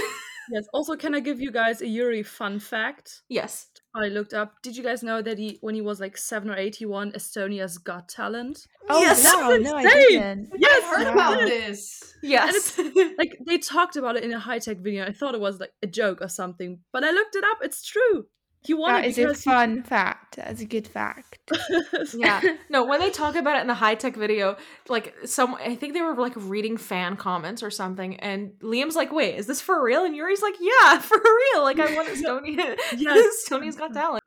Yes. 0.51 0.65
Also, 0.73 0.95
can 0.95 1.13
I 1.13 1.19
give 1.19 1.39
you 1.39 1.51
guys 1.51 1.82
a 1.82 1.88
Yuri 1.88 2.23
fun 2.23 2.60
fact? 2.60 3.21
yes. 3.29 3.67
I 3.95 4.08
looked 4.08 4.34
up. 4.34 4.54
Did 4.62 4.78
you 4.78 4.84
guys 4.84 5.02
know 5.02 5.21
that 5.21 5.38
he, 5.39 5.58
when 5.62 5.73
he 5.73 5.82
was 5.82 5.99
like 5.99 6.15
seven 6.15 6.49
or 6.49 6.56
eight, 6.56 6.75
he 6.75 6.86
won 6.86 7.12
Estonia's 7.13 7.78
Got 7.80 8.08
Talent? 8.08 8.67
Oh 8.88 9.02
Yes, 9.02 9.23
wow, 9.25 9.49
that's 9.49 9.63
no, 9.63 9.75
I 9.75 9.84
didn't. 9.84 10.49
Yes, 10.58 10.84
I've 10.86 10.97
heard 11.08 11.15
Wow. 11.15 11.34
about 11.34 11.47
this. 11.47 12.13
Yes. 12.21 12.80
Like 13.17 13.38
they 13.47 13.58
talked 13.58 13.95
about 13.95 14.15
it 14.17 14.23
in 14.23 14.34
a 14.34 14.39
Hitech 14.39 14.82
video. 14.82 15.06
I 15.06 15.12
thought 15.12 15.34
it 15.36 15.41
was 15.41 15.60
like 15.60 15.71
a 15.82 15.88
joke 15.88 16.21
or 16.21 16.28
something, 16.28 16.80
but 16.93 17.04
I 17.04 17.12
looked 17.12 17.36
it 17.36 17.43
up. 17.43 17.60
It's 17.62 17.84
true. 17.86 18.25
He 18.61 18.73
won 18.73 18.93
That 18.93 19.05
it 19.05 19.17
is 19.17 19.17
a 19.17 19.33
fun 19.33 19.83
fact. 19.83 20.35
That's 20.35 20.61
a 20.61 20.65
good 20.65 20.87
fact. 20.87 21.39
yeah. 22.13 22.41
No, 22.69 22.85
when 22.85 22.99
they 22.99 23.09
talk 23.09 23.35
about 23.35 23.57
it 23.57 23.61
in 23.61 23.67
the 23.67 23.73
Hitech 23.73 24.15
video, 24.15 24.57
like 24.89 25.15
some 25.25 25.55
I 25.55 25.75
think 25.75 25.93
they 25.93 26.01
were 26.01 26.15
like 26.15 26.33
reading 26.35 26.77
fan 26.77 27.15
comments 27.15 27.63
or 27.63 27.71
something, 27.71 28.19
and 28.19 28.51
Liam's 28.61 28.95
like, 28.95 29.11
wait, 29.11 29.35
is 29.35 29.47
this 29.47 29.61
for 29.61 29.81
real? 29.83 30.03
And 30.03 30.15
Yuri's 30.15 30.41
like, 30.41 30.55
Yeah, 30.59 30.99
for 30.99 31.17
real. 31.17 31.63
Like 31.63 31.79
I 31.79 31.95
won 31.95 32.05
Estonia 32.07 32.77
Yes. 32.97 33.47
Estonia's 33.49 33.75
got 33.75 33.93
talent. 33.93 34.23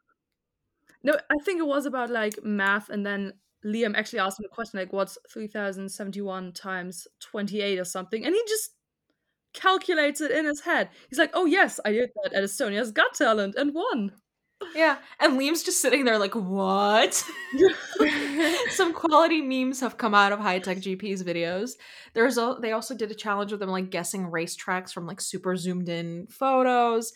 No, 1.05 1.15
I 1.31 1.37
think 1.45 1.61
it 1.61 1.67
was 1.67 1.85
about 1.87 2.11
like 2.11 2.43
math, 2.45 2.89
and 2.89 3.05
then 3.05 3.33
Liam 3.65 3.97
actually 3.97 4.21
asked 4.21 4.41
him 4.41 4.47
a 4.51 4.55
question 4.55 4.79
like, 4.79 4.93
"What's 4.93 5.19
three 5.31 5.47
thousand 5.49 5.89
seventy-one 5.91 6.53
times 6.53 7.07
twenty-eight 7.21 7.79
or 7.79 7.85
something?" 7.85 8.25
And 8.25 8.35
he 8.35 8.43
just 8.49 8.71
calculates 9.53 10.21
it 10.21 10.31
in 10.31 10.45
his 10.47 10.61
head. 10.61 10.89
He's 11.09 11.19
like, 11.19 11.31
"Oh 11.35 11.45
yes, 11.45 11.81
I 11.85 11.93
did 11.93 12.11
that 12.23 12.33
at 12.33 12.45
Estonia's 12.45 12.93
Got 12.93 13.15
Talent 13.15 13.55
and 13.57 13.75
won." 13.75 14.13
Yeah. 14.75 14.97
And 15.21 15.39
Liam's 15.39 15.63
just 15.63 15.81
sitting 15.81 16.05
there 16.05 16.19
like, 16.19 16.35
what? 16.35 17.15
Some 18.71 18.93
quality 18.93 19.43
memes 19.43 19.81
have 19.81 19.99
come 19.99 20.15
out 20.15 20.33
of 20.33 20.41
Hitech 20.41 20.83
GP's 20.83 21.23
videos. 21.23 21.73
There's 22.15 22.39
a, 22.39 22.57
they 22.61 22.73
also 22.73 22.95
did 22.95 23.11
a 23.11 23.15
challenge 23.15 23.51
with 23.51 23.61
them 23.61 23.71
like 23.71 23.91
guessing 23.91 24.31
racetracks 24.31 24.93
from 24.93 25.07
like 25.07 25.21
super 25.21 25.57
zoomed 25.57 25.89
in 25.89 26.27
photos. 26.29 27.13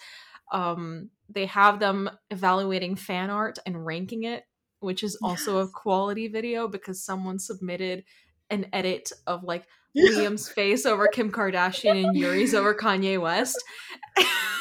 Um, 0.53 1.11
they 1.29 1.47
have 1.47 1.81
them 1.81 2.11
evaluating 2.31 2.97
fan 2.97 3.31
art 3.31 3.59
and 3.67 3.85
ranking 3.85 4.25
it, 4.25 4.45
which 4.81 5.03
is 5.03 5.19
also 5.23 5.59
a 5.59 5.69
quality 5.69 6.29
video 6.29 6.69
because 6.69 7.03
someone 7.03 7.39
submitted 7.39 8.05
an 8.51 8.67
edit 8.73 9.11
of 9.27 9.43
like 9.43 9.65
Liam's 9.97 10.49
face 10.49 10.87
over 10.87 11.09
Kim 11.09 11.33
Kardashian 11.33 12.05
and 12.05 12.17
Yuri's 12.17 12.55
over 12.55 12.75
Kanye 12.75 13.21
West. 13.21 13.63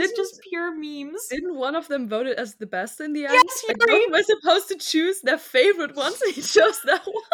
it's 0.00 0.16
just 0.16 0.40
pure 0.48 0.72
memes. 0.74 1.26
Didn't 1.30 1.54
one 1.56 1.74
of 1.74 1.88
them 1.88 2.08
vote 2.08 2.26
it 2.26 2.38
as 2.38 2.54
the 2.54 2.66
best 2.66 3.00
in 3.00 3.12
the 3.12 3.26
end? 3.26 3.34
Yes, 3.34 3.64
Like, 3.68 3.76
Yuri. 3.88 4.06
were 4.10 4.22
supposed 4.22 4.68
to 4.68 4.76
choose 4.76 5.20
their 5.22 5.38
favorite 5.38 5.94
ones, 5.96 6.20
and 6.22 6.34
he 6.34 6.40
chose 6.40 6.80
that 6.84 7.02
one. 7.06 7.24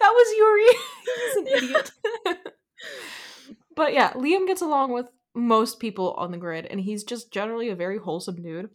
That 0.00 0.12
was 0.12 0.36
Yuri. 0.38 0.78
He's 1.24 1.36
an 1.36 1.46
idiot. 1.46 1.90
but 3.76 3.92
yeah, 3.92 4.12
Liam 4.12 4.46
gets 4.46 4.62
along 4.62 4.92
with 4.92 5.06
most 5.34 5.78
people 5.78 6.12
on 6.14 6.30
the 6.32 6.38
grid, 6.38 6.66
and 6.66 6.80
he's 6.80 7.04
just 7.04 7.32
generally 7.32 7.68
a 7.68 7.76
very 7.76 7.98
wholesome 7.98 8.42
dude. 8.42 8.70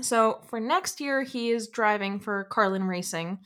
So 0.00 0.40
for 0.48 0.60
next 0.60 1.00
year, 1.00 1.22
he 1.22 1.50
is 1.50 1.68
driving 1.68 2.20
for 2.20 2.44
Carlin 2.44 2.84
Racing 2.84 3.38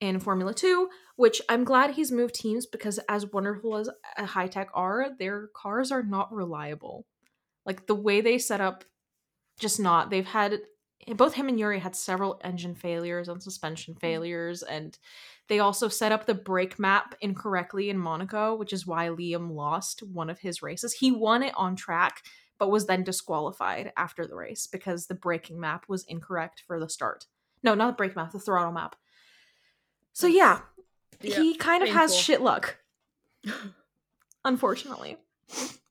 in 0.00 0.20
Formula 0.20 0.54
Two, 0.54 0.88
which 1.16 1.42
I'm 1.48 1.64
glad 1.64 1.90
he's 1.90 2.12
moved 2.12 2.36
teams 2.36 2.66
because, 2.66 3.00
as 3.08 3.26
wonderful 3.32 3.76
as 3.76 3.90
Hitech 4.18 4.68
are, 4.74 5.08
their 5.18 5.48
cars 5.56 5.90
are 5.90 6.04
not 6.04 6.32
reliable. 6.32 7.04
Like 7.68 7.86
the 7.86 7.94
way 7.94 8.22
they 8.22 8.38
set 8.38 8.62
up, 8.62 8.84
just 9.60 9.78
not. 9.78 10.08
They've 10.08 10.26
had 10.26 10.60
both 11.14 11.34
him 11.34 11.48
and 11.48 11.60
Yuri 11.60 11.78
had 11.78 11.94
several 11.94 12.40
engine 12.42 12.74
failures 12.74 13.28
and 13.28 13.42
suspension 13.42 13.92
mm-hmm. 13.92 14.00
failures, 14.00 14.62
and 14.62 14.98
they 15.48 15.58
also 15.58 15.88
set 15.88 16.10
up 16.10 16.24
the 16.24 16.34
brake 16.34 16.78
map 16.78 17.14
incorrectly 17.20 17.90
in 17.90 17.98
Monaco, 17.98 18.54
which 18.56 18.72
is 18.72 18.86
why 18.86 19.08
Liam 19.08 19.54
lost 19.54 20.02
one 20.02 20.30
of 20.30 20.40
his 20.40 20.62
races. 20.62 20.94
He 20.94 21.12
won 21.12 21.42
it 21.42 21.52
on 21.56 21.76
track, 21.76 22.22
but 22.58 22.70
was 22.70 22.86
then 22.86 23.04
disqualified 23.04 23.92
after 23.98 24.26
the 24.26 24.34
race 24.34 24.66
because 24.66 25.06
the 25.06 25.14
braking 25.14 25.60
map 25.60 25.84
was 25.88 26.04
incorrect 26.04 26.62
for 26.66 26.80
the 26.80 26.88
start. 26.88 27.26
No, 27.62 27.74
not 27.74 27.88
the 27.88 27.96
brake 27.96 28.16
map, 28.16 28.32
the 28.32 28.38
throttle 28.38 28.72
map. 28.72 28.96
So 30.14 30.26
yeah, 30.26 30.60
Yeah, 31.20 31.36
he 31.36 31.54
kind 31.54 31.82
of 31.82 31.90
has 31.90 32.16
shit 32.16 32.40
luck. 32.40 32.78
Unfortunately. 34.44 35.18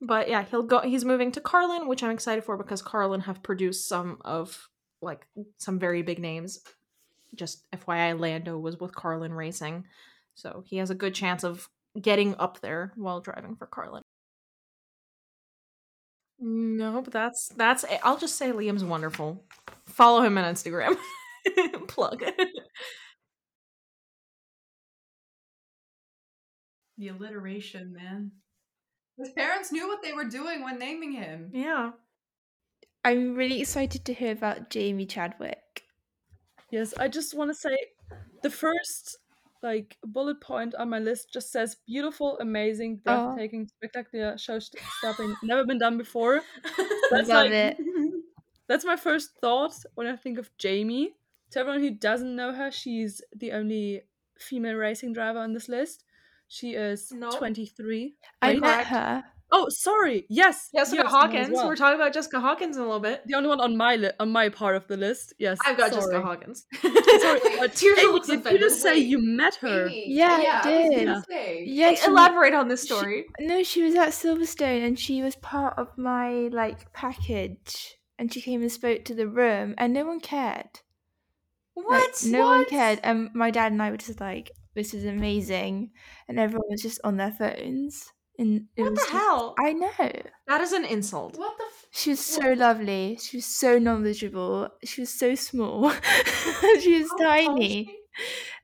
But 0.00 0.28
yeah, 0.28 0.44
he'll 0.44 0.62
go 0.62 0.80
he's 0.80 1.04
moving 1.04 1.32
to 1.32 1.40
Carlin, 1.40 1.88
which 1.88 2.02
I'm 2.02 2.10
excited 2.10 2.44
for 2.44 2.56
because 2.56 2.82
Carlin 2.82 3.22
have 3.22 3.42
produced 3.42 3.88
some 3.88 4.18
of 4.24 4.68
like 5.02 5.26
some 5.58 5.78
very 5.78 6.02
big 6.02 6.18
names. 6.18 6.60
Just 7.34 7.70
FYI, 7.72 8.18
Lando 8.18 8.58
was 8.58 8.78
with 8.78 8.94
Carlin 8.94 9.32
Racing. 9.32 9.84
So 10.34 10.62
he 10.66 10.76
has 10.76 10.90
a 10.90 10.94
good 10.94 11.14
chance 11.14 11.44
of 11.44 11.68
getting 12.00 12.36
up 12.36 12.60
there 12.60 12.92
while 12.94 13.20
driving 13.20 13.56
for 13.56 13.66
Carlin. 13.66 14.02
No, 16.38 17.02
but 17.02 17.12
that's 17.12 17.48
that's 17.56 17.82
it. 17.84 17.98
I'll 18.04 18.18
just 18.18 18.36
say 18.36 18.52
Liam's 18.52 18.84
wonderful. 18.84 19.44
Follow 19.86 20.22
him 20.22 20.38
on 20.38 20.54
Instagram. 20.54 20.96
Plug. 21.88 22.22
The 26.98 27.08
alliteration, 27.08 27.92
man. 27.92 28.32
His 29.18 29.30
parents 29.30 29.72
knew 29.72 29.88
what 29.88 30.02
they 30.02 30.12
were 30.12 30.24
doing 30.24 30.62
when 30.62 30.78
naming 30.78 31.12
him. 31.12 31.50
yeah. 31.52 31.92
I'm 33.04 33.34
really 33.36 33.60
excited 33.60 34.04
to 34.04 34.12
hear 34.14 34.32
about 34.32 34.70
Jamie 34.70 35.06
Chadwick. 35.06 35.84
Yes, 36.70 36.92
I 36.98 37.08
just 37.08 37.34
want 37.34 37.50
to 37.50 37.54
say 37.54 37.76
the 38.42 38.50
first 38.50 39.18
like 39.62 39.96
bullet 40.04 40.40
point 40.40 40.74
on 40.74 40.90
my 40.90 40.98
list 40.98 41.32
just 41.32 41.50
says 41.50 41.76
beautiful, 41.86 42.38
amazing, 42.40 43.00
Oh. 43.06 43.34
breathtaking, 43.34 43.68
spectacular, 43.68 44.36
show 44.36 44.58
st- 44.58 44.82
stopping, 44.98 45.34
never 45.42 45.64
been 45.64 45.78
done 45.78 45.96
before. 45.96 46.42
That's 47.10 47.28
Love 47.28 47.46
like 47.46 47.50
it. 47.52 47.76
that's 48.68 48.84
my 48.84 48.96
first 48.96 49.30
thought 49.40 49.74
when 49.94 50.06
I 50.06 50.14
think 50.16 50.38
of 50.38 50.50
Jamie. 50.58 51.14
To 51.52 51.60
everyone 51.60 51.80
who 51.80 51.90
doesn't 51.90 52.36
know 52.36 52.52
her, 52.52 52.70
she's 52.70 53.22
the 53.34 53.52
only 53.52 54.02
female 54.38 54.74
racing 54.74 55.14
driver 55.14 55.38
on 55.38 55.54
this 55.54 55.68
list. 55.68 56.04
She 56.48 56.70
is 56.74 57.12
No. 57.12 57.30
23. 57.30 58.14
I 58.42 58.52
Wait, 58.54 58.60
met 58.60 58.86
her. 58.86 59.24
Oh, 59.50 59.66
sorry. 59.70 60.26
Yes. 60.28 60.68
Jessica 60.74 61.02
yes, 61.04 61.12
mine 61.12 61.22
Hawkins. 61.22 61.50
well. 61.52 61.68
We're 61.68 61.76
talking 61.76 61.94
about 61.98 62.12
Jessica 62.12 62.38
Hawkins 62.38 62.76
in 62.76 62.82
a 62.82 62.84
little 62.84 63.00
bit. 63.00 63.22
the 63.26 63.34
only 63.34 63.48
one 63.48 63.60
on 63.62 63.76
my 63.78 63.96
li- 63.96 64.10
on 64.20 64.30
my 64.30 64.50
part 64.50 64.76
of 64.76 64.86
the 64.88 64.96
list. 64.98 65.32
Yes. 65.38 65.58
I've 65.64 65.76
got 65.78 65.90
sorry. 65.90 66.02
Jessica 66.02 66.20
Hawkins. 66.20 66.66
Sorry, 66.82 67.40
Wait, 67.44 67.58
uh, 67.60 67.68
Tears 67.74 67.98
Amy, 67.98 68.20
did 68.20 68.52
you 68.52 68.58
just 68.58 68.82
say 68.82 68.92
Wait. 68.92 69.06
you 69.06 69.18
met 69.24 69.54
her? 69.56 69.86
Amy, 69.86 70.04
Yeah, 70.08 70.60
I 70.62 70.68
did. 70.68 71.06
gonna. 71.06 71.24
Yeah, 71.64 71.94
she, 71.94 72.06
Elaborate 72.06 72.52
on 72.54 72.68
this 72.68 72.82
she- 72.82 72.86
story. 72.94 73.24
no, 73.40 73.62
she 73.62 73.82
was 73.82 73.94
at 73.94 74.10
Silverstone 74.10 74.86
and 74.86 74.98
she 74.98 75.22
was 75.22 75.34
part 75.36 75.78
of 75.78 75.96
my 75.96 76.48
like 76.52 76.92
package, 76.92 77.96
and 78.18 78.32
she 78.32 78.42
came 78.42 78.60
and 78.60 78.70
spoke 78.70 79.04
to 79.06 79.14
the 79.14 79.26
room, 79.28 79.74
and 79.78 79.92
no 79.94 80.04
one 80.06 80.20
cared. 80.20 80.80
Like, 81.74 81.86
what? 81.86 82.24
no 82.26 82.44
one 82.46 82.64
cared. 82.66 83.00
And 83.02 83.30
my 83.34 83.50
dad 83.50 83.72
and 83.72 83.80
I 83.82 83.90
were 83.90 83.96
just 83.96 84.20
like, 84.20 84.50
"This 84.78 84.94
is 84.94 85.04
amazing," 85.04 85.90
and 86.28 86.38
everyone 86.38 86.68
was 86.70 86.82
just 86.82 87.00
on 87.04 87.16
their 87.16 87.32
phones. 87.32 88.12
And 88.40 88.68
it 88.76 88.82
What 88.82 88.92
was 88.92 89.00
the 89.00 89.06
just- 89.06 89.12
hell? 89.18 89.54
I 89.58 89.72
know. 89.72 90.12
That 90.46 90.60
is 90.60 90.72
an 90.72 90.84
insult. 90.84 91.36
What 91.36 91.58
the? 91.58 91.64
F- 91.64 91.86
She 91.90 92.10
was 92.10 92.20
so 92.20 92.52
lovely. 92.52 93.18
She 93.20 93.38
was 93.38 93.46
so 93.46 93.78
knowledgeable. 93.80 94.68
She 94.84 95.00
was 95.02 95.10
so 95.12 95.34
small. 95.34 95.90
she 96.80 97.02
was 97.02 97.10
How 97.10 97.16
tall 97.18 97.36
is 97.36 97.46
tiny. 97.48 97.84
she? 97.86 97.98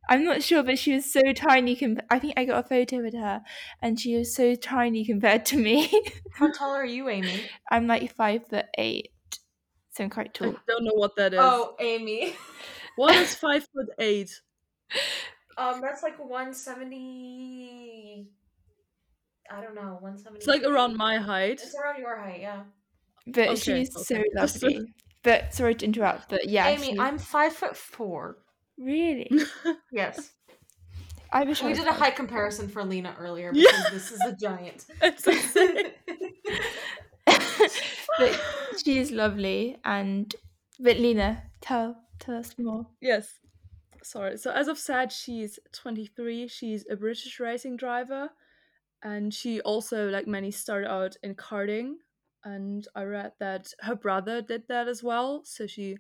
I'm 0.09 0.23
not 0.23 0.43
sure, 0.45 0.63
but 0.63 0.79
she 0.79 0.93
was 0.95 1.11
so 1.13 1.33
tiny. 1.33 1.75
Com- 1.75 1.99
I 2.09 2.19
think 2.21 2.35
I 2.37 2.45
got 2.45 2.65
a 2.65 2.69
photo 2.69 2.99
with 3.03 3.15
her, 3.15 3.43
and 3.83 3.99
she 3.99 4.17
was 4.17 4.33
so 4.37 4.55
tiny 4.55 5.05
compared 5.05 5.45
to 5.47 5.57
me. 5.57 5.91
How 6.39 6.53
tall 6.53 6.71
are 6.71 6.85
you, 6.85 7.09
Amy? 7.09 7.41
I'm 7.71 7.87
like 7.89 8.15
five 8.15 8.47
foot 8.47 8.67
eight, 8.79 9.11
so 9.91 10.05
I'm 10.05 10.11
quite 10.11 10.35
tall. 10.35 10.51
I 10.51 10.53
tall. 10.53 10.61
don't 10.69 10.85
know 10.85 10.95
what 10.95 11.17
that 11.17 11.35
is. 11.35 11.41
Oh, 11.43 11.75
Amy. 11.81 12.37
What 12.95 13.17
is 13.17 13.35
five 13.47 13.65
foot 13.75 13.89
eight? 13.99 14.31
Um, 15.57 15.81
that's 15.81 16.03
like 16.03 16.19
170. 16.19 18.29
I 19.51 19.61
don't 19.61 19.75
know, 19.75 19.99
170. 20.01 20.39
It's 20.39 20.47
like 20.47 20.63
around 20.65 20.97
my 20.97 21.19
height. 21.19 21.61
It's 21.63 21.75
around 21.75 21.99
your 22.01 22.17
height, 22.19 22.41
yeah. 22.41 22.63
But 23.27 23.49
Okay, 23.51 23.57
she's 23.57 23.93
so 23.93 24.15
okay. 24.17 24.25
Just- 24.39 24.63
lovely. 24.63 24.95
But 25.23 25.55
sorry 25.55 25.75
to 25.77 25.85
interrupt. 25.87 26.29
But 26.29 26.49
yeah, 26.49 26.67
Amy, 26.69 26.93
she- 26.95 26.99
I'm 26.99 27.19
five 27.19 27.53
foot 27.55 27.77
four. 27.77 28.39
really. 28.79 29.31
Yes. 29.93 30.31
I 31.33 31.45
wish 31.45 31.63
I 31.63 31.67
We 31.67 31.71
was 31.71 31.79
did 31.79 31.89
a 31.89 31.93
five 31.93 32.01
height 32.01 32.17
comparison 32.17 32.69
for 32.69 32.85
Lena 32.85 33.15
earlier 33.19 33.51
Yeah. 33.55 33.71
because 33.71 33.91
this 33.93 34.13
is 34.13 34.21
a 34.21 34.37
giant. 34.37 34.85
It's 35.03 35.27
insane. 35.27 35.93
but 38.19 38.41
she 38.85 38.99
is 38.99 39.11
lovely 39.11 39.77
and 39.85 40.35
but 40.79 40.99
Lena, 40.99 41.43
tell 41.61 41.97
tell 42.19 42.37
us 42.37 42.55
more. 42.59 42.87
yes. 43.01 43.33
Sorry. 44.05 44.37
So 44.37 44.51
as 44.51 44.69
of 44.69 44.79
said, 44.79 45.11
she's 45.11 45.59
23. 45.73 46.47
She's 46.49 46.85
a 46.91 46.97
British 46.97 47.41
racing 47.41 47.77
driver, 47.79 48.29
and 49.03 49.33
she 49.33 49.61
also, 49.63 50.09
like 50.11 50.27
many, 50.27 50.51
started 50.51 50.91
out 50.91 51.17
in 51.23 51.35
karting. 51.35 51.95
And 52.45 52.87
I 52.95 53.05
read 53.05 53.33
that 53.41 53.73
her 53.81 53.95
brother 53.97 54.43
did 54.43 54.69
that 54.69 54.87
as 54.89 55.03
well. 55.03 55.43
So 55.45 55.67
she 55.67 55.97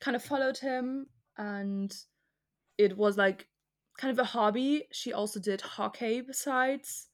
kind 0.00 0.16
of 0.16 0.22
followed 0.24 0.56
him, 0.58 1.06
and 1.36 1.94
it 2.78 2.96
was 2.96 3.18
like 3.18 3.48
kind 3.98 4.10
of 4.10 4.18
a 4.18 4.24
hobby. 4.24 4.84
She 4.90 5.12
also 5.12 5.38
did 5.38 5.60
hockey 5.60 6.22
besides 6.22 7.08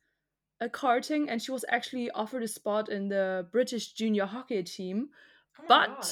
a 0.61 0.69
karting, 0.69 1.27
and 1.29 1.43
she 1.43 1.51
was 1.51 1.65
actually 1.69 2.11
offered 2.13 2.45
a 2.45 2.49
spot 2.49 2.89
in 2.89 3.09
the 3.09 3.49
British 3.51 3.93
junior 3.93 4.27
hockey 4.27 4.63
team. 4.63 5.09
Oh 5.59 5.65
But- 5.67 5.87
God. 5.89 6.07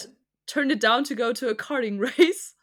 Turned 0.48 0.70
it 0.70 0.78
down 0.80 1.02
to 1.02 1.16
go 1.16 1.32
to 1.32 1.48
a 1.48 1.56
karting 1.56 1.98
race. 2.18 2.54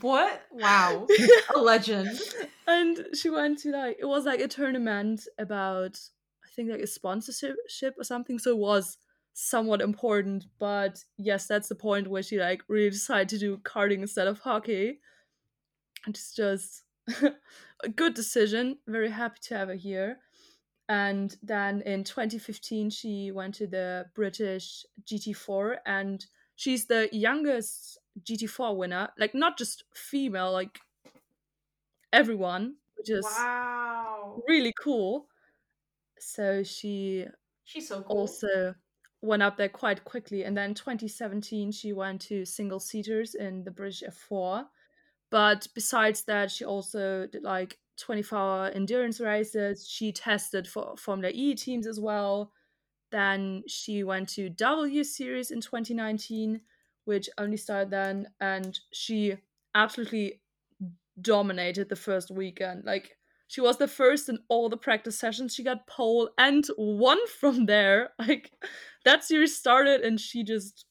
What? 0.00 0.42
Wow. 0.50 1.06
a 1.54 1.58
legend. 1.58 2.18
and 2.66 3.06
she 3.14 3.30
went 3.30 3.58
to 3.60 3.70
like 3.70 3.96
it 4.00 4.06
was 4.06 4.24
like 4.24 4.40
a 4.40 4.48
tournament 4.48 5.26
about 5.38 5.98
I 6.44 6.48
think 6.54 6.70
like 6.70 6.80
a 6.80 6.86
sponsorship 6.86 7.94
or 7.98 8.04
something. 8.04 8.38
So 8.38 8.50
it 8.50 8.58
was 8.58 8.98
somewhat 9.34 9.80
important. 9.80 10.46
But 10.58 11.04
yes, 11.18 11.46
that's 11.46 11.68
the 11.68 11.74
point 11.74 12.08
where 12.08 12.22
she 12.22 12.38
like 12.38 12.62
really 12.68 12.90
decided 12.90 13.28
to 13.30 13.38
do 13.38 13.58
karting 13.58 14.00
instead 14.00 14.26
of 14.26 14.40
hockey. 14.40 15.00
And 16.06 16.14
it's 16.14 16.34
just 16.34 16.84
a 17.84 17.88
good 17.88 18.14
decision. 18.14 18.78
Very 18.86 19.10
happy 19.10 19.38
to 19.42 19.58
have 19.58 19.68
her 19.68 19.74
here. 19.74 20.18
And 20.88 21.34
then 21.42 21.80
in 21.82 22.04
2015, 22.04 22.90
she 22.90 23.30
went 23.32 23.54
to 23.56 23.66
the 23.66 24.06
British 24.14 24.84
GT4, 25.06 25.78
and 25.86 26.24
she's 26.56 26.86
the 26.86 27.08
youngest 27.10 27.98
GT4 28.22 28.76
winner. 28.76 29.10
Like, 29.18 29.34
not 29.34 29.58
just 29.58 29.84
female, 29.94 30.52
like 30.52 30.80
everyone, 32.12 32.76
which 32.96 33.10
is 33.10 33.48
Wow. 33.48 34.44
really 34.48 34.72
cool. 34.80 35.28
So 36.18 36.62
she 36.62 37.26
She's 37.64 37.88
so 37.88 38.02
cool. 38.02 38.38
also 38.38 38.74
went 39.22 39.42
up 39.42 39.56
there 39.58 39.68
quite 39.70 40.04
quickly. 40.04 40.44
And 40.44 40.56
then 40.56 40.74
2017, 40.74 41.72
she 41.72 41.92
went 41.92 42.22
to 42.22 42.44
single 42.46 42.80
seaters 42.80 43.34
in 43.34 43.64
the 43.64 43.72
British 43.72 44.02
F4. 44.04 44.70
But 45.30 45.68
besides 45.74 46.24
that, 46.24 46.50
she 46.52 46.64
also 46.64 47.26
did 47.28 47.42
like 47.44 47.80
24 47.98 48.38
hour 48.38 48.66
endurance 48.68 49.20
races. 49.20 49.88
She 49.88 50.12
tested 50.12 50.68
for 50.68 50.96
Formula 50.98 51.32
E 51.34 51.54
teams 51.54 51.86
as 51.86 52.00
well. 52.00 52.52
Then 53.10 53.64
she 53.68 54.04
went 54.04 54.28
to 54.30 54.50
W 54.50 55.04
Series 55.04 55.50
in 55.50 55.60
2019, 55.60 56.62
which 57.04 57.28
only 57.38 57.56
started 57.56 57.90
then. 57.90 58.28
And 58.40 58.78
she 58.92 59.36
absolutely 59.74 60.40
dominated 61.20 61.88
the 61.88 61.96
first 61.96 62.30
weekend. 62.30 62.84
Like, 62.84 63.16
she 63.46 63.60
was 63.60 63.76
the 63.76 63.88
first 63.88 64.28
in 64.28 64.38
all 64.48 64.68
the 64.68 64.76
practice 64.76 65.18
sessions. 65.18 65.54
She 65.54 65.62
got 65.62 65.86
pole 65.86 66.30
and 66.38 66.64
won 66.76 67.18
from 67.40 67.66
there. 67.66 68.10
Like, 68.18 68.52
that 69.04 69.24
series 69.24 69.56
started 69.56 70.00
and 70.00 70.18
she 70.20 70.42
just, 70.42 70.86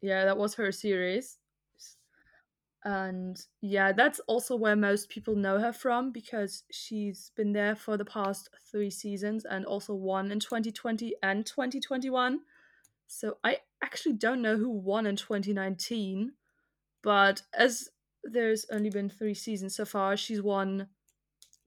yeah, 0.00 0.24
that 0.26 0.36
was 0.36 0.54
her 0.54 0.70
series. 0.70 1.38
And 2.84 3.36
yeah, 3.62 3.90
that's 3.90 4.20
also 4.28 4.54
where 4.54 4.76
most 4.76 5.08
people 5.08 5.34
know 5.34 5.58
her 5.58 5.72
from 5.72 6.12
because 6.12 6.62
she's 6.70 7.32
been 7.34 7.52
there 7.52 7.74
for 7.74 7.96
the 7.96 8.04
past 8.04 8.48
three 8.70 8.90
seasons 8.90 9.44
and 9.44 9.64
also 9.66 9.92
won 9.92 10.30
in 10.30 10.38
2020 10.38 11.16
and 11.20 11.44
2021. 11.44 12.38
So 13.08 13.38
I 13.42 13.58
actually 13.82 14.14
don't 14.14 14.42
know 14.42 14.56
who 14.56 14.70
won 14.70 15.06
in 15.06 15.16
2019, 15.16 16.32
but 17.02 17.42
as 17.54 17.88
there's 18.24 18.66
only 18.72 18.90
been 18.90 19.08
three 19.08 19.34
seasons 19.34 19.74
so 19.76 19.84
far, 19.84 20.16
she's 20.16 20.42
won 20.42 20.88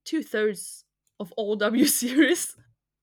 two 0.06 0.24
thirds 0.24 0.86
of 1.20 1.32
all 1.38 1.56
W 1.72 1.86
series, 1.86 2.56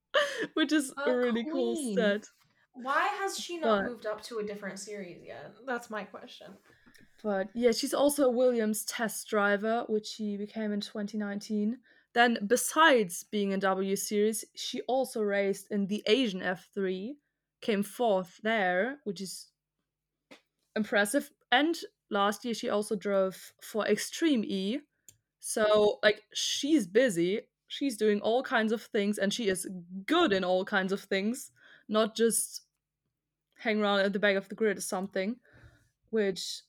which 0.53 0.71
is 0.71 0.93
A 1.05 1.11
a 1.11 1.17
really 1.17 1.43
cool 1.43 1.75
queen. 1.75 1.93
stat. 1.93 2.27
Why 2.73 3.07
has 3.19 3.37
she 3.39 3.57
not 3.57 3.83
But- 3.83 3.89
moved 3.91 4.05
up 4.05 4.21
to 4.23 4.39
a 4.39 4.43
different 4.43 4.79
series 4.79 5.23
yet? 5.25 5.53
That's 5.65 5.89
my 5.89 6.03
question. 6.03 6.53
But 7.23 7.49
yeah, 7.55 7.71
she's 7.71 7.95
also 7.95 8.25
a 8.25 8.31
Williams 8.31 8.85
test 8.85 9.27
driver, 9.27 9.83
which 9.89 10.05
she 10.05 10.37
became 10.37 10.71
in 10.71 10.81
2019. 10.81 11.79
Then, 12.13 12.37
besides 12.45 13.23
being 13.23 13.51
in 13.51 13.59
W 13.59 13.95
Series, 13.95 14.45
she 14.55 14.81
also 14.81 15.21
raced 15.21 15.71
in 15.71 15.87
the 15.87 16.03
Asian 16.05 16.41
F3, 16.41 17.15
came 17.61 17.83
fourth 17.83 18.39
there, 18.43 18.99
which 19.03 19.21
is 19.21 19.51
impressive. 20.75 21.31
And 21.51 21.77
last 22.09 22.45
year, 22.45 22.53
she 22.53 22.69
also 22.69 22.95
drove 22.95 23.53
for 23.61 23.85
Extreme 23.85 24.43
E. 24.45 24.79
So, 25.39 25.99
like, 26.03 26.23
she's 26.33 26.87
busy. 26.87 27.41
She's 27.67 27.97
doing 27.97 28.21
all 28.21 28.43
kinds 28.43 28.71
of 28.71 28.81
things, 28.83 29.17
and 29.17 29.33
she 29.33 29.49
is 29.49 29.67
good 30.05 30.33
in 30.33 30.43
all 30.43 30.65
kinds 30.65 30.93
of 30.93 31.01
things, 31.01 31.51
not 31.89 32.15
just 32.15 32.63
hang 33.59 33.81
around 33.81 34.01
at 34.01 34.13
the 34.13 34.19
back 34.19 34.35
of 34.35 34.49
the 34.49 34.55
grid 34.55 34.77
or 34.77 34.81
something, 34.81 35.37
which 36.11 36.61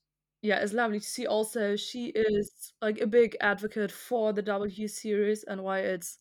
yeah 0.42 0.60
is 0.62 0.72
lovely 0.74 1.00
to 1.00 1.06
see 1.06 1.26
also 1.26 1.76
she 1.76 2.08
is 2.08 2.72
like 2.82 3.00
a 3.00 3.06
big 3.06 3.36
advocate 3.40 3.90
for 3.92 4.32
the 4.32 4.42
w 4.42 4.88
series 4.88 5.44
and 5.44 5.64
why 5.64 5.80
it's 5.80 6.18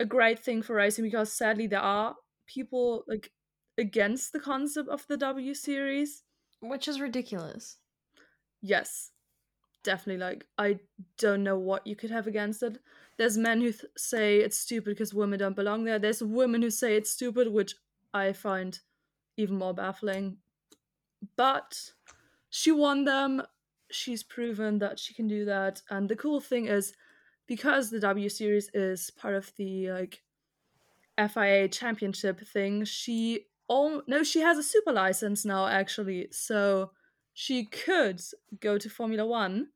a 0.00 0.06
great 0.06 0.38
thing 0.38 0.62
for 0.62 0.74
racing 0.74 1.04
because 1.04 1.32
sadly 1.32 1.66
there 1.66 1.80
are 1.80 2.16
people 2.46 3.04
like 3.08 3.32
against 3.78 4.32
the 4.32 4.40
concept 4.40 4.88
of 4.88 5.06
the 5.08 5.16
w 5.16 5.54
series. 5.54 6.22
Which 6.60 6.88
is 6.88 7.00
ridiculous. 7.00 7.78
yes. 8.62 9.10
Definitely 9.82 10.24
like 10.24 10.46
i 10.56 10.78
don't 11.18 11.42
know 11.44 11.58
what 11.58 11.86
you 11.86 11.94
could 11.94 12.10
have 12.10 12.26
against 12.26 12.62
it. 12.62 12.78
There's 13.18 13.36
men 13.36 13.60
who 13.60 13.70
th- 13.72 13.84
say 13.98 14.38
it's 14.38 14.56
stupid 14.56 14.90
because 14.96 15.12
women 15.12 15.38
don't 15.38 15.54
belong 15.56 15.84
there. 15.84 15.98
There's 15.98 16.22
women 16.22 16.62
who 16.62 16.70
say 16.70 16.96
it's 16.96 17.10
stupid 17.10 17.48
which 17.52 17.74
i 18.14 18.32
find 18.32 18.80
even 19.36 19.56
more 19.58 19.74
baffling. 19.74 20.38
But 21.36 21.92
she 22.50 22.72
won 22.72 23.04
them. 23.04 23.42
She's 23.90 24.22
proven 24.22 24.78
that 24.78 24.98
she 24.98 25.12
can 25.14 25.28
do 25.28 25.44
that. 25.44 25.82
And 25.90 26.08
the 26.08 26.16
cool 26.16 26.40
thing 26.40 26.66
is 26.66 26.94
because 27.46 27.90
the 27.90 28.00
w 28.00 28.28
series 28.30 28.70
is 28.72 29.10
part 29.10 29.34
of 29.34 29.52
the 29.56 29.90
like 29.90 30.22
fia 31.28 31.68
championship 31.68 32.40
thing 32.48 32.84
she 32.84 33.46
all 33.68 34.02
no 34.06 34.22
she 34.22 34.40
has 34.40 34.58
a 34.58 34.62
super 34.62 34.92
license 34.92 35.44
now 35.44 35.66
actually 35.66 36.28
so 36.30 36.90
she 37.32 37.64
could 37.64 38.20
go 38.60 38.76
to 38.78 38.88
formula 38.90 39.26
one 39.26 39.68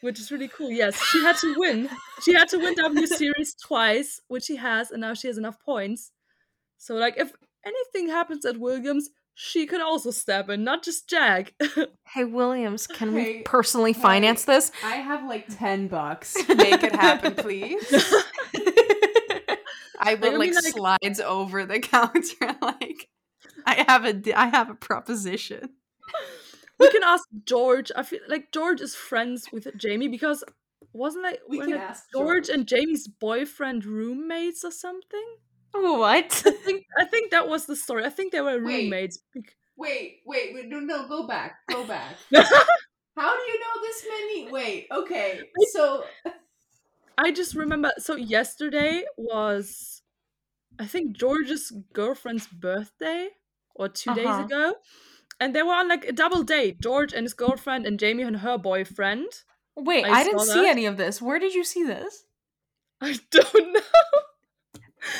which 0.00 0.18
is 0.20 0.30
really 0.32 0.48
cool 0.48 0.70
yes 0.70 0.96
she 1.10 1.20
had 1.22 1.36
to 1.36 1.54
win 1.58 1.88
she 2.22 2.32
had 2.32 2.48
to 2.48 2.58
win 2.58 2.74
w 2.74 3.06
series 3.06 3.54
twice 3.54 4.20
which 4.28 4.44
she 4.44 4.56
has 4.56 4.90
and 4.90 5.00
now 5.00 5.14
she 5.14 5.26
has 5.28 5.38
enough 5.38 5.58
points 5.60 6.10
So 6.78 6.94
like 6.96 7.14
if 7.16 7.32
anything 7.64 8.08
happens 8.08 8.44
at 8.44 8.58
Williams, 8.58 9.10
she 9.34 9.66
could 9.66 9.80
also 9.80 10.10
step 10.10 10.48
in, 10.50 10.64
not 10.64 10.82
just 10.82 11.08
Jack. 11.08 11.54
Hey 12.14 12.24
Williams, 12.24 12.86
can 12.86 13.14
we 13.14 13.42
personally 13.44 13.92
hey. 13.92 14.02
finance 14.02 14.44
this? 14.44 14.70
I 14.84 14.96
have 14.96 15.26
like 15.28 15.46
10 15.56 15.88
bucks. 15.88 16.36
Make 16.48 16.82
it 16.82 16.94
happen, 16.94 17.34
please. 17.36 17.82
I 19.98 20.14
will 20.16 20.38
like, 20.38 20.52
like- 20.54 20.64
slides 20.74 21.20
over 21.20 21.64
the 21.64 21.78
counter 21.78 22.56
like 22.60 23.08
I 23.66 23.84
have 23.88 24.04
a 24.04 24.38
I 24.38 24.46
have 24.46 24.70
a 24.70 24.74
proposition. 24.74 25.70
we 26.78 26.90
can 26.90 27.02
ask 27.02 27.24
George. 27.44 27.90
I 27.96 28.02
feel 28.02 28.20
like 28.28 28.52
George 28.52 28.80
is 28.80 28.94
friends 28.94 29.48
with 29.52 29.68
Jamie 29.76 30.08
because 30.08 30.44
wasn't 30.92 31.24
like, 31.24 31.40
We 31.48 31.58
were, 31.58 31.64
can 31.64 31.72
like, 31.74 31.80
ask 31.82 32.04
George, 32.12 32.46
George. 32.46 32.48
and 32.50 32.66
Jamie's 32.66 33.08
boyfriend 33.08 33.84
roommates 33.84 34.64
or 34.64 34.70
something? 34.70 35.24
what? 35.74 36.42
I 36.46 36.50
think 36.50 36.84
I 36.98 37.04
think 37.06 37.30
that 37.30 37.48
was 37.48 37.66
the 37.66 37.76
story. 37.76 38.04
I 38.04 38.10
think 38.10 38.32
they 38.32 38.40
were 38.40 38.62
Wait. 38.62 38.84
roommates. 38.84 39.18
bec- 39.34 39.56
Wait, 39.76 40.18
wait, 40.26 40.52
wait, 40.54 40.68
no, 40.68 40.80
no, 40.80 41.08
go 41.08 41.26
back, 41.26 41.56
go 41.70 41.84
back. 41.84 42.16
How 43.16 43.36
do 43.36 43.42
you 43.42 43.58
know 43.60 43.80
this 43.82 44.06
many? 44.08 44.50
Wait, 44.52 44.86
okay, 44.92 45.40
so 45.72 46.04
I 47.18 47.30
just 47.32 47.54
remember 47.54 47.90
so 47.98 48.14
yesterday 48.16 49.04
was 49.16 50.02
I 50.78 50.86
think 50.86 51.16
George's 51.16 51.72
girlfriend's 51.94 52.46
birthday 52.46 53.28
or 53.74 53.88
2 53.88 54.14
days 54.14 54.26
Uh-huh. 54.26 54.44
ago. 54.44 54.74
And 55.40 55.54
they 55.54 55.62
were 55.62 55.74
on 55.74 55.88
like 55.88 56.04
a 56.04 56.12
double 56.12 56.42
date. 56.44 56.80
George 56.80 57.12
and 57.12 57.24
his 57.24 57.34
girlfriend 57.34 57.86
and 57.86 57.98
Jamie 57.98 58.22
and 58.22 58.38
her 58.38 58.56
boyfriend. 58.58 59.26
Wait, 59.76 60.04
I 60.04 60.20
I, 60.20 60.24
didn't 60.24 60.40
saw 60.40 60.52
see 60.54 60.68
any 60.68 60.86
of 60.86 60.96
this. 60.96 61.20
Where 61.22 61.38
did 61.38 61.54
you 61.54 61.64
see 61.64 61.82
this? 61.84 62.24
I 63.00 63.18
don't 63.30 63.72
know. 63.72 63.80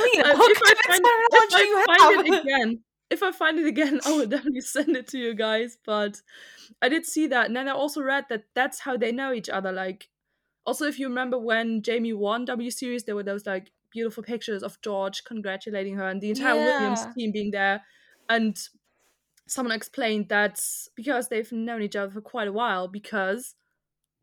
Wait, 0.00 0.20
Uh, 0.24 0.32
if 0.36 0.61
I 0.64 0.74
find- 0.86 1.05
if 1.05 1.66
you 1.68 1.84
I 1.88 1.98
find 1.98 2.26
it 2.26 2.40
again, 2.40 2.84
if 3.11 3.22
I 3.22 3.32
find 3.32 3.59
it 3.59 3.66
again, 3.66 4.00
I 4.07 4.12
will 4.12 4.26
definitely 4.34 4.61
send 4.61 4.96
it 4.96 5.09
to 5.09 5.18
you 5.18 5.34
guys. 5.34 5.78
But 5.84 6.22
I 6.80 6.88
did 6.88 7.05
see 7.05 7.26
that, 7.28 7.46
and 7.46 7.57
then 7.57 7.68
I 7.68 7.72
also 7.72 8.03
read 8.03 8.26
that 8.30 8.44
that's 8.55 8.80
how 8.80 8.96
they 8.96 9.12
know 9.12 9.32
each 9.32 9.48
other. 9.48 9.72
Like, 9.72 10.09
also 10.64 10.86
if 10.86 10.98
you 10.98 11.09
remember 11.09 11.38
when 11.38 11.82
Jamie 11.82 12.12
won 12.12 12.44
W 12.44 12.70
Series, 12.70 13.05
there 13.05 13.16
were 13.16 13.24
those 13.24 13.44
like 13.46 13.72
beautiful 13.90 14.22
pictures 14.22 14.62
of 14.62 14.80
George 14.82 15.24
congratulating 15.24 15.96
her 15.96 16.07
and 16.09 16.20
the 16.20 16.30
entire 16.30 16.55
Williams 16.57 17.05
team 17.16 17.32
being 17.32 17.50
there, 17.50 17.82
and 18.28 18.56
someone 19.46 19.74
explained 19.74 20.28
that 20.28 20.60
because 20.96 21.28
they've 21.28 21.52
known 21.52 21.82
each 21.82 21.96
other 21.96 22.10
for 22.10 22.20
quite 22.20 22.48
a 22.48 22.52
while 22.52 22.88
because 22.88 23.54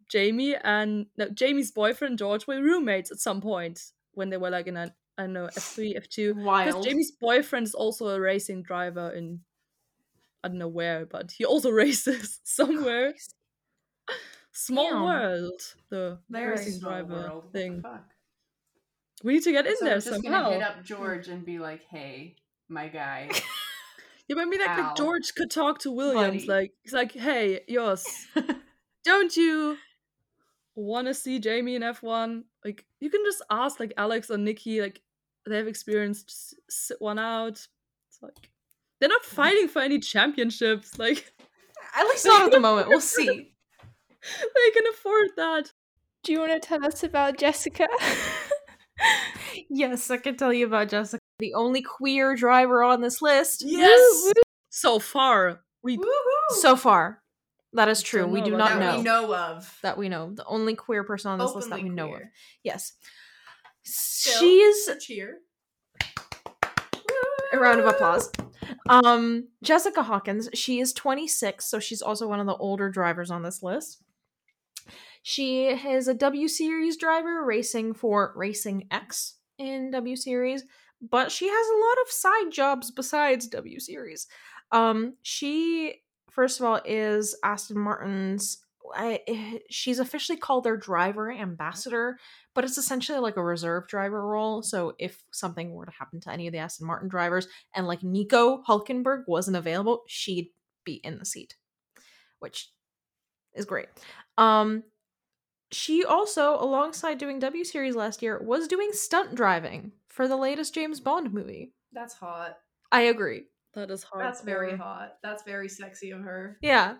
Jamie 0.09 0.55
and 0.55 1.05
no, 1.17 1.29
Jamie's 1.29 1.71
boyfriend 1.71 2.17
George 2.17 2.47
were 2.47 2.61
roommates 2.61 3.11
at 3.11 3.19
some 3.19 3.41
point 3.41 3.91
when 4.13 4.29
they 4.29 4.37
were 4.37 4.49
like 4.49 4.67
in 4.67 4.77
a 4.77 4.93
I 5.17 5.23
don't 5.23 5.33
know 5.33 5.45
F 5.45 5.63
three 5.63 5.95
F 5.95 6.07
two 6.09 6.33
because 6.33 6.85
Jamie's 6.85 7.11
boyfriend 7.11 7.67
is 7.67 7.75
also 7.75 8.07
a 8.07 8.19
racing 8.19 8.63
driver 8.63 9.11
in 9.11 9.41
I 10.43 10.47
don't 10.47 10.57
know 10.57 10.69
where, 10.69 11.05
but 11.05 11.31
he 11.31 11.45
also 11.45 11.69
races 11.85 12.39
somewhere. 12.43 13.13
Small 14.51 14.91
Damn. 14.91 15.03
world, 15.03 15.61
the 15.89 16.19
racing 16.29 16.79
driver 16.79 17.13
world. 17.13 17.51
Thing. 17.53 17.81
fuck? 17.81 18.09
We 19.23 19.33
need 19.33 19.43
to 19.43 19.51
get 19.51 19.67
in 19.67 19.75
so 19.77 19.85
there 19.85 19.95
I'm 19.95 20.01
just 20.01 20.23
somehow. 20.23 20.51
hit 20.51 20.61
up 20.61 20.83
George 20.83 21.27
and 21.27 21.45
be 21.45 21.59
like, 21.59 21.83
"Hey, 21.83 22.35
my 22.69 22.87
guy, 22.87 23.29
Yeah, 24.29 24.35
but 24.35 24.41
I 24.41 24.45
mean, 24.45 24.59
like, 24.61 24.69
Ow. 24.69 24.81
like 24.83 24.95
George 24.95 25.33
could 25.35 25.49
talk 25.51 25.79
to 25.79 25.91
Williams. 25.91 26.45
Buddy. 26.45 26.61
Like, 26.61 26.73
he's 26.83 26.93
like, 26.93 27.11
"Hey, 27.11 27.61
yours, 27.67 28.05
don't 29.03 29.35
you 29.35 29.75
want 30.75 31.07
to 31.07 31.13
see 31.15 31.39
Jamie 31.39 31.75
in 31.75 31.81
F 31.83 32.01
one? 32.03 32.45
Like, 32.63 32.85
you 33.01 33.09
can 33.09 33.21
just 33.25 33.41
ask 33.49 33.79
like 33.79 33.91
Alex 33.97 34.29
or 34.29 34.37
Nikki. 34.37 34.81
Like, 34.81 35.01
they 35.47 35.57
have 35.57 35.67
experience. 35.67 36.23
Just 36.23 36.55
sit 36.69 37.01
one 37.01 37.17
out. 37.19 37.53
It's 38.07 38.19
like 38.21 38.49
they're 38.99 39.09
not 39.09 39.25
fighting 39.25 39.67
for 39.67 39.81
any 39.81 39.97
championships. 39.99 40.99
Like, 40.99 41.33
At 41.97 42.03
least 42.05 42.25
not 42.27 42.43
at 42.43 42.51
the 42.51 42.59
moment. 42.59 42.87
We'll 42.87 43.01
see. 43.01 43.25
they 43.25 44.71
can 44.73 44.83
afford 44.93 45.29
that. 45.37 45.71
Do 46.21 46.33
you 46.33 46.39
want 46.39 46.51
to 46.51 46.59
tell 46.59 46.85
us 46.85 47.01
about 47.03 47.37
Jessica? 47.37 47.87
Yes, 49.69 50.11
I 50.11 50.17
can 50.17 50.35
tell 50.35 50.51
you 50.51 50.65
about 50.65 50.89
Jessica, 50.89 51.18
the 51.39 51.53
only 51.53 51.81
queer 51.81 52.35
driver 52.35 52.83
on 52.83 53.01
this 53.01 53.21
list. 53.21 53.63
Yes. 53.65 54.33
So 54.69 54.99
far, 54.99 55.61
we 55.81 55.97
woohoo!" 55.97 56.55
So 56.59 56.75
far. 56.75 57.21
That 57.73 57.87
is 57.87 58.01
true. 58.01 58.21
Don't 58.21 58.31
We 58.31 58.39
know 58.41 58.45
do 58.45 58.57
not 58.57 58.69
that 58.69 58.79
know. 58.79 58.97
we 58.97 59.03
know 59.03 59.35
of. 59.35 59.77
That 59.83 59.97
we 59.97 60.09
know. 60.09 60.33
The 60.33 60.45
only 60.45 60.75
queer 60.75 61.03
person 61.03 61.31
on 61.31 61.37
this 61.39 61.53
list 61.53 61.69
that 61.69 61.75
Openly 61.75 61.89
we 61.91 61.95
know 61.95 62.15
of. 62.15 62.21
Yes. 62.63 62.93
Still, 63.83 64.39
She's 64.39 64.87
a 64.87 64.97
cheer. 64.99 65.37
a 67.53 67.57
round 67.59 67.79
of 67.79 67.85
applause. 67.85 68.31
Um, 68.87 69.47
Jessica 69.63 70.01
Hawkins, 70.03 70.49
she 70.53 70.79
is 70.79 70.93
26, 70.93 71.65
so 71.69 71.79
she's 71.79 72.01
also 72.01 72.27
one 72.27 72.39
of 72.39 72.45
the 72.47 72.55
older 72.55 72.89
drivers 72.89 73.29
on 73.31 73.43
this 73.43 73.61
list. 73.63 74.01
She 75.21 75.67
is 75.67 76.07
a 76.07 76.13
W 76.13 76.47
Series 76.47 76.97
driver 76.97 77.43
racing 77.45 77.93
for 77.93 78.33
Racing 78.35 78.87
X 78.89 79.35
in 79.57 79.91
W 79.91 80.15
Series, 80.15 80.63
but 81.01 81.31
she 81.31 81.47
has 81.47 81.67
a 81.67 81.79
lot 81.79 82.05
of 82.05 82.11
side 82.11 82.51
jobs 82.51 82.91
besides 82.91 83.47
W 83.47 83.79
Series. 83.79 84.27
Um, 84.71 85.15
she 85.21 86.01
first 86.29 86.59
of 86.59 86.65
all 86.65 86.79
is 86.85 87.35
Aston 87.43 87.79
Martin's 87.79 88.59
I, 88.95 89.61
she's 89.69 89.99
officially 89.99 90.37
called 90.37 90.63
their 90.63 90.77
driver 90.77 91.31
ambassador, 91.31 92.17
but 92.55 92.63
it's 92.63 92.77
essentially 92.77 93.19
like 93.19 93.37
a 93.37 93.43
reserve 93.43 93.87
driver 93.87 94.25
role. 94.25 94.63
So 94.63 94.93
if 94.97 95.21
something 95.31 95.73
were 95.73 95.85
to 95.85 95.91
happen 95.91 96.19
to 96.21 96.31
any 96.31 96.47
of 96.47 96.53
the 96.53 96.59
Aston 96.59 96.87
Martin 96.87 97.09
drivers 97.09 97.47
and 97.75 97.87
like 97.87 98.03
Nico 98.03 98.63
Hulkenberg 98.67 99.23
wasn't 99.27 99.57
available, 99.57 100.03
she'd 100.07 100.49
be 100.85 100.95
in 101.03 101.19
the 101.19 101.25
seat, 101.25 101.55
which 102.39 102.71
is 103.53 103.65
great. 103.65 103.87
Um, 104.37 104.83
she 105.71 106.03
also, 106.03 106.57
alongside 106.59 107.19
doing 107.19 107.37
W 107.39 107.63
Series 107.63 107.95
last 107.95 108.23
year, 108.23 108.41
was 108.41 108.67
doing 108.67 108.89
stunt 108.91 109.35
driving 109.35 109.91
for 110.09 110.27
the 110.27 110.37
latest 110.37 110.73
James 110.73 110.99
Bond 110.99 111.33
movie. 111.33 111.73
That's 111.93 112.13
hot. 112.13 112.55
I 112.91 113.01
agree. 113.01 113.43
that 113.75 113.91
is 113.91 114.03
hot. 114.03 114.19
That's 114.19 114.41
very 114.41 114.75
hot. 114.75 115.13
That's 115.23 115.43
very 115.43 115.69
sexy 115.69 116.11
of 116.11 116.21
her. 116.21 116.57
Yeah. 116.61 116.95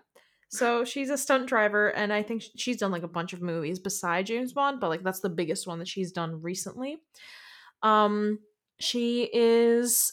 So 0.52 0.84
she's 0.84 1.10
a 1.10 1.18
stunt 1.18 1.46
driver, 1.46 1.88
and 1.90 2.12
I 2.12 2.22
think 2.24 2.42
she's 2.56 2.78
done 2.78 2.90
like 2.90 3.04
a 3.04 3.08
bunch 3.08 3.32
of 3.32 3.40
movies 3.40 3.78
beside 3.78 4.26
James 4.26 4.52
Bond, 4.52 4.80
but 4.80 4.88
like 4.88 5.04
that's 5.04 5.20
the 5.20 5.28
biggest 5.28 5.66
one 5.66 5.78
that 5.78 5.86
she's 5.88 6.10
done 6.10 6.42
recently. 6.42 6.98
Um, 7.82 8.38
she 8.80 9.30
is 9.32 10.12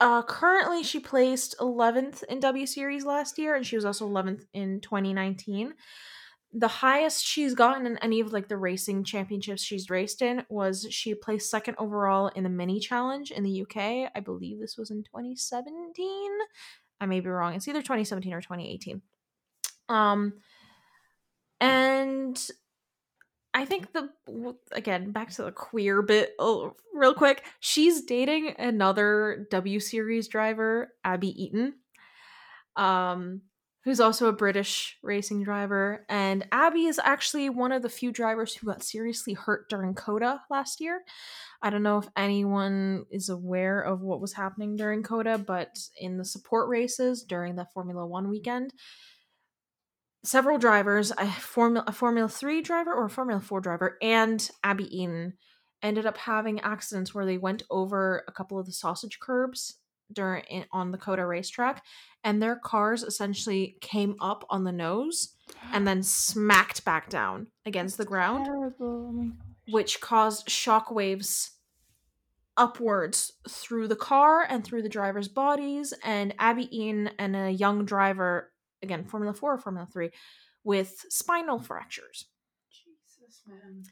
uh 0.00 0.22
currently 0.22 0.82
she 0.82 0.98
placed 1.00 1.54
11th 1.58 2.22
in 2.24 2.40
W 2.40 2.66
Series 2.66 3.04
last 3.04 3.38
year, 3.38 3.54
and 3.54 3.66
she 3.66 3.76
was 3.76 3.84
also 3.86 4.08
11th 4.08 4.42
in 4.52 4.80
2019. 4.80 5.72
The 6.52 6.68
highest 6.68 7.24
she's 7.24 7.54
gotten 7.54 7.86
in 7.86 7.96
any 7.98 8.20
of 8.20 8.32
like 8.32 8.48
the 8.48 8.56
racing 8.56 9.04
championships 9.04 9.62
she's 9.62 9.88
raced 9.88 10.20
in 10.20 10.44
was 10.48 10.86
she 10.90 11.14
placed 11.14 11.48
second 11.48 11.76
overall 11.78 12.28
in 12.28 12.42
the 12.42 12.50
mini 12.50 12.80
challenge 12.80 13.30
in 13.30 13.44
the 13.44 13.62
UK. 13.62 14.10
I 14.14 14.20
believe 14.20 14.58
this 14.58 14.76
was 14.76 14.90
in 14.90 15.04
2017. 15.04 16.38
I 17.00 17.06
may 17.06 17.20
be 17.20 17.28
wrong. 17.28 17.54
It's 17.54 17.68
either 17.68 17.80
2017 17.80 18.32
or 18.32 18.40
2018. 18.40 19.00
Um, 19.88 20.34
and 21.60 22.50
I 23.52 23.64
think 23.64 23.92
the 23.92 24.10
again 24.72 25.10
back 25.10 25.30
to 25.32 25.42
the 25.42 25.52
queer 25.52 26.02
bit 26.02 26.34
oh, 26.38 26.76
real 26.94 27.14
quick. 27.14 27.44
She's 27.58 28.02
dating 28.02 28.54
another 28.58 29.46
W 29.50 29.80
Series 29.80 30.28
driver, 30.28 30.94
Abby 31.04 31.42
Eaton, 31.42 31.74
um, 32.76 33.42
who's 33.84 34.00
also 34.00 34.26
a 34.26 34.32
British 34.32 34.98
racing 35.02 35.42
driver. 35.42 36.04
And 36.08 36.46
Abby 36.52 36.86
is 36.86 37.00
actually 37.02 37.48
one 37.48 37.72
of 37.72 37.82
the 37.82 37.88
few 37.88 38.12
drivers 38.12 38.54
who 38.54 38.66
got 38.66 38.82
seriously 38.82 39.32
hurt 39.32 39.70
during 39.70 39.94
COTA 39.94 40.42
last 40.50 40.80
year. 40.80 41.02
I 41.62 41.70
don't 41.70 41.82
know 41.82 41.98
if 41.98 42.08
anyone 42.16 43.04
is 43.10 43.28
aware 43.28 43.80
of 43.80 44.00
what 44.00 44.20
was 44.20 44.34
happening 44.34 44.76
during 44.76 45.02
COTA, 45.02 45.38
but 45.38 45.78
in 45.98 46.18
the 46.18 46.24
support 46.24 46.68
races 46.68 47.22
during 47.22 47.56
the 47.56 47.68
Formula 47.72 48.06
One 48.06 48.28
weekend, 48.28 48.72
several 50.24 50.58
drivers, 50.58 51.10
a 51.16 51.26
Formula 51.26 51.84
a 51.86 51.92
Formula 51.92 52.28
Three 52.28 52.60
driver 52.60 52.92
or 52.92 53.06
a 53.06 53.10
Formula 53.10 53.40
Four 53.40 53.60
driver, 53.60 53.96
and 54.02 54.50
Abby 54.62 54.84
Eaton 54.94 55.34
ended 55.82 56.04
up 56.04 56.18
having 56.18 56.60
accidents 56.60 57.14
where 57.14 57.24
they 57.24 57.38
went 57.38 57.62
over 57.70 58.24
a 58.28 58.32
couple 58.32 58.58
of 58.58 58.66
the 58.66 58.72
sausage 58.72 59.18
curbs 59.18 59.79
during 60.12 60.44
in, 60.44 60.64
on 60.72 60.90
the 60.90 60.98
COTA 60.98 61.24
racetrack, 61.24 61.84
and 62.24 62.42
their 62.42 62.56
cars 62.56 63.02
essentially 63.02 63.76
came 63.80 64.16
up 64.20 64.44
on 64.50 64.64
the 64.64 64.72
nose 64.72 65.34
and 65.72 65.86
then 65.86 66.02
smacked 66.04 66.84
back 66.84 67.08
down 67.08 67.48
against 67.66 67.98
the 67.98 68.04
ground. 68.04 68.48
Oh 68.80 69.32
which 69.70 70.00
caused 70.00 70.48
shockwaves 70.48 71.50
upwards 72.56 73.32
through 73.48 73.88
the 73.88 73.96
car 73.96 74.42
and 74.48 74.64
through 74.64 74.82
the 74.82 74.88
drivers' 74.88 75.28
bodies. 75.28 75.94
And 76.04 76.34
Abby 76.38 76.68
Eaton 76.76 77.10
and 77.18 77.36
a 77.36 77.50
young 77.50 77.84
driver, 77.84 78.52
again, 78.82 79.04
Formula 79.04 79.32
4 79.32 79.54
or 79.54 79.58
Formula 79.58 79.88
3, 79.90 80.10
with 80.64 81.06
spinal 81.08 81.58
fractures. 81.58 82.26
Jesus, 82.70 83.42
man. 83.46 83.84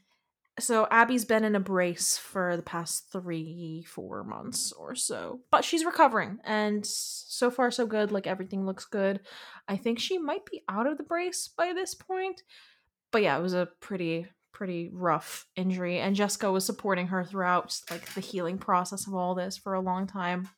So 0.59 0.87
Abby's 0.91 1.25
been 1.25 1.43
in 1.43 1.55
a 1.55 1.59
brace 1.59 2.17
for 2.17 2.55
the 2.55 2.63
past 2.63 3.11
three, 3.11 3.83
four 3.87 4.23
months 4.23 4.71
or 4.71 4.95
so, 4.95 5.41
but 5.51 5.63
she's 5.63 5.85
recovering, 5.85 6.39
and 6.43 6.85
so 6.85 7.49
far 7.49 7.71
so 7.71 7.85
good. 7.85 8.11
Like 8.11 8.27
everything 8.27 8.65
looks 8.65 8.85
good. 8.85 9.21
I 9.67 9.77
think 9.77 9.99
she 9.99 10.17
might 10.17 10.45
be 10.45 10.63
out 10.69 10.87
of 10.87 10.97
the 10.97 11.03
brace 11.03 11.47
by 11.47 11.73
this 11.73 11.95
point, 11.95 12.43
but 13.11 13.21
yeah, 13.21 13.37
it 13.37 13.41
was 13.41 13.53
a 13.53 13.69
pretty 13.79 14.27
pretty 14.51 14.89
rough 14.93 15.45
injury, 15.55 15.99
and 15.99 16.15
Jessica 16.15 16.51
was 16.51 16.65
supporting 16.65 17.07
her 17.07 17.23
throughout 17.23 17.79
like 17.89 18.13
the 18.13 18.21
healing 18.21 18.57
process 18.57 19.07
of 19.07 19.15
all 19.15 19.35
this 19.35 19.57
for 19.57 19.73
a 19.73 19.81
long 19.81 20.07
time. 20.07 20.49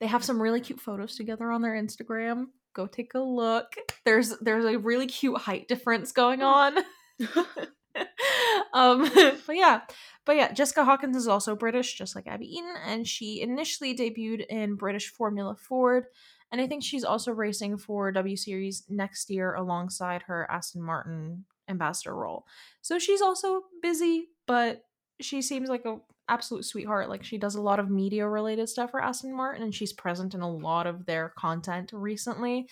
They 0.00 0.06
have 0.06 0.24
some 0.24 0.42
really 0.42 0.60
cute 0.60 0.80
photos 0.80 1.16
together 1.16 1.50
on 1.50 1.62
their 1.62 1.74
Instagram. 1.74 2.46
Go 2.74 2.86
take 2.86 3.14
a 3.14 3.20
look. 3.20 3.74
There's 4.04 4.36
there's 4.40 4.64
a 4.64 4.78
really 4.78 5.06
cute 5.06 5.38
height 5.38 5.68
difference 5.68 6.12
going 6.12 6.42
on. 6.42 6.76
um 8.72 9.10
but 9.46 9.56
yeah 9.56 9.80
but 10.24 10.36
yeah 10.36 10.52
jessica 10.52 10.84
hawkins 10.84 11.16
is 11.16 11.28
also 11.28 11.54
british 11.54 11.96
just 11.96 12.14
like 12.14 12.26
abby 12.26 12.46
eaton 12.46 12.74
and 12.86 13.06
she 13.06 13.40
initially 13.40 13.96
debuted 13.96 14.46
in 14.46 14.74
british 14.74 15.08
formula 15.08 15.54
ford 15.54 16.06
and 16.52 16.60
i 16.60 16.66
think 16.66 16.82
she's 16.82 17.04
also 17.04 17.32
racing 17.32 17.76
for 17.76 18.12
w 18.12 18.36
series 18.36 18.84
next 18.88 19.30
year 19.30 19.54
alongside 19.54 20.22
her 20.22 20.50
aston 20.50 20.82
martin 20.82 21.44
ambassador 21.68 22.14
role. 22.14 22.46
So 22.82 22.98
she's 22.98 23.20
also 23.20 23.62
busy 23.82 24.28
but 24.46 24.84
she 25.20 25.42
seems 25.42 25.68
like 25.68 25.84
a 25.84 25.98
absolute 26.28 26.64
sweetheart 26.64 27.08
like 27.08 27.22
she 27.22 27.38
does 27.38 27.54
a 27.54 27.60
lot 27.60 27.78
of 27.78 27.88
media 27.88 28.28
related 28.28 28.68
stuff 28.68 28.90
for 28.90 29.00
aston 29.00 29.34
martin 29.34 29.62
and 29.62 29.74
she's 29.74 29.92
present 29.92 30.34
in 30.34 30.40
a 30.40 30.50
lot 30.50 30.86
of 30.86 31.06
their 31.06 31.32
content 31.38 31.90
recently. 31.92 32.68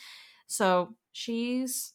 So 0.46 0.94
she's 1.12 1.92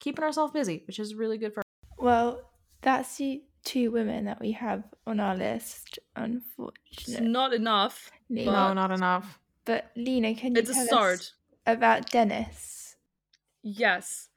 keeping 0.00 0.24
herself 0.24 0.52
busy 0.52 0.82
which 0.86 0.98
is 0.98 1.14
really 1.14 1.38
good 1.38 1.54
for 1.54 1.62
Well, 1.98 2.40
that's 2.82 3.16
the 3.16 3.42
two 3.64 3.90
women 3.90 4.24
that 4.26 4.40
we 4.40 4.52
have 4.52 4.82
on 5.06 5.20
our 5.20 5.36
list, 5.36 5.98
unfortunately. 6.16 7.14
It's 7.14 7.20
not 7.20 7.52
enough. 7.54 8.10
no 8.28 8.72
not 8.74 8.90
enough 8.90 9.38
But 9.64 9.90
Lena, 9.96 10.34
can 10.34 10.54
you 10.54 10.60
It's 10.60 10.70
a 10.70 10.74
tell 10.74 10.86
start. 10.86 11.14
us 11.20 11.32
about 11.66 12.10
Dennis? 12.10 12.96
Yes. 13.62 14.28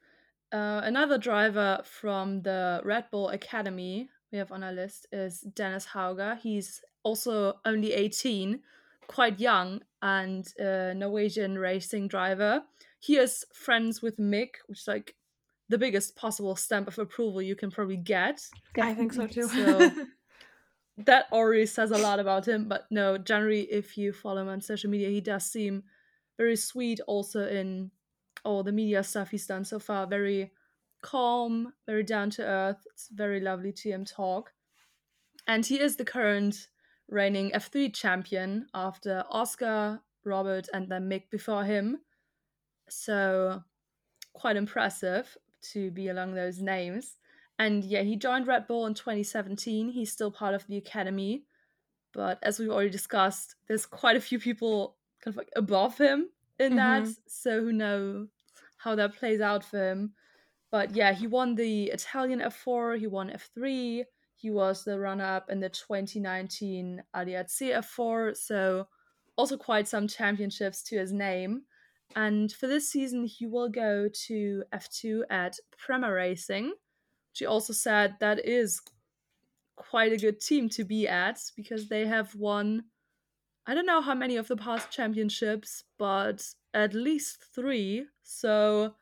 Uh, 0.52 0.82
another 0.84 1.18
driver 1.18 1.82
from 1.84 2.44
the 2.44 2.82
Red 2.84 3.06
Bull 3.12 3.30
Academy 3.30 4.10
we 4.32 4.38
have 4.38 4.52
on 4.52 4.64
our 4.64 4.72
list 4.72 5.08
is 5.12 5.42
Dennis 5.42 5.88
Hauger. 5.88 6.38
He's 6.40 6.82
also 7.04 7.56
only 7.66 7.94
18, 7.94 8.60
quite 9.08 9.40
young, 9.40 9.82
and 10.02 10.46
a 10.60 10.94
Norwegian 10.94 11.58
racing 11.58 12.08
driver. 12.08 12.64
He 13.00 13.18
is 13.18 13.44
friends 13.54 14.02
with 14.02 14.18
Mick, 14.18 14.50
which 14.68 14.82
is 14.82 14.88
like 14.88 15.16
the 15.70 15.78
biggest 15.78 16.16
possible 16.16 16.56
stamp 16.56 16.88
of 16.88 17.00
approval 17.00 17.42
you 17.42 17.56
can 17.56 17.72
probably 17.72 17.98
get. 17.98 18.42
i 18.80 18.94
think 18.94 19.14
so 19.14 19.28
too 19.28 19.48
So- 19.48 19.92
that 20.98 21.26
already 21.32 21.66
says 21.66 21.92
a 21.92 21.98
lot 21.98 22.20
about 22.20 22.48
him. 22.48 22.70
But 22.70 22.86
no, 22.90 23.18
generally, 23.18 23.64
if 23.64 23.98
you 23.98 24.14
follow 24.14 24.42
him 24.42 24.48
on 24.48 24.62
social 24.62 24.90
media, 24.90 25.10
he 25.10 25.20
does 25.22 25.46
seem 25.46 25.84
very 26.38 26.56
sweet. 26.56 27.00
Also 27.08 27.48
in 27.48 27.92
all 28.46 28.64
the 28.64 28.72
media 28.72 29.04
stuff 29.04 29.32
he's 29.32 29.46
done 29.48 29.66
so 29.66 29.78
far, 29.80 30.08
very 30.08 30.52
calm, 31.02 31.74
very 31.86 32.04
down 32.04 32.30
to 32.32 32.44
earth. 32.44 32.78
It's 32.94 33.10
very 33.10 33.42
lovely 33.42 33.74
to 33.74 33.90
him 33.90 34.06
talk. 34.06 34.54
And 35.48 35.66
he 35.66 35.80
is 35.80 35.98
the 35.98 36.06
current 36.06 36.70
reigning 37.10 37.52
F3 37.52 37.94
champion 37.94 38.68
after 38.74 39.24
Oscar, 39.30 40.00
Robert, 40.24 40.68
and 40.74 40.90
then 40.90 41.10
Mick 41.10 41.30
before 41.30 41.66
him. 41.66 41.98
So 42.90 43.64
quite 44.34 44.56
impressive 44.56 45.38
to 45.74 45.92
be 45.92 46.08
along 46.10 46.36
those 46.36 46.62
names. 46.62 47.18
And 47.58 47.84
yeah, 47.84 48.02
he 48.02 48.16
joined 48.18 48.48
Red 48.48 48.68
Bull 48.68 48.86
in 48.86 48.94
2017. 48.94 49.90
He's 49.90 50.12
still 50.12 50.32
part 50.32 50.54
of 50.56 50.68
the 50.68 50.78
academy. 50.78 51.46
But 52.14 52.40
as 52.44 52.60
we've 52.60 52.70
already 52.70 52.90
discussed, 52.90 53.56
there's 53.68 53.86
quite 53.86 54.16
a 54.16 54.22
few 54.22 54.40
people 54.40 54.98
kind 55.22 55.34
of 55.34 55.38
like 55.38 55.52
above 55.56 55.98
him 55.98 56.32
in 56.60 56.76
that. 56.76 57.04
Mhm. 57.04 57.18
So 57.28 57.62
who 57.62 57.72
knows 57.74 58.30
how 58.78 58.96
that 58.96 59.16
plays 59.16 59.42
out 59.42 59.64
for 59.64 59.92
him. 59.92 60.16
But 60.72 60.96
yeah, 60.96 61.14
he 61.14 61.28
won 61.28 61.56
the 61.56 61.86
Italian 61.92 62.42
F4, 62.42 62.96
he 62.98 63.08
won 63.08 63.30
F3, 63.30 64.06
he 64.36 64.50
was 64.50 64.84
the 64.84 65.00
runner 65.00 65.26
up 65.26 65.50
in 65.50 65.60
the 65.60 65.70
2019 65.70 67.04
ADAC 67.14 67.72
F4. 67.74 68.34
So 68.36 68.88
also 69.38 69.58
quite 69.58 69.88
some 69.88 70.08
championships 70.08 70.84
to 70.84 70.98
his 70.98 71.12
name. 71.14 71.66
And 72.16 72.52
for 72.52 72.68
this 72.68 72.90
season, 72.90 73.26
he 73.26 73.46
will 73.46 73.70
go 73.70 74.08
to 74.28 74.64
F2 74.72 75.24
at 75.30 75.60
Prema 75.78 76.12
Racing. 76.12 76.74
She 77.34 77.46
also 77.46 77.74
said 77.74 78.16
that 78.20 78.46
is 78.46 78.82
quite 79.76 80.14
a 80.14 80.18
good 80.18 80.40
team 80.40 80.70
to 80.70 80.84
be 80.84 81.08
at 81.08 81.40
because 81.56 81.90
they 81.90 82.06
have 82.08 82.36
won, 82.36 82.86
I 83.68 83.74
don't 83.74 83.86
know 83.86 84.02
how 84.02 84.16
many 84.16 84.38
of 84.38 84.48
the 84.48 84.58
past 84.58 84.92
championships, 84.92 85.84
but 85.98 86.54
at 86.74 86.94
least 86.94 87.44
three. 87.44 88.08
So 88.24 88.96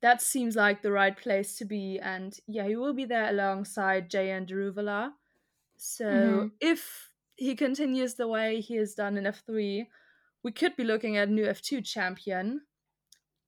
that 0.00 0.20
seems 0.20 0.56
like 0.56 0.82
the 0.82 0.92
right 0.92 1.16
place 1.16 1.56
to 1.58 1.64
be. 1.64 1.98
And 1.98 2.38
yeah, 2.46 2.66
he 2.66 2.76
will 2.76 2.92
be 2.92 3.04
there 3.04 3.30
alongside 3.30 4.10
Jehan 4.10 4.46
Daruvala. 4.46 5.14
So 5.76 6.48
Mhm. 6.48 6.52
if 6.60 7.12
he 7.36 7.56
continues 7.56 8.14
the 8.14 8.28
way 8.28 8.60
he 8.60 8.76
has 8.76 8.94
done 8.94 9.16
in 9.16 9.26
F3, 9.26 9.90
we 10.44 10.52
could 10.52 10.76
be 10.76 10.84
looking 10.84 11.16
at 11.16 11.26
a 11.28 11.32
new 11.32 11.46
F2 11.46 11.84
champion. 11.84 12.60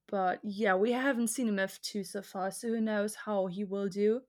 But 0.09 0.40
yeah, 0.42 0.74
we 0.74 0.92
haven't 0.92 1.28
seen 1.28 1.49
him 1.49 1.57
F2 1.57 2.07
so 2.07 2.22
far, 2.22 2.51
so 2.51 2.68
who 2.68 2.80
knows 2.80 3.14
how 3.14 3.47
he 3.47 3.62
will 3.62 3.88
do. 3.88 4.22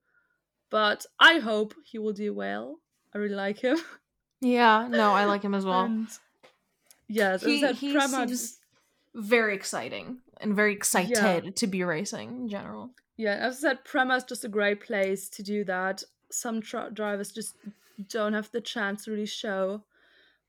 But 0.69 1.05
I 1.19 1.39
hope 1.39 1.73
he 1.83 1.97
will 1.97 2.13
do 2.13 2.33
well. 2.33 2.79
I 3.15 3.17
really 3.17 3.35
like 3.35 3.59
him. 3.59 3.77
yeah 4.39 4.87
no 4.87 5.13
i 5.13 5.25
like 5.25 5.41
him 5.41 5.55
as 5.55 5.65
well 5.65 5.85
And 5.85 6.07
yes, 7.07 7.43
he, 7.43 7.65
he 7.73 7.91
Prema 7.91 8.07
seems 8.07 8.29
just 8.29 8.59
very 9.15 9.55
exciting 9.55 10.19
and 10.39 10.55
very 10.55 10.73
excited 10.73 11.55
to 11.55 11.65
be 11.65 11.83
racing 11.83 12.29
in 12.41 12.47
general. 12.47 12.91
yeah, 13.15 13.33
as 13.33 13.55
I 13.55 13.69
said, 13.69 13.83
Prema 13.83 14.15
is 14.17 14.25
just 14.25 14.45
a 14.45 14.47
great 14.47 14.79
place 14.79 15.27
to 15.29 15.41
do 15.41 15.63
that. 15.63 16.03
Some 16.29 16.61
tr- 16.61 16.91
drivers 16.93 17.31
just 17.31 17.55
don't 18.09 18.33
have 18.33 18.51
the 18.51 18.61
chance 18.61 19.05
to 19.05 19.11
really 19.11 19.25
show 19.25 19.81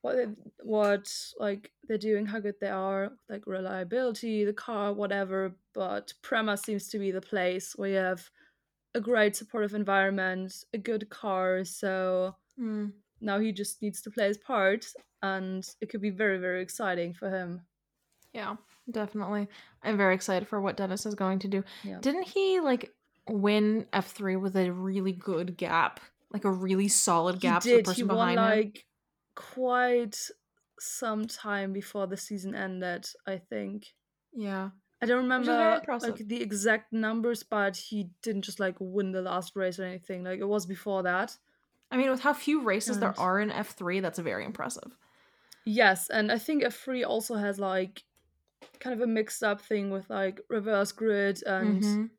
what 0.03 0.17
what 0.63 1.13
like 1.39 1.73
they're 1.87 1.99
doing, 1.99 2.27
how 2.27 2.41
good 2.41 2.55
they 2.61 2.69
are, 2.69 3.13
like 3.29 3.47
reliability, 3.47 4.45
the 4.45 4.53
car, 4.53 4.93
whatever. 4.93 5.55
But 5.75 6.13
Prema 6.23 6.57
seems 6.57 6.89
to 6.89 6.99
be 6.99 7.11
the 7.11 7.21
place 7.21 7.75
where 7.77 7.91
you 7.91 7.97
have 7.97 8.31
a 8.95 9.01
great 9.01 9.37
supportive 9.37 9.75
environment, 9.75 10.65
a 10.73 10.79
good 10.79 11.09
car. 11.11 11.65
So 11.65 12.35
Mm. 12.59 12.93
now 13.21 13.39
he 13.39 13.53
just 13.53 13.81
needs 13.83 14.03
to 14.03 14.11
play 14.11 14.27
his 14.27 14.39
part, 14.39 14.87
and 15.23 15.65
it 15.81 15.89
could 15.91 16.01
be 16.01 16.11
very 16.11 16.39
very 16.39 16.61
exciting 16.63 17.15
for 17.15 17.31
him. 17.31 17.63
Yeah, 18.33 18.57
definitely. 18.91 19.49
I'm 19.83 19.97
very 19.97 20.15
excited 20.15 20.49
for 20.49 20.61
what 20.61 20.77
Dennis 20.77 21.07
is 21.07 21.15
going 21.15 21.39
to 21.41 21.49
do. 21.49 21.65
Yeah. 21.85 21.99
Didn't 22.01 22.25
he 22.29 22.61
like 22.61 22.93
win 23.29 23.87
F3 23.93 24.41
with 24.41 24.57
a 24.57 24.71
really 24.73 25.13
good 25.13 25.57
gap? 25.57 26.01
Like 26.33 26.45
a 26.45 26.51
really 26.51 26.89
solid 26.89 27.41
gap 27.41 27.63
he 27.63 27.71
did. 27.71 27.85
person 27.85 27.95
he 27.95 28.03
won 28.05 28.17
behind 28.17 28.39
him? 28.39 28.45
like 28.45 28.85
quite 29.39 30.31
some 30.81 31.27
time 31.27 31.73
before 31.73 32.07
the 32.07 32.17
season 32.17 32.55
ended. 32.55 33.07
I 33.27 33.39
think. 33.39 33.95
Yeah. 34.33 34.71
I 35.01 35.07
don't 35.07 35.23
remember 35.23 35.81
like 36.03 36.17
the 36.17 36.43
exact 36.43 36.93
numbers, 36.93 37.45
but 37.45 37.77
he 37.77 38.11
didn't 38.23 38.43
just 38.43 38.59
like 38.59 38.77
win 38.81 39.13
the 39.13 39.23
last 39.23 39.55
race 39.55 39.79
or 39.79 39.85
anything. 39.85 40.25
Like 40.25 40.41
it 40.41 40.45
was 40.49 40.67
before 40.67 41.05
that. 41.05 41.37
I 41.91 41.97
mean, 41.97 42.11
with 42.11 42.21
how 42.21 42.35
few 42.35 42.63
races 42.63 42.99
there 42.99 43.19
are 43.19 43.41
in 43.41 43.51
F3, 43.51 44.01
that's 44.01 44.19
very 44.19 44.45
impressive. 44.45 44.97
Yes, 45.65 46.09
and 46.11 46.33
I 46.33 46.39
think 46.39 46.65
F3 46.65 47.05
also 47.05 47.35
has 47.37 47.59
like 47.59 48.05
kind 48.81 48.95
of 48.95 49.03
a 49.03 49.07
mixed 49.07 49.43
up 49.43 49.61
thing 49.61 49.91
with 49.91 50.11
like 50.11 50.41
reverse 50.51 50.93
grid 50.93 51.43
and 51.45 51.83
Mhm. 51.83 52.11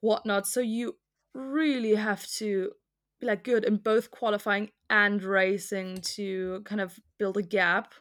whatnot. 0.00 0.46
So 0.46 0.60
you 0.60 0.98
really 1.34 1.94
have 1.94 2.26
to 2.38 2.72
like 3.22 3.44
good 3.44 3.64
in 3.64 3.76
both 3.78 4.10
qualifying 4.10 4.70
and 4.90 5.22
racing 5.22 5.98
to 6.02 6.62
kind 6.64 6.80
of 6.80 6.98
build 7.18 7.36
a 7.36 7.42
gap. 7.42 7.94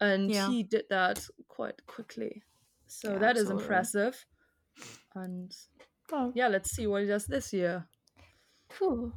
And 0.00 0.30
Yeah. 0.30 0.48
he 0.48 0.62
did 0.62 0.86
that 0.90 1.26
quite 1.48 1.86
quickly. 1.86 2.42
So 2.86 3.12
Yeah, 3.12 3.18
that 3.18 3.36
is 3.36 3.48
absolutely. 3.48 3.62
impressive. 3.64 4.26
And 5.14 5.56
Oh, 6.12 6.32
yeah, 6.34 6.48
let's 6.48 6.70
see 6.70 6.86
what 6.86 7.02
he 7.02 7.08
does 7.08 7.26
this 7.26 7.52
year. 7.52 7.88
cool. 8.68 9.12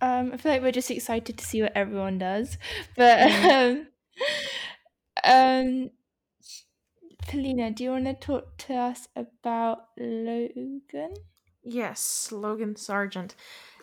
Um, 0.00 0.32
I 0.32 0.36
feel 0.36 0.52
like 0.52 0.62
we're 0.62 0.72
just 0.72 0.90
excited 0.90 1.38
to 1.38 1.44
see 1.44 1.62
what 1.62 1.72
everyone 1.74 2.18
does, 2.18 2.58
but 2.96 3.18
um, 3.50 3.88
um, 5.24 5.90
Polina, 7.28 7.70
do 7.70 7.84
you 7.84 7.90
want 7.90 8.06
to 8.06 8.14
talk 8.14 8.56
to 8.56 8.74
us 8.74 9.08
about 9.14 9.88
Logan? 9.98 11.14
Yes, 11.66 12.30
Logan 12.30 12.76
Sargent. 12.76 13.34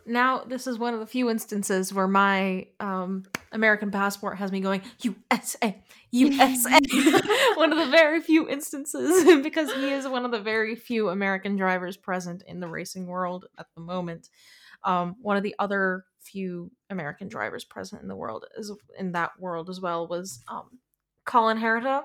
Now, 0.06 0.44
this 0.44 0.68
is 0.68 0.80
one 0.80 0.94
of 0.94 1.02
the 1.02 1.06
few 1.06 1.30
instances 1.30 1.94
where 1.94 2.08
my 2.08 2.68
um, 2.80 3.24
American 3.52 3.92
passport 3.92 4.38
has 4.38 4.52
me 4.52 4.62
going 4.62 4.82
USA, 5.02 5.82
USA. 6.12 6.72
one 7.56 7.72
of 7.72 7.78
the 7.78 7.90
very 7.92 8.22
few 8.22 8.50
instances 8.50 9.24
because 9.44 9.72
he 9.74 9.92
is 9.92 10.08
one 10.08 10.24
of 10.24 10.32
the 10.32 10.40
very 10.40 10.76
few 10.76 11.10
American 11.10 11.58
drivers 11.58 11.98
present 11.98 12.44
in 12.48 12.62
the 12.62 12.68
racing 12.68 13.06
world 13.06 13.48
at 13.58 13.68
the 13.76 13.82
moment. 13.82 14.30
Um, 14.86 15.16
one 15.22 15.38
of 15.38 15.44
the 15.44 15.56
other 15.60 16.06
few 16.22 16.72
American 16.90 17.28
drivers 17.28 17.66
present 17.66 18.02
in 18.02 18.08
the 18.08 18.16
world 18.16 18.46
is 18.58 18.72
in 18.98 19.12
that 19.12 19.32
world 19.40 19.70
as 19.70 19.82
well 19.82 20.08
was 20.08 20.42
um, 20.48 20.80
Colin 21.26 21.58
Herta, 21.58 22.04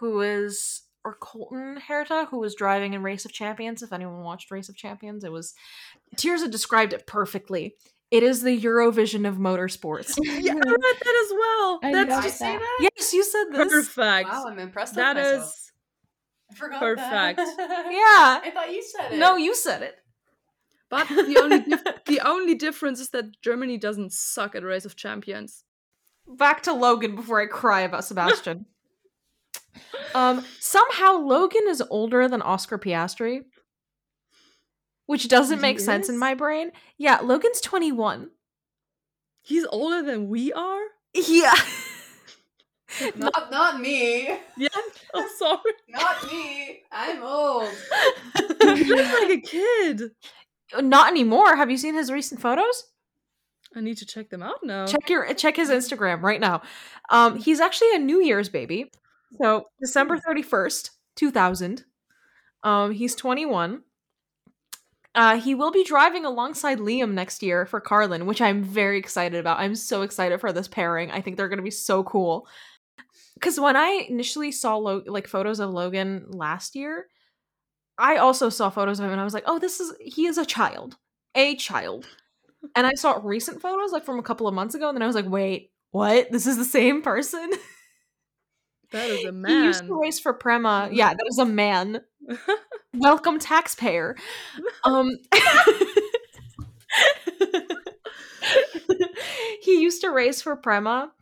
who 0.00 0.20
is 0.20 0.82
or 1.04 1.14
Colton 1.20 1.80
Herta, 1.88 2.28
who 2.28 2.38
was 2.38 2.54
driving 2.54 2.94
in 2.94 3.02
Race 3.02 3.24
of 3.24 3.32
Champions. 3.32 3.82
If 3.82 3.92
anyone 3.92 4.22
watched 4.22 4.50
Race 4.50 4.68
of 4.68 4.76
Champions, 4.76 5.24
it 5.24 5.32
was 5.32 5.54
Tears 6.16 6.42
Tirza 6.42 6.50
described 6.50 6.92
it 6.92 7.06
perfectly. 7.06 7.74
It 8.10 8.22
is 8.22 8.42
the 8.42 8.58
Eurovision 8.60 9.26
of 9.26 9.36
motorsports. 9.36 10.16
yeah, 10.22 10.52
I 10.52 10.54
read 10.54 10.96
that 11.04 11.24
as 11.24 11.32
well. 11.32 11.80
I 11.82 11.92
That's 11.92 11.94
love 11.94 12.06
Did 12.08 12.10
I 12.10 12.22
just 12.22 12.38
say 12.38 12.52
that. 12.52 12.58
that? 12.60 12.90
yes, 12.96 13.12
you 13.14 13.24
said 13.24 13.44
this. 13.52 13.72
perfect. 13.72 14.28
Wow, 14.30 14.44
I'm 14.48 14.58
impressed 14.58 14.94
That 14.96 15.16
with 15.16 15.24
myself. 15.24 15.44
is 15.48 15.72
forgot 16.58 16.80
perfect. 16.80 17.36
That. 17.38 17.86
Yeah. 17.90 18.40
I 18.44 18.50
thought 18.52 18.70
you 18.72 18.82
said 18.82 19.12
it. 19.12 19.18
No, 19.18 19.36
you 19.36 19.54
said 19.54 19.82
it. 19.82 19.94
But 20.90 21.08
the 21.08 21.40
only 21.42 21.60
dif- 21.68 22.04
the 22.04 22.20
only 22.20 22.54
difference 22.54 23.00
is 23.00 23.08
that 23.10 23.40
Germany 23.40 23.78
doesn't 23.78 24.12
suck 24.12 24.54
at 24.54 24.62
Race 24.62 24.84
of 24.84 24.94
Champions. 24.94 25.64
Back 26.28 26.62
to 26.64 26.72
Logan 26.74 27.16
before 27.16 27.40
I 27.40 27.46
cry 27.46 27.80
about 27.80 28.04
Sebastian. 28.04 28.66
Um, 30.14 30.44
somehow 30.60 31.16
Logan 31.18 31.62
is 31.68 31.82
older 31.90 32.28
than 32.28 32.42
Oscar 32.42 32.78
Piastri, 32.78 33.42
which 35.06 35.28
doesn't 35.28 35.58
He 35.58 35.62
make 35.62 35.80
sense 35.80 36.08
in 36.08 36.18
my 36.18 36.34
brain. 36.34 36.72
Yeah, 36.98 37.18
Logan's 37.22 37.60
21. 37.60 38.30
He's 39.42 39.66
older 39.66 40.02
than 40.02 40.28
we 40.28 40.52
are. 40.52 40.80
Yeah. 41.14 41.54
Not, 43.16 43.50
not 43.50 43.80
me. 43.80 44.28
Yeah, 44.56 44.68
I'm 45.14 45.28
sorry. 45.38 45.72
Not 45.88 46.30
me. 46.30 46.82
I'm 46.92 47.22
old. 47.22 47.70
He 48.62 48.84
looks 48.84 49.12
like 49.12 49.30
a 49.30 49.40
kid. 49.40 50.10
Not 50.78 51.08
anymore. 51.10 51.56
Have 51.56 51.70
you 51.70 51.76
seen 51.76 51.94
his 51.94 52.12
recent 52.12 52.40
photos? 52.40 52.84
I 53.74 53.80
need 53.80 53.96
to 53.98 54.06
check 54.06 54.30
them 54.30 54.42
out 54.42 54.58
now. 54.62 54.86
Check 54.86 55.08
your 55.08 55.32
check 55.34 55.56
his 55.56 55.68
Instagram 55.70 56.22
right 56.22 56.40
now. 56.40 56.62
Um, 57.10 57.38
he's 57.38 57.60
actually 57.60 57.94
a 57.94 57.98
New 57.98 58.22
Year's 58.22 58.48
baby. 58.48 58.92
So 59.40 59.66
December 59.80 60.18
thirty 60.18 60.42
first, 60.42 60.90
two 61.16 61.30
thousand. 61.30 61.84
Um, 62.62 62.92
he's 62.92 63.14
twenty 63.14 63.46
one. 63.46 63.84
Uh, 65.14 65.38
he 65.38 65.54
will 65.54 65.70
be 65.70 65.84
driving 65.84 66.24
alongside 66.24 66.78
Liam 66.78 67.12
next 67.12 67.42
year 67.42 67.66
for 67.66 67.80
Carlin, 67.80 68.24
which 68.24 68.40
I'm 68.40 68.64
very 68.64 68.98
excited 68.98 69.38
about. 69.38 69.58
I'm 69.60 69.74
so 69.74 70.02
excited 70.02 70.40
for 70.40 70.52
this 70.52 70.68
pairing. 70.68 71.10
I 71.10 71.20
think 71.20 71.36
they're 71.36 71.48
going 71.50 71.58
to 71.58 71.62
be 71.62 71.70
so 71.70 72.02
cool. 72.02 72.48
Because 73.34 73.60
when 73.60 73.76
I 73.76 74.06
initially 74.08 74.52
saw 74.52 74.76
Lo- 74.76 75.02
like 75.06 75.26
photos 75.28 75.60
of 75.60 75.70
Logan 75.70 76.26
last 76.30 76.76
year, 76.76 77.06
I 77.98 78.16
also 78.18 78.48
saw 78.50 78.70
photos 78.70 79.00
of 79.00 79.06
him, 79.06 79.12
and 79.12 79.20
I 79.20 79.24
was 79.24 79.34
like, 79.34 79.44
"Oh, 79.46 79.58
this 79.58 79.80
is 79.80 79.94
he 80.00 80.26
is 80.26 80.38
a 80.38 80.46
child, 80.46 80.96
a 81.34 81.56
child." 81.56 82.06
And 82.76 82.86
I 82.86 82.94
saw 82.94 83.20
recent 83.22 83.62
photos 83.62 83.92
like 83.92 84.04
from 84.04 84.18
a 84.18 84.22
couple 84.22 84.48
of 84.48 84.54
months 84.54 84.74
ago, 84.74 84.88
and 84.88 84.96
then 84.96 85.02
I 85.02 85.06
was 85.06 85.16
like, 85.16 85.28
"Wait, 85.28 85.72
what? 85.92 86.30
This 86.32 86.46
is 86.46 86.56
the 86.58 86.64
same 86.64 87.02
person?" 87.02 87.50
That 88.92 89.08
is 89.10 89.24
a 89.24 89.32
He 89.46 89.64
used 89.64 89.80
to 89.80 89.86
man. 89.90 89.98
race 89.98 90.20
for 90.20 90.32
Prema. 90.34 90.88
Yeah, 90.92 91.14
that 91.14 91.26
is 91.28 91.38
a 91.38 91.44
man. 91.46 92.00
Welcome, 92.94 93.38
taxpayer. 93.38 94.16
Um, 94.84 95.10
he 99.62 99.80
used 99.80 100.00
to 100.02 100.10
race 100.10 100.42
for 100.42 100.56
Prema, 100.56 101.12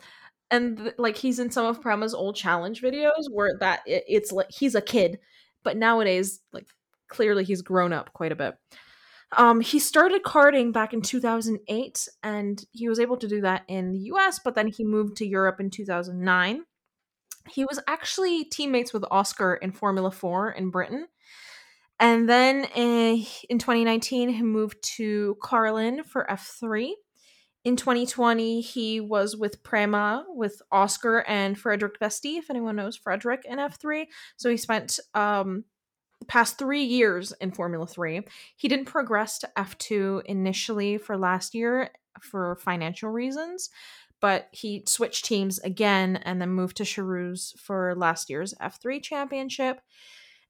and 0.50 0.78
th- 0.78 0.94
like 0.98 1.16
he's 1.16 1.38
in 1.38 1.50
some 1.50 1.66
of 1.66 1.80
Prema's 1.82 2.14
old 2.14 2.36
challenge 2.36 2.82
videos 2.82 3.30
where 3.30 3.56
that 3.60 3.80
it, 3.86 4.04
it's 4.08 4.32
like 4.32 4.50
he's 4.50 4.74
a 4.74 4.80
kid, 4.80 5.18
but 5.62 5.76
nowadays, 5.76 6.40
like 6.52 6.66
clearly 7.08 7.44
he's 7.44 7.62
grown 7.62 7.92
up 7.92 8.12
quite 8.12 8.32
a 8.32 8.36
bit. 8.36 8.54
Um, 9.36 9.60
he 9.60 9.78
started 9.78 10.22
karting 10.24 10.72
back 10.72 10.92
in 10.92 11.02
2008, 11.02 12.08
and 12.22 12.64
he 12.72 12.88
was 12.88 12.98
able 12.98 13.16
to 13.18 13.28
do 13.28 13.42
that 13.42 13.62
in 13.68 13.92
the 13.92 13.98
U.S. 13.98 14.40
But 14.42 14.54
then 14.54 14.68
he 14.68 14.84
moved 14.84 15.16
to 15.18 15.26
Europe 15.26 15.60
in 15.60 15.70
2009. 15.70 16.64
He 17.48 17.64
was 17.64 17.80
actually 17.86 18.44
teammates 18.44 18.92
with 18.92 19.04
Oscar 19.10 19.54
in 19.54 19.72
Formula 19.72 20.10
4 20.10 20.52
in 20.52 20.70
Britain. 20.70 21.06
And 21.98 22.28
then 22.28 22.64
uh, 22.64 23.22
in 23.48 23.58
2019, 23.58 24.30
he 24.30 24.42
moved 24.42 24.82
to 24.96 25.36
Carlin 25.42 26.02
for 26.02 26.26
F3. 26.30 26.92
In 27.64 27.76
2020, 27.76 28.62
he 28.62 29.00
was 29.00 29.36
with 29.36 29.62
Prema 29.62 30.24
with 30.28 30.62
Oscar 30.72 31.18
and 31.28 31.58
Frederik 31.58 32.00
Vesti, 32.00 32.38
if 32.38 32.48
anyone 32.48 32.76
knows 32.76 32.96
Frederik 32.96 33.44
in 33.44 33.58
F3. 33.58 34.06
So 34.38 34.48
he 34.48 34.56
spent 34.56 34.98
um, 35.14 35.64
the 36.20 36.26
past 36.26 36.58
three 36.58 36.84
years 36.84 37.32
in 37.40 37.50
Formula 37.50 37.86
3. 37.86 38.22
He 38.56 38.68
didn't 38.68 38.86
progress 38.86 39.38
to 39.40 39.50
F2 39.58 40.22
initially 40.24 40.96
for 40.96 41.18
last 41.18 41.54
year 41.54 41.90
for 42.22 42.56
financial 42.56 43.10
reasons, 43.10 43.68
but 44.20 44.48
he 44.52 44.84
switched 44.86 45.24
teams 45.24 45.58
again 45.60 46.16
and 46.16 46.40
then 46.40 46.50
moved 46.50 46.76
to 46.78 46.82
Charouz 46.82 47.58
for 47.58 47.94
last 47.96 48.30
year's 48.30 48.54
F3 48.60 49.02
championship. 49.02 49.80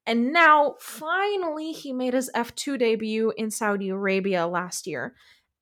And 0.07 0.33
now, 0.33 0.77
finally, 0.81 1.73
he 1.73 1.93
made 1.93 2.15
his 2.15 2.31
F2 2.35 2.79
debut 2.79 3.33
in 3.37 3.51
Saudi 3.51 3.91
Arabia 3.91 4.47
last 4.47 4.87
year. 4.87 5.15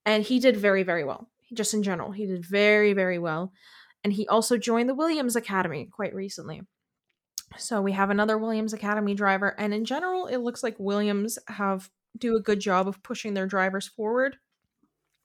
And 0.06 0.22
he 0.22 0.38
did 0.38 0.56
very, 0.56 0.82
very 0.82 1.04
well. 1.04 1.28
Just 1.52 1.74
in 1.74 1.82
general, 1.82 2.12
he 2.12 2.26
did 2.26 2.46
very, 2.46 2.92
very 2.92 3.18
well. 3.18 3.52
And 4.04 4.12
he 4.12 4.28
also 4.28 4.56
joined 4.56 4.88
the 4.88 4.94
Williams 4.94 5.36
Academy 5.36 5.88
quite 5.90 6.14
recently. 6.14 6.62
So 7.56 7.80
we 7.80 7.92
have 7.92 8.10
another 8.10 8.38
Williams 8.38 8.72
Academy 8.72 9.14
driver. 9.14 9.54
And 9.58 9.74
in 9.74 9.84
general, 9.84 10.26
it 10.26 10.38
looks 10.38 10.62
like 10.62 10.76
Williams 10.78 11.38
have 11.48 11.90
do 12.16 12.36
a 12.36 12.40
good 12.40 12.60
job 12.60 12.88
of 12.88 13.02
pushing 13.02 13.34
their 13.34 13.46
drivers 13.46 13.86
forward. 13.86 14.36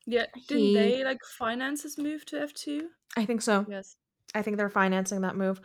Yeah, 0.06 0.26
didn't 0.48 0.64
He- 0.64 0.74
they 0.74 1.04
like 1.04 1.20
finance 1.38 1.84
his 1.84 1.98
move 1.98 2.26
to 2.28 2.42
F 2.42 2.54
two? 2.54 2.90
I 3.16 3.26
think 3.26 3.42
so. 3.42 3.66
Yes. 3.70 3.96
I 4.36 4.42
think 4.42 4.58
they're 4.58 4.70
financing 4.70 5.22
that 5.22 5.36
move. 5.36 5.62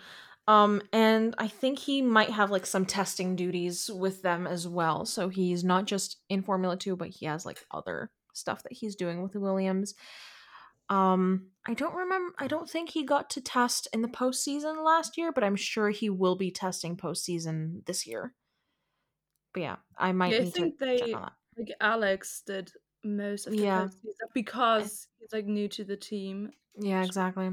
Um, 0.46 0.80
and 0.92 1.34
I 1.38 1.48
think 1.48 1.78
he 1.78 2.00
might 2.02 2.30
have 2.30 2.50
like 2.50 2.64
some 2.66 2.86
testing 2.86 3.36
duties 3.36 3.90
with 3.92 4.22
them 4.22 4.46
as 4.46 4.66
well. 4.66 5.04
So 5.04 5.28
he's 5.28 5.62
not 5.64 5.84
just 5.86 6.16
in 6.28 6.42
Formula 6.42 6.76
2, 6.76 6.96
but 6.96 7.08
he 7.08 7.26
has 7.26 7.44
like 7.44 7.64
other 7.70 8.10
stuff 8.32 8.62
that 8.62 8.72
he's 8.72 8.94
doing 8.96 9.22
with 9.22 9.32
the 9.32 9.40
Williams. 9.40 9.94
Um, 10.90 11.48
I 11.66 11.74
don't 11.74 11.94
remember 11.94 12.34
I 12.38 12.46
don't 12.46 12.68
think 12.68 12.88
he 12.90 13.04
got 13.04 13.28
to 13.30 13.42
test 13.42 13.88
in 13.92 14.00
the 14.00 14.08
postseason 14.08 14.82
last 14.84 15.18
year, 15.18 15.32
but 15.32 15.44
I'm 15.44 15.56
sure 15.56 15.90
he 15.90 16.08
will 16.08 16.36
be 16.36 16.50
testing 16.50 16.96
postseason 16.96 17.84
this 17.84 18.06
year. 18.06 18.34
But 19.52 19.60
yeah, 19.62 19.76
I 19.98 20.12
might 20.12 20.32
Yeah, 20.32 20.38
I 20.38 20.44
need 20.44 20.54
think 20.54 20.78
to 20.78 20.84
they 20.84 20.98
check 20.98 21.14
on 21.14 21.22
that. 21.22 21.32
like 21.58 21.68
Alex 21.80 22.42
did 22.46 22.72
most 23.04 23.46
of 23.46 23.56
the 23.56 23.62
Yeah. 23.64 23.88
stuff 23.88 24.30
because 24.34 25.08
he's 25.18 25.32
like 25.32 25.46
new 25.46 25.68
to 25.68 25.84
the 25.84 25.96
team. 25.96 26.52
Yeah, 26.78 27.02
exactly. 27.04 27.50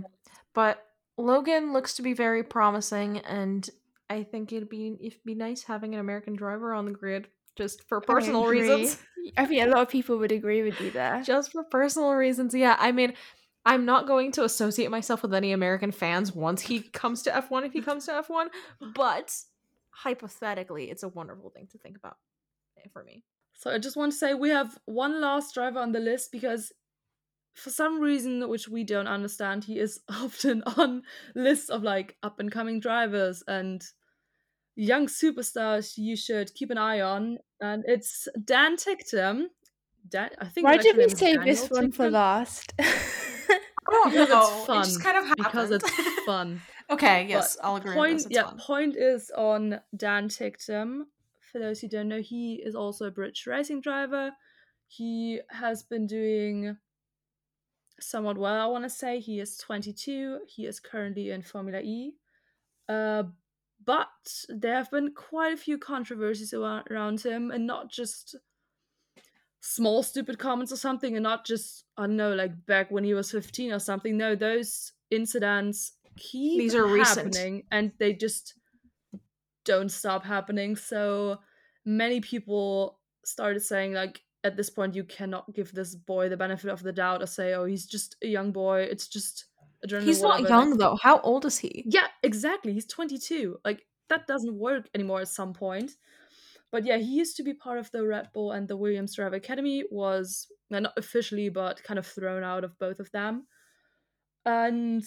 But 0.54 0.86
Logan 1.18 1.74
looks 1.74 1.96
to 1.96 2.02
be 2.02 2.14
very 2.14 2.44
promising, 2.44 3.20
and 3.20 3.70
I 4.10 4.24
think 4.24 4.52
it'd 4.54 4.70
be 4.70 4.98
it'd 5.02 5.24
be 5.24 5.36
nice 5.36 5.64
having 5.64 5.94
an 5.94 6.00
American 6.00 6.36
driver 6.36 6.74
on 6.74 6.86
the 6.86 6.92
grid 6.92 7.28
just 7.56 7.84
for 7.88 8.02
personal 8.02 8.46
reasons. 8.46 8.98
I 9.38 9.46
think 9.46 9.62
a 9.64 9.70
lot 9.70 9.82
of 9.82 9.90
people 9.90 10.18
would 10.18 10.32
agree 10.32 10.62
with 10.62 10.80
you 10.82 10.92
there. 10.92 11.22
Just 11.24 11.52
for 11.52 11.64
personal 11.64 12.12
reasons. 12.14 12.54
Yeah, 12.54 12.76
I 12.80 12.92
mean, 12.92 13.14
I'm 13.66 13.86
not 13.86 14.08
going 14.08 14.32
to 14.34 14.44
associate 14.44 14.92
myself 14.92 15.24
with 15.24 15.34
any 15.34 15.52
American 15.52 15.92
fans 15.92 16.34
once 16.34 16.62
he 16.62 16.82
comes 16.82 17.24
to 17.24 17.36
F1 17.36 17.66
if 17.66 17.74
he 17.74 17.82
comes 17.82 18.06
to 18.06 18.12
F1, 18.12 18.50
but 18.94 19.36
hypothetically, 19.90 20.92
it's 20.92 21.04
a 21.04 21.08
wonderful 21.08 21.50
thing 21.50 21.68
to 21.72 21.78
think 21.78 21.98
about 21.98 22.18
eh, 22.78 22.88
for 22.94 23.04
me. 23.04 23.24
So 23.56 23.72
I 23.72 23.78
just 23.78 23.96
want 23.96 24.12
to 24.12 24.18
say 24.18 24.34
we 24.34 24.50
have 24.50 24.78
one 24.86 25.22
last 25.22 25.54
driver 25.54 25.80
on 25.80 25.92
the 25.92 26.00
list 26.00 26.32
because 26.32 26.72
for 27.54 27.70
some 27.70 28.02
reason 28.02 28.48
which 28.50 28.68
we 28.68 28.84
don't 28.84 29.08
understand, 29.08 29.64
he 29.64 29.80
is 29.80 30.02
often 30.10 30.62
on 30.78 31.04
lists 31.36 31.70
of 31.70 31.84
like 31.84 32.18
up 32.22 32.40
and 32.40 32.52
coming 32.52 32.80
drivers 32.80 33.44
and 33.48 33.84
young 34.76 35.08
superstars 35.08 35.98
you 35.98 36.18
should 36.18 36.54
keep 36.54 36.70
an 36.70 36.78
eye 36.78 37.02
on. 37.02 37.38
And 37.62 37.84
it's 37.88 38.28
Dan 38.44 38.76
Ticktum. 38.76 39.46
Dan, 40.08 40.30
I 40.38 40.46
think 40.48 40.66
Why 40.66 40.78
did 40.78 40.98
we 40.98 41.06
name 41.06 41.10
is 41.12 41.18
save 41.18 41.44
this 41.44 41.62
Daniel 41.62 41.82
one 41.84 41.92
for 41.92 42.12
last? 42.12 42.74
I 42.78 42.84
don't 43.90 44.08
oh, 44.08 44.10
Because 44.10 44.30
know. 44.30 44.42
it's 44.58 44.66
fun. 44.66 44.82
It 44.82 44.84
just 44.86 45.02
kind 45.04 45.18
of 45.18 45.26
happened. 45.26 45.46
Because 45.46 45.72
it's 45.72 45.90
fun. 46.26 46.62
okay, 46.92 47.26
yes, 47.28 47.56
But 47.56 47.66
I'll 47.66 47.76
agree 47.78 47.96
point, 47.96 48.14
with 48.16 48.24
this. 48.24 48.26
It's 48.26 48.36
yeah, 48.36 48.44
fun. 48.50 48.58
point 48.60 48.96
is 48.98 49.32
on 49.36 49.80
Dan 49.96 50.28
Ticktum. 50.28 51.06
For 51.56 51.60
those 51.60 51.80
who 51.80 51.88
don't 51.88 52.10
know, 52.10 52.20
he 52.20 52.56
is 52.56 52.76
also 52.76 53.06
a 53.06 53.12
British 53.12 53.48
racing 53.48 53.80
driver. 53.80 54.32
He 54.90 55.40
has 55.52 55.84
been 55.84 56.06
doing 56.06 56.76
somewhat 57.98 58.38
well, 58.38 58.60
I 58.62 58.66
want 58.66 58.84
to 58.84 58.90
say. 58.90 59.22
He 59.22 59.40
is 59.40 59.56
22. 59.60 60.40
He 60.50 60.66
is 60.66 60.82
currently 60.82 61.30
in 61.30 61.42
Formula 61.42 61.80
E. 61.80 62.12
Uh, 62.90 63.24
but 63.86 64.10
there 64.50 64.76
have 64.76 64.92
been 64.92 65.14
quite 65.14 65.54
a 65.54 65.58
few 65.58 65.78
controversies 65.78 66.54
around, 66.54 67.22
him, 67.22 67.52
and 67.52 67.66
not 67.66 67.90
just 67.90 68.36
small 69.62 70.04
stupid 70.04 70.38
comments 70.38 70.74
or 70.74 70.76
something, 70.76 71.16
and 71.16 71.24
not 71.24 71.46
just, 71.46 71.86
I 71.96 72.02
don't 72.02 72.18
know, 72.18 72.34
like 72.34 72.66
back 72.66 72.92
when 72.92 73.06
he 73.06 73.14
was 73.14 73.32
15 73.32 73.72
or 73.72 73.80
something. 73.80 74.18
No, 74.18 74.36
those 74.36 74.92
incidents 75.10 75.94
keep 76.18 76.60
These 76.60 76.76
are 76.76 76.86
recent. 76.86 77.34
happening, 77.34 77.64
and 77.72 77.94
they 77.98 78.12
just 78.12 78.56
don't 79.64 79.90
stop 79.90 80.26
happening. 80.26 80.76
So 80.76 81.40
many 81.86 82.20
people 82.22 83.00
started 83.24 83.62
saying, 83.62 83.94
like, 83.94 84.22
at 84.44 84.56
this 84.56 84.70
point 84.70 84.96
you 84.96 85.04
cannot 85.04 85.52
give 85.54 85.74
this 85.74 85.96
boy 85.96 86.30
the 86.30 86.38
benefit 86.38 86.70
of 86.70 86.84
the 86.84 86.94
doubt 86.94 87.24
or 87.24 87.26
say, 87.26 87.54
oh, 87.54 87.66
he's 87.66 87.86
just 87.86 88.16
a 88.24 88.28
young 88.28 88.52
boy. 88.52 88.82
It's 88.82 89.08
just 89.08 89.46
adrenaline. 89.86 90.04
He's 90.04 90.22
not 90.22 90.42
whatever." 90.42 90.50
young 90.50 90.70
Like, 90.72 90.80
though. 90.80 90.98
How 91.02 91.20
old 91.20 91.46
is 91.46 91.58
he? 91.58 91.84
yeah, 91.88 92.08
exactly. 92.24 92.74
He's 92.74 92.86
22. 92.86 93.58
Like 93.66 93.86
that 94.10 94.28
doesn't 94.28 94.58
work 94.58 94.88
anymore 94.94 95.22
at 95.22 95.30
some 95.30 95.54
point. 95.54 95.92
But 96.72 96.86
yeah, 96.86 96.98
he 96.98 97.16
used 97.16 97.38
to 97.38 97.44
be 97.44 97.54
part 97.54 97.80
of 97.80 97.90
the 97.92 98.06
Red 98.06 98.30
Bull 98.34 98.52
and 98.52 98.68
the 98.68 98.78
Williams 98.78 99.16
drive 99.16 99.34
Academy. 99.34 99.84
Was 99.90 100.48
not 100.70 100.94
officially, 100.98 101.50
but 101.50 101.84
kind 101.84 101.98
of 101.98 102.06
thrown 102.06 102.44
out 102.44 102.64
of 102.64 102.78
both 102.78 103.00
of 103.00 103.12
them. 103.12 103.48
And 104.46 105.04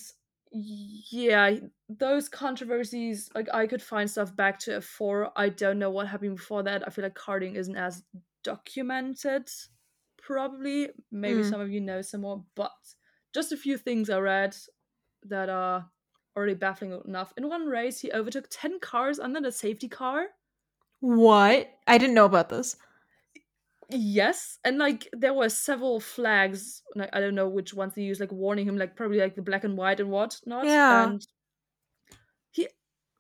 yeah, 0.51 1.57
those 1.89 2.29
controversies, 2.29 3.31
like 3.35 3.49
I 3.53 3.67
could 3.67 3.83
find 3.83 4.11
stuff 4.11 4.35
back 4.35 4.59
to 4.61 4.77
F4. 4.77 5.33
I 5.37 5.49
don't 5.49 5.79
know 5.79 5.91
what 5.91 6.09
happened 6.09 6.37
before 6.37 6.63
that. 6.65 6.87
I 6.87 6.91
feel 6.91 7.05
like 7.05 7.15
karting 7.15 7.55
isn't 7.57 7.77
as 7.77 8.05
documented. 8.43 9.51
Probably, 10.17 10.91
maybe 11.11 11.43
Mm. 11.43 11.43
some 11.43 11.61
of 11.61 11.71
you 11.71 11.81
know 11.81 12.03
some 12.03 12.23
more, 12.23 12.45
but 12.55 12.73
just 13.35 13.53
a 13.53 13.57
few 13.57 13.77
things 13.79 14.11
I 14.11 14.19
read 14.19 14.57
that 15.23 15.49
are 15.49 15.91
already 16.37 16.55
baffling 16.55 17.01
enough. 17.05 17.33
In 17.37 17.49
one 17.49 17.67
race, 17.67 18.01
he 18.01 18.13
overtook 18.13 18.47
10 18.51 18.81
cars 18.81 19.19
under 19.21 19.41
the 19.41 19.53
safety 19.53 19.89
car. 19.89 20.29
What? 21.01 21.77
I 21.89 21.99
didn't 21.99 22.15
know 22.15 22.25
about 22.25 22.49
this. 22.51 22.77
Yes, 23.91 24.59
and 24.65 24.77
like 24.77 25.09
there 25.13 25.33
were 25.33 25.49
several 25.49 25.99
flags. 25.99 26.83
Like 26.95 27.09
I 27.13 27.21
don't 27.21 27.35
know 27.35 27.49
which 27.49 27.73
ones 27.73 27.95
they 27.95 28.03
use, 28.03 28.21
like 28.21 28.33
warning 28.33 28.69
him, 28.69 28.77
like 28.77 28.97
probably 28.97 29.19
like 29.19 29.35
the 29.35 29.43
black 29.43 29.65
and 29.65 29.79
white 29.79 29.99
and 30.01 30.11
whatnot. 30.11 30.67
Yeah. 30.67 31.05
And 31.09 31.27
he, 32.51 32.69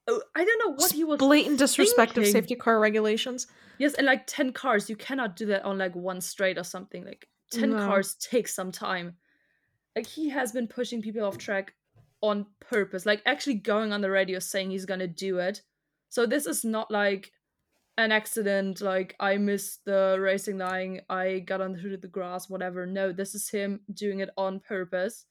oh, 0.06 0.22
I 0.34 0.44
don't 0.44 0.58
know 0.58 0.74
what 0.74 0.92
he 0.92 1.04
was. 1.04 1.18
Blatant 1.18 1.58
disrespect 1.58 2.18
of 2.18 2.26
safety 2.26 2.54
car 2.54 2.80
regulations. 2.80 3.46
Yes, 3.78 3.94
and 3.94 4.06
like 4.06 4.26
ten 4.26 4.52
cars, 4.52 4.90
you 4.90 4.96
cannot 4.96 5.36
do 5.36 5.46
that 5.46 5.64
on 5.64 5.78
like 5.78 5.94
one 5.94 6.20
straight 6.20 6.58
or 6.58 6.64
something. 6.64 7.02
Like 7.02 7.28
ten 7.50 7.70
No. 7.70 7.86
cars 7.86 8.14
takes 8.16 8.54
some 8.54 8.70
time. 8.70 9.16
Like 9.96 10.06
he 10.06 10.28
has 10.28 10.52
been 10.52 10.68
pushing 10.68 11.00
people 11.00 11.24
off 11.24 11.38
track 11.38 11.72
on 12.20 12.44
purpose, 12.60 13.06
like 13.06 13.22
actually 13.24 13.54
going 13.54 13.92
on 13.92 14.02
the 14.02 14.10
radio 14.10 14.38
saying 14.38 14.70
he's 14.70 14.84
gonna 14.84 15.06
do 15.06 15.38
it. 15.38 15.62
So 16.10 16.26
this 16.26 16.44
is 16.44 16.62
not 16.62 16.90
like 16.90 17.32
an 17.98 18.12
accident, 18.12 18.80
like 18.80 19.16
I 19.18 19.36
missed 19.38 19.84
the 19.84 20.16
racing 20.20 20.56
line, 20.56 21.02
I 21.10 21.40
got 21.40 21.60
onto 21.60 21.96
the 21.96 22.06
grass, 22.06 22.48
whatever. 22.48 22.86
No, 22.86 23.12
this 23.12 23.34
is 23.34 23.50
him 23.50 23.80
doing 23.92 24.20
it 24.20 24.30
on 24.36 24.60
purpose. 24.60 25.26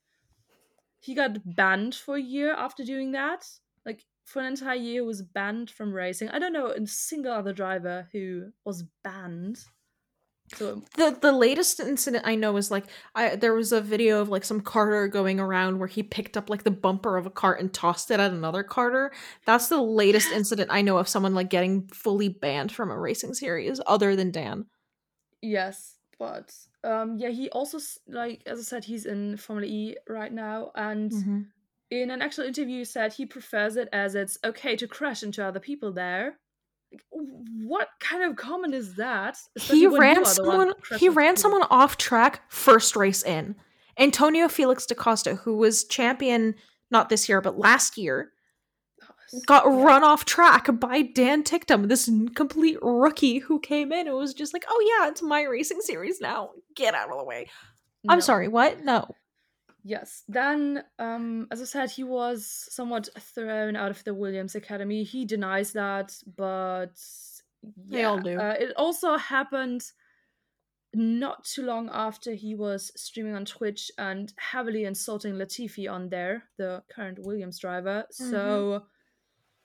He 1.00 1.16
got 1.16 1.56
banned 1.56 1.96
for 1.96 2.18
a 2.18 2.22
year 2.22 2.54
after 2.54 2.84
doing 2.84 3.14
that. 3.14 3.48
Like 3.86 4.04
for 4.26 4.42
an 4.42 4.48
entire 4.48 4.76
year 4.76 5.06
was 5.06 5.22
banned 5.22 5.72
from 5.72 5.94
racing. 5.94 6.28
I 6.30 6.40
don't 6.40 6.52
know 6.52 6.68
a 6.68 6.86
single 6.86 7.32
other 7.32 7.54
driver 7.54 8.10
who 8.12 8.52
was 8.66 8.84
banned. 9.02 9.64
So 10.56 10.82
The 10.96 11.18
the 11.22 11.32
latest 11.34 11.80
incident 11.80 12.24
I 12.26 12.36
know 12.36 12.56
is 12.58 12.72
like 12.72 12.86
I 13.14 13.36
there 13.36 13.54
was 13.54 13.72
a 13.74 13.82
video 13.82 14.22
of 14.22 14.30
like 14.30 14.46
some 14.46 14.62
carter 14.62 15.08
going 15.08 15.40
around 15.40 15.80
where 15.80 15.88
he 15.88 16.04
picked 16.04 16.38
up 16.38 16.50
like 16.50 16.64
the 16.64 16.72
bumper 16.72 17.18
of 17.18 17.26
a 17.26 17.30
cart 17.30 17.60
and 17.60 17.74
tossed 17.74 18.10
it 18.12 18.20
at 18.20 18.32
another 18.32 18.64
carter. 18.64 19.12
That's 19.46 19.68
the 19.68 19.82
latest 19.82 20.32
incident 20.32 20.70
I 20.72 20.82
know 20.82 20.98
of 20.98 21.08
someone 21.10 21.36
like 21.36 21.50
getting 21.50 21.88
fully 21.90 22.30
banned 22.30 22.72
from 22.72 22.92
a 22.92 23.00
racing 23.00 23.34
series 23.34 23.82
other 23.86 24.16
than 24.16 24.32
Dan. 24.32 24.66
Yes, 25.42 25.96
but 26.18 26.56
um 26.84 27.18
yeah, 27.18 27.30
he 27.30 27.50
also 27.50 27.80
like 28.08 28.42
as 28.46 28.60
I 28.60 28.64
said 28.64 28.86
he's 28.86 29.06
in 29.06 29.38
Formula 29.38 29.72
E 29.72 29.98
right 30.08 30.32
now 30.32 30.72
and 30.76 31.12
Mm-hmm. 31.12 31.42
in 31.92 32.12
an 32.12 32.22
actual 32.22 32.46
interview 32.46 32.84
said 32.86 33.14
he 33.14 33.26
prefers 33.26 33.76
it 33.76 33.90
as 33.94 34.16
it's 34.16 34.38
okay 34.44 34.76
to 34.78 34.88
crash 34.88 35.24
into 35.24 35.44
other 35.46 35.60
people 35.60 35.92
there. 35.92 36.40
What 37.12 37.90
kind 38.00 38.24
of 38.24 38.36
comment 38.36 38.74
is 38.74 38.96
that? 38.96 39.38
Especially 39.56 39.80
He 39.80 39.88
ran 39.88 40.18
are 40.18 40.24
the 40.24 40.44
one 40.44 40.58
someone 40.58 40.74
he 41.00 41.10
ran 41.10 41.36
people. 41.36 41.42
someone 41.42 41.64
off 41.70 41.98
track 41.98 42.42
first 42.50 42.96
race 42.96 43.24
in. 43.24 43.56
Antonio 43.98 44.48
Felix 44.48 44.86
da 44.86 44.96
Costa, 44.96 45.36
who 45.36 45.58
was 45.58 45.84
champion 45.84 46.56
not 46.92 47.10
this 47.10 47.28
year 47.28 47.42
but 47.42 47.58
last 47.58 47.98
year, 47.98 48.32
got 49.46 49.66
run 49.66 50.04
off 50.04 50.24
track 50.24 50.70
by 50.80 51.02
Dan 51.02 51.44
Ticktum, 51.44 51.90
this 51.90 52.10
complete 52.36 52.78
rookie 52.82 53.40
who 53.40 53.60
came 53.60 53.92
in 53.92 54.08
and 54.08 54.16
was 54.16 54.34
just 54.34 54.54
like, 54.54 54.66
"Oh 54.70 54.98
yeah, 55.00 55.10
it's 55.10 55.22
my 55.22 55.44
racing 55.44 55.82
series 55.82 56.22
now. 56.22 56.52
Get 56.76 56.94
out 56.94 57.12
of 57.12 57.18
the 57.18 57.26
way." 57.26 57.50
I'm 58.08 58.22
sorry, 58.22 58.48
what? 58.48 58.86
No. 58.86 59.10
Yes. 59.88 60.24
Then, 60.28 60.84
um, 61.00 61.48
as 61.50 61.62
I 61.62 61.64
said, 61.64 61.90
he 61.90 62.04
was 62.04 62.46
somewhat 62.70 63.08
thrown 63.18 63.78
out 63.78 63.90
of 63.90 64.04
the 64.04 64.14
Williams 64.14 64.54
Academy. 64.54 65.04
He 65.04 65.24
denies 65.24 65.72
that, 65.72 66.14
but 66.36 67.00
They 67.90 68.04
all 68.04 68.20
do. 68.20 68.38
Uh, 68.38 68.56
it 68.60 68.74
also 68.76 69.16
happened 69.16 69.84
not 70.94 71.46
too 71.46 71.64
long 71.64 71.90
after 71.94 72.34
he 72.34 72.54
was 72.54 72.92
streaming 72.98 73.34
on 73.34 73.46
Twitch 73.46 73.90
and 73.98 74.34
heavily 74.38 74.84
insulting 74.84 75.36
Latifi 75.36 75.90
on 75.90 76.10
there, 76.10 76.44
the 76.58 76.84
current 76.94 77.20
Williams 77.20 77.60
driver. 77.60 78.06
Mm-hmm. 78.12 78.30
So 78.30 78.84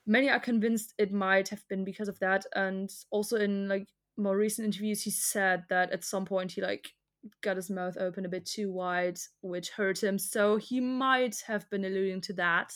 many 0.05 0.29
are 0.29 0.39
convinced 0.39 0.93
it 0.97 1.11
might 1.11 1.49
have 1.49 1.67
been 1.67 1.83
because 1.83 2.07
of 2.07 2.19
that. 2.19 2.45
And 2.55 2.89
also 3.11 3.35
in 3.35 3.67
like 3.67 3.89
more 4.15 4.37
recent 4.37 4.67
interviews, 4.67 5.03
he 5.03 5.11
said 5.11 5.65
that 5.67 5.91
at 5.91 6.05
some 6.05 6.23
point 6.23 6.53
he 6.53 6.61
like 6.61 6.93
got 7.41 7.55
his 7.55 7.69
mouth 7.69 7.97
open 7.97 8.25
a 8.25 8.29
bit 8.29 8.45
too 8.45 8.71
wide, 8.71 9.19
which 9.41 9.69
hurt 9.71 10.03
him. 10.03 10.17
So 10.19 10.57
he 10.57 10.79
might 10.79 11.41
have 11.47 11.69
been 11.69 11.85
alluding 11.85 12.21
to 12.21 12.33
that. 12.33 12.73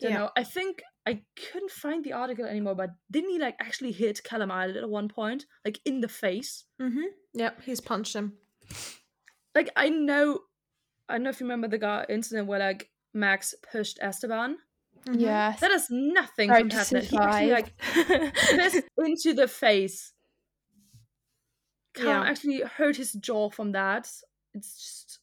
Don't 0.00 0.12
Yeah. 0.12 0.18
know. 0.18 0.30
I 0.36 0.44
think 0.44 0.82
I 1.06 1.22
couldn't 1.36 1.70
find 1.70 2.04
the 2.04 2.12
article 2.12 2.44
anymore, 2.44 2.74
but 2.76 2.90
didn't 3.10 3.30
he 3.30 3.38
like 3.38 3.56
actually 3.60 3.92
hit 3.92 4.22
Callum 4.22 4.50
Ilott 4.50 4.76
at 4.76 4.88
one 4.88 5.08
point, 5.08 5.46
like 5.64 5.80
in 5.84 6.00
the 6.00 6.08
face? 6.08 6.64
Mm-hmm. 6.80 7.06
Yep, 7.34 7.62
he's 7.62 7.80
punched 7.80 8.14
him. 8.14 8.34
Like 9.54 9.70
I 9.76 9.88
know, 9.88 10.40
I 11.08 11.14
don't 11.14 11.24
know 11.24 11.30
if 11.30 11.40
you 11.40 11.46
remember 11.46 11.68
the 11.68 11.78
guy 11.78 12.06
incident 12.08 12.46
where 12.48 12.58
like 12.60 12.90
Max 13.12 13.54
pushed 13.72 13.98
Esteban. 14.00 14.58
Mhm. 15.06 15.20
Yes. 15.20 15.60
That 15.60 15.72
is 15.72 15.88
nothing 15.90 16.50
Right 16.50 16.60
compared 16.60 16.86
to 16.86 17.00
to 17.00 17.16
that. 17.16 17.40
He 17.42 17.50
actually 17.50 17.50
like 17.50 18.34
pissed 18.34 18.84
into 18.98 19.34
the 19.34 19.48
face. 19.48 20.12
Callum 21.94 22.22
Yeah. 22.22 22.28
actually 22.30 22.60
hurt 22.60 22.96
his 22.96 23.12
jaw 23.12 23.50
from 23.50 23.72
that. 23.72 24.08
It's 24.54 24.74
just 24.76 25.18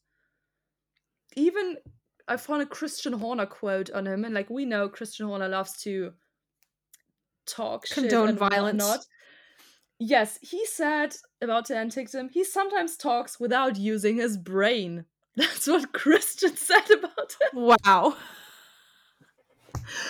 even 1.36 1.78
I 2.28 2.38
found 2.38 2.62
a 2.62 2.66
Christian 2.66 3.14
Horner 3.14 3.46
quote 3.48 3.90
on 3.92 4.06
him, 4.06 4.24
and 4.26 4.34
like 4.36 4.50
we 4.50 4.66
know 4.66 4.88
Christian 4.90 5.26
Horner 5.28 5.48
loves 5.48 5.82
to 5.84 6.14
talk 7.46 7.88
shit 7.88 7.96
Condone 8.10 8.30
and 8.30 8.38
violence. 8.38 8.84
whatnot. 8.84 9.06
Yes, 9.98 10.38
he 10.42 10.66
said 10.66 11.16
about 11.42 11.68
Dan 11.68 11.90
Ticktum, 11.90 12.30
he 12.32 12.44
sometimes 12.44 12.96
talks 12.96 13.40
without 13.40 13.78
using 13.78 14.18
his 14.18 14.38
brain. 14.38 15.06
That's 15.36 15.68
what 15.68 15.92
Christian 15.92 16.56
said 16.56 16.90
about 16.92 17.36
him. 17.42 17.50
Wow. 17.84 18.16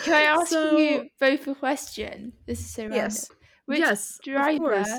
Can 0.04 0.14
I 0.14 0.22
ask 0.24 0.48
So- 0.50 0.78
you 0.78 1.10
both 1.20 1.48
a 1.48 1.56
question? 1.56 2.34
This 2.46 2.60
is 2.60 2.70
so 2.70 2.84
random. 2.84 2.98
Yes. 3.00 3.32
Which 3.66 3.80
yes, 3.80 4.20
driver 4.24 4.58
course. 4.60 4.90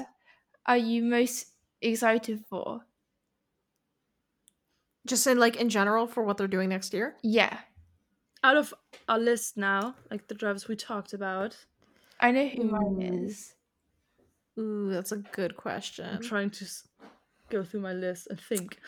Are 0.66 0.76
you 0.76 1.02
most 1.02 1.46
excited 1.80 2.44
for? 2.48 2.80
Just 5.06 5.26
in 5.26 5.38
like 5.38 5.56
in 5.56 5.68
general 5.68 6.06
for 6.06 6.22
what 6.22 6.36
they're 6.36 6.46
doing 6.46 6.68
next 6.68 6.92
year. 6.92 7.16
Yeah. 7.22 7.58
Out 8.44 8.56
of 8.56 8.72
our 9.08 9.18
list 9.18 9.56
now, 9.56 9.94
like 10.10 10.28
the 10.28 10.34
drivers 10.34 10.68
we 10.68 10.76
talked 10.76 11.12
about, 11.12 11.56
I 12.20 12.30
know 12.30 12.46
who 12.48 12.64
mine 12.64 13.00
is. 13.02 13.54
Ooh, 14.58 14.90
that's 14.90 15.12
a 15.12 15.18
good 15.18 15.56
question. 15.56 16.06
I'm 16.06 16.22
trying 16.22 16.50
to 16.50 16.64
s- 16.64 16.86
go 17.48 17.62
through 17.64 17.80
my 17.80 17.92
list 17.92 18.26
and 18.28 18.38
think. 18.40 18.78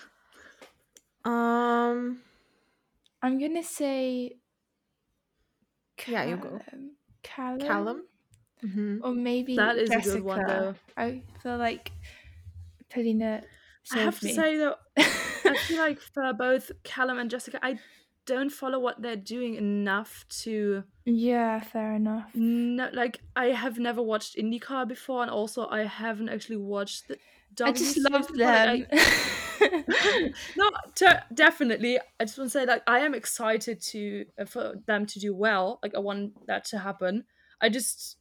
Um, 1.25 2.21
I'm 3.23 3.39
gonna 3.39 3.63
say 3.63 4.37
Yeah, 6.07 6.25
you 6.25 6.37
go. 6.37 6.61
Callum. 7.23 7.61
Callum. 7.61 8.03
Mm-hmm. 8.65 8.99
Or 9.05 9.13
maybe 9.13 9.57
That 9.57 9.77
is 9.77 9.91
a 9.91 9.95
Jessica. 9.95 10.15
good 10.17 10.25
one, 10.25 10.47
though. 10.47 10.75
I 10.97 11.23
feel 11.43 11.57
like 11.59 11.91
Polina 12.91 13.43
I 13.93 13.99
have 13.99 14.15
saved 14.19 14.37
to 14.37 14.43
say 14.43 14.57
though, 14.59 14.77
I 14.97 15.57
feel 15.67 15.79
like 15.79 15.99
for 16.01 16.33
both 16.33 16.71
Callum 16.85 17.19
and 17.19 17.31
Jessica, 17.31 17.59
I 17.63 17.79
don't 18.27 18.51
follow 18.51 18.79
what 18.79 19.03
they're 19.03 19.17
doing 19.17 19.57
enough 19.57 20.25
to 20.43 20.85
yeah, 21.05 21.59
fair 21.61 21.95
enough. 21.95 22.31
no, 22.35 22.89
like 22.93 23.19
I 23.35 23.47
have 23.47 23.79
never 23.81 24.01
watched 24.01 24.37
IndyCar 24.37 24.87
before, 24.87 25.23
and 25.23 25.31
also 25.31 25.67
I 25.69 25.83
haven't 25.85 26.29
actually 26.29 26.59
watched 26.59 27.09
the. 27.09 27.19
I 27.63 27.73
just 27.73 27.99
love 27.99 28.29
them. 28.29 28.87
I- 28.93 30.33
no, 30.57 30.71
to, 30.97 31.25
definitely. 31.35 31.99
I 32.21 32.25
just 32.25 32.39
want 32.39 32.51
to 32.51 32.59
say, 32.59 32.65
like, 32.65 32.83
I 32.87 33.01
am 33.01 33.15
excited 33.15 33.81
to 33.91 34.25
uh, 34.39 34.45
for 34.45 34.75
them 34.87 35.05
to 35.07 35.19
do 35.19 35.35
well. 35.35 35.79
Like, 35.83 35.95
I 35.95 35.99
want 35.99 36.47
that 36.47 36.65
to 36.67 36.79
happen. 36.79 37.25
I 37.61 37.69
just 37.69 38.17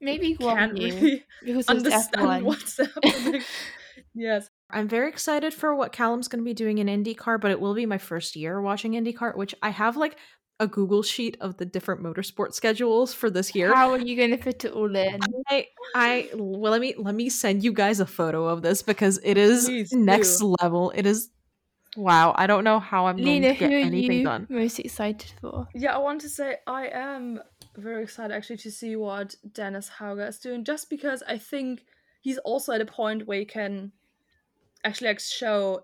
Maybe 0.00 0.34
one 0.34 0.56
can't 0.56 0.76
year 0.76 0.94
really 0.94 1.26
because 1.42 1.68
it's 1.68 1.68
understand 1.68 2.42
F1. 2.42 2.42
what's 2.42 2.76
happening. 2.78 3.42
yes, 4.14 4.48
I'm 4.70 4.88
very 4.88 5.08
excited 5.08 5.52
for 5.54 5.74
what 5.74 5.92
Callum's 5.92 6.28
going 6.28 6.40
to 6.40 6.44
be 6.44 6.54
doing 6.54 6.78
in 6.78 6.86
IndyCar, 6.86 7.40
but 7.40 7.50
it 7.50 7.60
will 7.60 7.74
be 7.74 7.86
my 7.86 7.98
first 7.98 8.36
year 8.36 8.60
watching 8.60 8.92
IndyCar, 8.92 9.36
which 9.36 9.54
I 9.62 9.70
have 9.70 9.96
like 9.96 10.16
a 10.58 10.66
Google 10.66 11.02
sheet 11.02 11.36
of 11.40 11.56
the 11.56 11.64
different 11.64 12.02
motorsport 12.02 12.52
schedules 12.54 13.14
for 13.14 13.30
this 13.30 13.54
year. 13.54 13.74
How 13.74 13.90
are 13.92 13.98
you 13.98 14.16
going 14.16 14.30
to 14.30 14.36
fit 14.36 14.64
it 14.64 14.72
all 14.72 14.94
in? 14.94 15.18
I, 15.48 15.66
I 15.94 16.30
well, 16.34 16.72
let 16.72 16.80
me 16.80 16.94
let 16.98 17.14
me 17.14 17.28
send 17.30 17.64
you 17.64 17.72
guys 17.72 17.98
a 18.00 18.06
photo 18.06 18.46
of 18.46 18.62
this 18.62 18.82
because 18.82 19.18
it 19.24 19.38
is 19.38 19.64
Please 19.66 19.92
next 19.92 20.38
do. 20.38 20.54
level. 20.60 20.92
It 20.94 21.06
is 21.06 21.30
wow. 21.96 22.34
I 22.36 22.46
don't 22.46 22.62
know 22.64 22.78
how 22.78 23.06
I'm 23.06 23.16
Lena, 23.16 23.48
going 23.48 23.54
to 23.54 23.54
who 23.54 23.68
get 23.70 23.72
are 23.72 23.78
anything 23.86 24.18
you 24.18 24.24
done. 24.24 24.46
most 24.50 24.78
excited 24.78 25.32
for? 25.40 25.66
Yeah, 25.74 25.94
I 25.94 25.98
want 25.98 26.20
to 26.22 26.28
say 26.28 26.56
I 26.66 26.88
am 26.88 27.40
very 27.80 28.02
excited 28.02 28.34
actually 28.34 28.58
to 28.58 28.70
see 28.70 28.96
what 28.96 29.36
Dennis 29.52 29.90
Hauger 29.90 30.28
is 30.28 30.38
doing, 30.38 30.64
just 30.64 30.90
because 30.90 31.22
I 31.24 31.38
think 31.38 31.86
he's 32.20 32.38
also 32.38 32.72
at 32.72 32.80
a 32.80 32.86
point 32.86 33.26
where 33.26 33.38
he 33.40 33.44
can 33.46 33.92
actually 34.84 35.08
like 35.08 35.20
show 35.20 35.82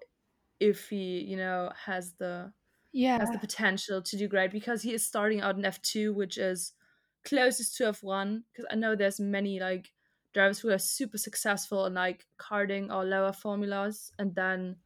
if 0.61 0.89
he, 0.91 1.21
you 1.23 1.37
know, 1.37 1.73
has 1.77 2.15
the 2.15 2.53
Yeah. 2.93 3.19
has 3.19 3.31
the 3.31 3.39
potential 3.39 4.03
to 4.03 4.17
do 4.19 4.29
great 4.29 4.51
because 4.53 4.83
he 4.83 4.95
is 4.95 5.07
starting 5.07 5.41
out 5.41 5.57
in 5.57 5.65
F2, 5.65 6.15
which 6.15 6.39
is 6.39 6.75
closest 7.25 7.77
to 7.79 7.89
F1. 7.89 8.45
Because 8.53 8.67
I 8.71 8.77
know 8.77 8.97
there's 8.97 9.21
many 9.21 9.61
like 9.61 9.93
drivers 10.35 10.61
who 10.61 10.71
are 10.71 10.79
super 10.79 11.19
successful 11.19 11.87
in 11.87 11.95
like 11.95 12.27
karting 12.39 12.95
or 12.95 13.05
lower 13.05 13.33
formulas, 13.33 14.13
and 14.19 14.35
then 14.35 14.79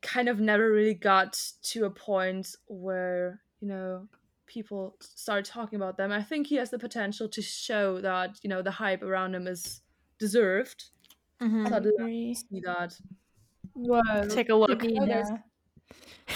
kind 0.00 0.28
of 0.28 0.40
never 0.40 0.70
really 0.70 0.94
got 0.94 1.38
to 1.62 1.84
a 1.84 1.90
point 1.90 2.54
where 2.66 3.42
you 3.60 3.68
know 3.68 4.08
people 4.52 4.96
start 5.00 5.44
talking 5.44 5.76
about 5.76 5.96
them. 5.96 6.12
I 6.12 6.22
think 6.22 6.46
he 6.46 6.56
has 6.56 6.70
the 6.70 6.78
potential 6.78 7.28
to 7.28 7.42
show 7.42 8.00
that 8.00 8.38
you 8.42 8.50
know 8.50 8.62
the 8.62 8.70
hype 8.70 9.02
around 9.02 9.34
him 9.34 9.46
is 9.46 9.80
deserved. 10.18 10.90
Mhm. 11.40 11.68
So 11.68 11.74
I'd 11.76 11.84
love 11.84 11.94
Agree. 11.98 12.34
to 12.34 12.40
see 12.40 12.60
that. 12.64 12.96
Whoa. 13.74 14.28
Take 14.28 14.48
a 14.48 14.54
look. 14.54 14.82
Selena. 14.82 15.44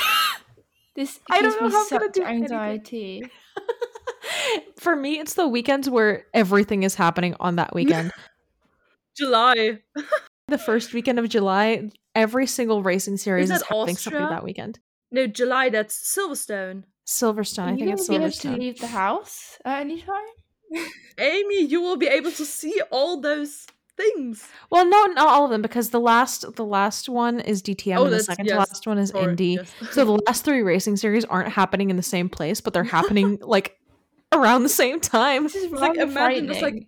This 0.97 1.21
I 1.31 1.43
gives 1.43 1.55
don't 1.57 1.61
know 1.65 1.69
me 1.69 1.75
how 1.75 1.83
I'm 1.83 1.89
gonna 1.91 2.05
such 2.07 2.15
do 2.15 2.25
anxiety. 2.25 3.23
For 4.81 4.97
me, 4.97 5.19
it's 5.19 5.35
the 5.35 5.47
weekends 5.47 5.91
where 5.91 6.25
everything 6.33 6.85
is 6.85 6.95
happening 6.95 7.37
on 7.39 7.57
that 7.57 7.75
weekend. 7.75 8.13
July. 9.17 9.81
the 10.49 10.57
first 10.57 10.95
weekend 10.95 11.19
of 11.19 11.29
July, 11.29 11.91
every 12.15 12.47
single 12.47 12.83
racing 12.83 13.19
series 13.19 13.51
is, 13.51 13.61
that 13.61 13.67
happening 13.67 13.97
something 13.97 14.21
that 14.23 14.43
weekend. 14.43 14.79
No, 15.11 15.27
July. 15.27 15.69
That's 15.69 15.95
Silverstone. 15.95 16.85
Silverstone, 17.07 17.63
I 17.63 17.67
think 17.77 17.81
you 17.83 17.93
it's 17.93 18.09
going 18.09 18.21
to 18.21 18.27
be 18.29 18.33
able 18.33 18.33
to 18.33 18.49
Silverstone. 18.49 18.59
leave 18.59 18.81
the 18.81 18.87
house 18.89 19.59
at 19.65 19.81
any 19.81 20.01
time? 20.03 20.85
Amy, 21.19 21.65
you 21.65 21.81
will 21.81 21.97
be 21.97 22.09
able 22.09 22.33
to 22.33 22.45
see 22.45 22.81
all 22.91 23.21
those 23.21 23.67
things. 23.97 24.47
Well, 24.71 24.85
no, 24.85 25.05
not 25.07 25.29
all 25.29 25.45
of 25.45 25.51
them 25.51 25.63
because 25.63 25.91
the 25.91 26.01
last 26.01 26.57
the 26.57 26.65
last 26.65 27.09
one 27.09 27.39
is 27.41 27.63
DTM 27.63 27.97
Oh, 27.99 28.05
and 28.05 28.07
the 28.13 28.17
that's- 28.17 28.27
second 28.27 28.47
to 28.49 28.57
last 28.57 28.87
one 28.87 28.99
is 28.99 29.11
Sorry, 29.11 29.25
Indy. 29.31 29.59
yes. 29.61 29.73
So 29.93 30.05
the 30.05 30.19
last 30.27 30.45
three 30.45 30.63
racing 30.63 30.97
series 30.97 31.25
aren't 31.25 31.51
happening 31.53 31.91
in 31.91 31.97
the 31.97 32.03
same 32.03 32.29
place, 32.29 32.61
but 32.61 32.75
they're 32.75 32.83
happening 32.85 33.39
like 33.43 33.79
around 34.33 34.65
the 34.65 34.69
same 34.69 35.01
time. 35.01 35.45
This 35.45 35.55
is 35.55 35.71
like, 35.71 35.97
imagine 35.97 36.49
just, 36.49 36.61
like. 36.63 36.87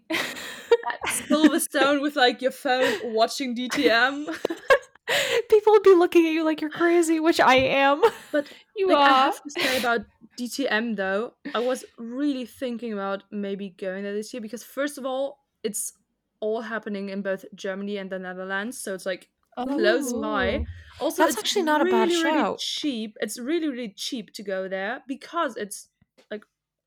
Silverstone 1.06 2.02
with 2.02 2.16
like 2.16 2.42
your 2.42 2.50
phone 2.50 3.14
watching 3.14 3.54
DTM. 3.56 4.26
People 5.48 5.72
would 5.72 5.82
be 5.82 5.94
looking 5.94 6.26
at 6.26 6.32
you 6.32 6.44
like 6.44 6.60
you're 6.60 6.68
crazy, 6.70 7.18
which 7.20 7.40
I 7.40 7.54
am. 7.56 8.02
But 8.30 8.46
you 8.78 8.88
like, 8.88 9.10
I 9.10 9.18
have 9.26 9.42
to 9.42 9.50
say 9.50 9.78
about 9.78 10.00
DTM 10.38 10.96
though, 10.96 11.34
I 11.54 11.58
was 11.58 11.84
really 11.98 12.46
thinking 12.46 12.92
about 12.92 13.24
maybe 13.30 13.70
going 13.70 14.04
there 14.04 14.14
this 14.14 14.32
year 14.32 14.40
because 14.40 14.62
first 14.62 14.98
of 14.98 15.04
all, 15.04 15.44
it's 15.62 15.92
all 16.40 16.60
happening 16.62 17.08
in 17.08 17.22
both 17.22 17.44
Germany 17.54 17.98
and 17.98 18.10
the 18.10 18.18
Netherlands, 18.18 18.78
so 18.78 18.94
it's 18.94 19.04
like 19.04 19.28
close 19.56 20.12
by. 20.12 20.64
Oh. 21.00 21.04
Also, 21.04 21.24
That's 21.24 21.36
actually 21.38 21.62
not 21.62 21.80
a 21.80 21.84
really, 21.84 22.22
bad 22.22 22.24
really 22.24 22.56
cheap. 22.58 23.16
It's 23.20 23.38
really 23.38 23.68
really 23.68 23.92
cheap 23.96 24.32
to 24.34 24.42
go 24.42 24.68
there 24.68 25.02
because 25.08 25.56
it's 25.56 25.88
like 26.30 26.44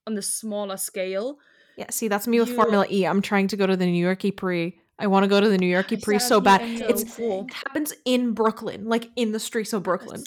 on 0.08 0.16
the 0.16 0.22
smaller 0.22 0.78
scale. 0.78 1.38
Yeah, 1.78 1.90
see, 1.90 2.08
that's 2.08 2.28
me 2.28 2.40
with 2.40 2.50
You- 2.50 2.56
Formula 2.56 2.86
E. 2.90 3.06
I'm 3.06 3.22
trying 3.22 3.48
to 3.50 3.58
go 3.58 3.68
to 3.68 3.76
the 3.76 3.86
New 3.86 4.04
York 4.04 4.24
Prix. 4.36 4.78
I 5.00 5.08
want 5.08 5.24
to 5.24 5.28
go 5.28 5.42
to 5.42 5.50
the 5.50 5.58
New 5.58 5.68
York 5.68 5.90
That 5.90 6.04
Prix 6.04 6.20
so 6.20 6.40
bad. 6.40 6.62
It's 6.62 7.16
cool. 7.16 7.46
it 7.50 7.54
happens 7.54 7.94
in 8.06 8.34
Brooklyn, 8.34 8.86
like 8.86 9.10
in 9.16 9.32
the 9.32 9.40
streets 9.40 9.74
of 9.74 9.84
Brooklyn. 9.84 10.24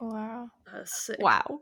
Wow. 0.00 0.48
Sick. 0.84 1.16
Wow. 1.20 1.60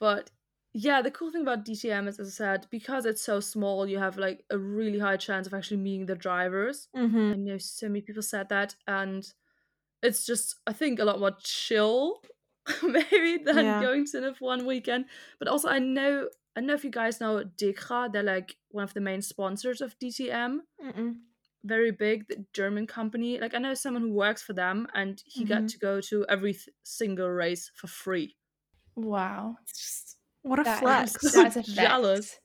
But 0.00 0.30
yeah, 0.74 1.02
the 1.02 1.10
cool 1.10 1.30
thing 1.32 1.42
about 1.42 1.64
DTM 1.64 2.08
is, 2.08 2.18
as 2.20 2.28
I 2.28 2.30
said, 2.30 2.66
because 2.70 3.04
it's 3.06 3.22
so 3.22 3.40
small, 3.40 3.86
you 3.86 3.98
have 3.98 4.16
like 4.16 4.44
a 4.50 4.58
really 4.58 4.98
high 4.98 5.16
chance 5.16 5.46
of 5.46 5.54
actually 5.54 5.78
meeting 5.78 6.06
the 6.06 6.14
drivers. 6.14 6.88
Mm-hmm. 6.96 7.32
I 7.32 7.36
know 7.36 7.58
so 7.58 7.88
many 7.88 8.00
people 8.02 8.22
said 8.22 8.48
that, 8.50 8.76
and 8.86 9.26
it's 10.02 10.24
just 10.24 10.56
I 10.66 10.72
think 10.72 10.98
a 11.00 11.04
lot 11.04 11.20
more 11.20 11.36
chill, 11.42 12.20
maybe 12.82 13.38
than 13.44 13.64
Yeah. 13.64 13.80
going 13.82 14.06
to 14.06 14.18
an 14.18 14.34
F1 14.34 14.64
weekend. 14.66 15.06
But 15.38 15.48
also, 15.48 15.68
I 15.68 15.78
know 15.78 16.28
I 16.54 16.60
don't 16.60 16.66
know 16.68 16.74
if 16.74 16.84
you 16.84 16.90
guys 16.90 17.20
know 17.20 17.44
Dekra. 17.56 18.12
They're 18.12 18.22
like 18.22 18.56
one 18.70 18.84
of 18.84 18.94
the 18.94 19.00
main 19.00 19.22
sponsors 19.22 19.80
of 19.80 19.98
DTM. 19.98 20.58
Mm-mm. 20.84 21.14
Very 21.64 21.90
big, 21.90 22.28
the 22.28 22.44
German 22.52 22.86
company. 22.86 23.40
Like 23.40 23.54
I 23.54 23.58
know 23.58 23.74
someone 23.74 24.02
who 24.02 24.12
works 24.12 24.42
for 24.42 24.52
them, 24.52 24.86
and 24.94 25.20
he 25.26 25.44
got 25.44 25.62
Mhm. 25.62 25.72
to 25.72 25.78
go 25.78 26.00
to 26.02 26.24
every 26.28 26.52
th- 26.52 26.68
single 26.84 27.28
race 27.30 27.70
for 27.74 27.88
free. 27.88 28.36
Wow. 29.00 29.56
What 30.42 30.58
a 30.58 30.64
That 30.64 30.80
flex. 30.80 31.22
is- 31.24 31.32
that's 31.32 31.56
a 31.56 31.62
jealous. 31.74 32.36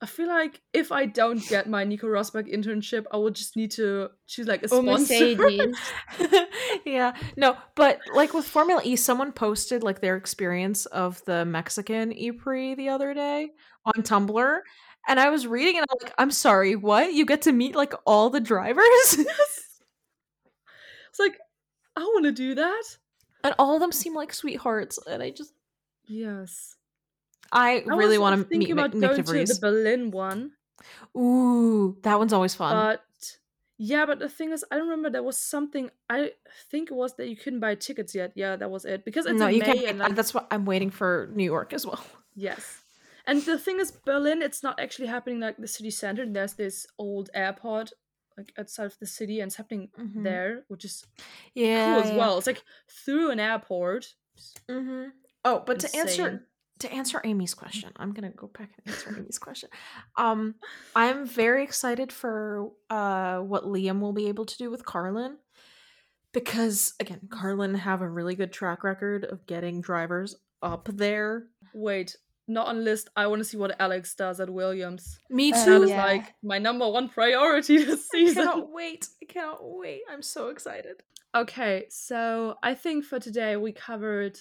I 0.00 0.06
feel 0.06 0.28
like 0.28 0.60
if 0.72 0.92
I 0.92 1.06
don't 1.06 1.44
get 1.48 1.68
my 1.68 1.82
Nico 1.82 2.06
Rosberg 2.06 2.52
internship, 2.54 3.04
I 3.10 3.16
will 3.16 3.30
just 3.30 3.56
need 3.56 3.72
to 3.72 4.10
choose 4.28 4.46
like 4.46 4.60
a 4.62 4.66
Or 4.66 4.82
sponsor. 4.82 5.34
Mercedes. 5.36 5.76
yeah. 6.86 7.16
No, 7.36 7.56
but 7.74 7.98
like 8.14 8.32
with 8.32 8.46
Formula 8.46 8.80
E, 8.84 8.94
someone 8.94 9.32
posted 9.32 9.82
like 9.82 10.00
their 10.00 10.14
experience 10.16 10.86
of 10.86 11.24
the 11.24 11.44
Mexican 11.44 12.12
E 12.12 12.30
Prix 12.30 12.76
the 12.76 12.90
other 12.90 13.12
day 13.12 13.48
on 13.86 14.02
Tumblr. 14.04 14.60
And 15.08 15.18
I 15.18 15.30
was 15.30 15.48
reading 15.48 15.78
and 15.78 15.86
I'm 15.90 15.96
like, 16.00 16.14
I'm 16.18 16.30
sorry, 16.30 16.76
what? 16.76 17.12
You 17.12 17.26
get 17.26 17.42
to 17.42 17.52
meet 17.52 17.74
like 17.74 17.94
all 18.06 18.30
the 18.30 18.40
drivers? 18.40 19.16
Yes. 19.16 19.64
It's 21.10 21.18
like 21.18 21.36
I 21.96 22.02
want 22.02 22.24
to 22.26 22.32
do 22.32 22.54
that. 22.54 22.82
And 23.48 23.54
all 23.58 23.74
of 23.74 23.80
them 23.80 23.92
seem 23.92 24.14
like 24.14 24.32
sweethearts. 24.34 24.98
And 25.06 25.22
I 25.22 25.30
just 25.30 25.52
Yes. 26.06 26.76
I, 27.50 27.82
I 27.90 27.96
really 27.96 28.18
want 28.18 28.48
to 28.50 28.56
meet 28.58 28.70
about 28.70 28.92
Nick, 28.92 29.00
going 29.10 29.24
to 29.24 29.44
the 29.54 29.58
Berlin 29.60 30.10
one, 30.10 30.52
Ooh, 31.16 31.96
that 32.02 32.18
one's 32.18 32.32
always 32.34 32.54
fun. 32.54 32.74
but 32.76 33.02
yeah, 33.78 34.04
but 34.06 34.18
the 34.18 34.28
thing 34.28 34.52
is, 34.52 34.64
I 34.70 34.76
remember 34.76 35.08
there 35.08 35.22
was 35.22 35.38
something. 35.38 35.90
I 36.10 36.32
think 36.70 36.90
it 36.90 36.94
was 36.94 37.14
that 37.16 37.28
you 37.28 37.36
couldn't 37.36 37.60
buy 37.60 37.74
tickets 37.76 38.14
yet. 38.14 38.32
Yeah, 38.34 38.56
that 38.56 38.70
was 38.70 38.84
it 38.84 39.04
because 39.04 39.24
it's 39.24 39.38
no, 39.38 39.46
in 39.46 39.54
you 39.54 39.60
May 39.60 39.66
can't. 39.66 39.78
and 39.78 39.86
get- 39.86 39.98
like 39.98 40.14
That's 40.16 40.34
what 40.34 40.46
I'm 40.50 40.64
waiting 40.66 40.90
for 40.90 41.30
New 41.32 41.44
York 41.44 41.72
as 41.72 41.86
well. 41.86 42.04
yes. 42.34 42.82
And 43.26 43.42
the 43.42 43.58
thing 43.58 43.78
is, 43.80 43.90
Berlin, 43.92 44.42
it's 44.42 44.62
not 44.62 44.80
actually 44.80 45.08
happening 45.08 45.38
like 45.40 45.56
the 45.58 45.68
city 45.68 45.90
center. 45.90 46.26
There's 46.26 46.54
this 46.54 46.86
old 46.98 47.30
airport 47.34 47.92
like 48.38 48.52
outside 48.58 48.86
of 48.86 48.98
the 49.00 49.06
city, 49.06 49.40
and 49.40 49.48
it's 49.48 49.56
happening 49.56 49.90
Mhm. 49.98 50.22
there, 50.24 50.64
which 50.68 50.84
is 50.84 51.04
Yeah. 51.54 51.94
cool 51.96 52.04
as 52.04 52.12
well. 52.16 52.38
It's 52.38 52.46
like 52.46 52.62
through 53.04 53.30
an 53.32 53.40
airport. 53.40 54.14
Mm-hmm. 54.70 55.10
Oh, 55.44 55.62
but 55.66 55.80
to 55.80 55.96
answer 55.96 56.46
to 56.78 56.92
answer 56.92 57.20
Amy's 57.24 57.54
question, 57.54 57.90
I'm 57.96 58.12
gonna 58.12 58.30
go 58.30 58.46
back 58.46 58.70
and 58.78 58.94
answer 58.94 59.10
Amy's 59.18 59.38
question. 59.40 59.68
Um, 60.16 60.54
I'm 60.94 61.26
very 61.26 61.64
excited 61.64 62.12
for 62.12 62.70
uh 62.88 63.40
what 63.40 63.64
Liam 63.64 63.98
will 64.00 64.12
be 64.12 64.28
able 64.28 64.46
to 64.46 64.56
do 64.56 64.70
with 64.70 64.84
Carlin 64.86 65.38
because 66.32 66.94
again, 67.00 67.20
Carlin 67.30 67.74
have 67.74 68.00
a 68.02 68.08
really 68.08 68.34
good 68.34 68.52
track 68.52 68.84
record 68.84 69.24
of 69.24 69.46
getting 69.46 69.80
drivers 69.80 70.36
up 70.62 70.88
there. 70.92 71.48
Wait, 71.74 72.16
not 72.48 72.66
on 72.66 72.84
list. 72.84 73.10
I 73.16 73.26
want 73.26 73.40
to 73.40 73.44
see 73.44 73.56
what 73.56 73.76
Alex 73.80 74.14
does 74.14 74.40
at 74.40 74.50
Williams. 74.50 75.18
Me 75.30 75.52
too. 75.52 75.58
That 75.58 75.82
is 75.82 75.90
yeah. 75.90 76.04
like 76.04 76.34
my 76.42 76.58
number 76.58 76.88
one 76.88 77.08
priority 77.08 77.78
this 77.84 78.08
I 78.12 78.18
season. 78.18 78.44
cannot 78.44 78.72
wait. 78.72 79.06
I 79.22 79.26
cannot 79.26 79.58
wait. 79.60 80.00
I'm 80.10 80.22
so 80.22 80.48
excited. 80.48 81.02
Okay, 81.34 81.84
so 81.90 82.56
I 82.62 82.74
think 82.74 83.04
for 83.04 83.20
today 83.20 83.56
we 83.56 83.72
covered 83.72 84.40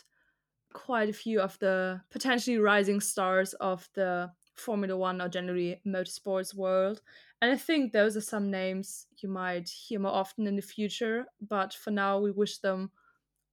quite 0.74 1.10
a 1.10 1.14
few 1.14 1.41
of 1.41 1.58
the 1.60 2.01
potentially 2.10 2.58
rising 2.58 3.01
stars 3.01 3.53
of 3.55 3.88
the 3.93 4.32
Formula 4.55 4.97
One 4.97 5.22
or 5.22 5.30
generally 5.30 5.82
motorsports 5.86 6.55
world. 6.55 7.01
And 7.41 7.51
I 7.51 7.58
think 7.58 7.91
those 7.91 8.18
are 8.18 8.22
some 8.22 8.49
names 8.49 9.05
you 9.18 9.30
might 9.30 9.70
hear 9.70 9.99
more 9.99 10.12
often 10.12 10.47
in 10.47 10.55
the 10.55 10.62
future. 10.62 11.26
But 11.41 11.74
for 11.74 11.91
now, 11.91 12.20
we 12.20 12.32
wish 12.32 12.60
them 12.60 12.91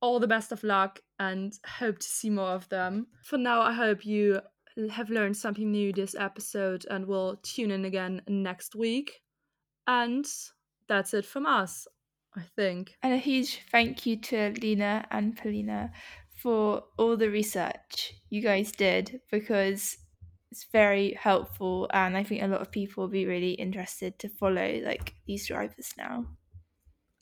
all 0.01 0.21
the 0.21 0.29
best 0.29 0.53
of 0.53 0.63
luck 0.65 1.01
and 1.19 1.59
hope 1.67 1.99
to 1.99 2.07
see 2.07 2.31
more 2.31 2.51
of 2.51 2.69
them. 2.69 3.07
For 3.23 3.39
now, 3.39 3.63
I 3.63 3.73
hope 3.73 4.05
you 4.05 4.41
have 4.91 5.11
learned 5.11 5.37
something 5.37 5.71
new 5.71 5.93
this 5.93 6.15
episode 6.15 6.85
and 6.91 7.07
will 7.07 7.37
tune 7.43 7.71
in 7.71 7.85
again 7.85 8.23
next 8.29 8.75
week. 8.75 9.21
And 9.87 10.27
that's 10.89 11.15
it 11.15 11.25
from 11.25 11.47
us, 11.47 11.87
I 12.37 12.43
think. 12.57 12.97
And 13.03 13.13
a 13.15 13.19
huge 13.19 13.61
thank 13.71 14.07
you 14.07 14.17
to 14.23 14.55
Lena 14.61 15.07
and 15.11 15.37
Polina 15.37 15.93
for 16.37 16.85
all 16.99 17.17
the 17.17 17.31
research 17.31 18.15
you 18.29 18.43
guys 18.43 18.73
did 18.73 19.21
because 19.31 19.97
it's 20.51 20.67
very 20.73 21.17
helpful 21.21 21.89
and 21.93 22.17
I 22.17 22.23
think 22.23 22.43
a 22.43 22.47
lot 22.47 22.61
of 22.61 22.71
people 22.71 23.03
will 23.03 23.11
be 23.11 23.27
really 23.27 23.53
interested 23.53 24.19
to 24.21 24.29
follow 24.29 24.81
like 24.85 25.15
these 25.27 25.47
drivers 25.47 25.93
now. 25.97 26.27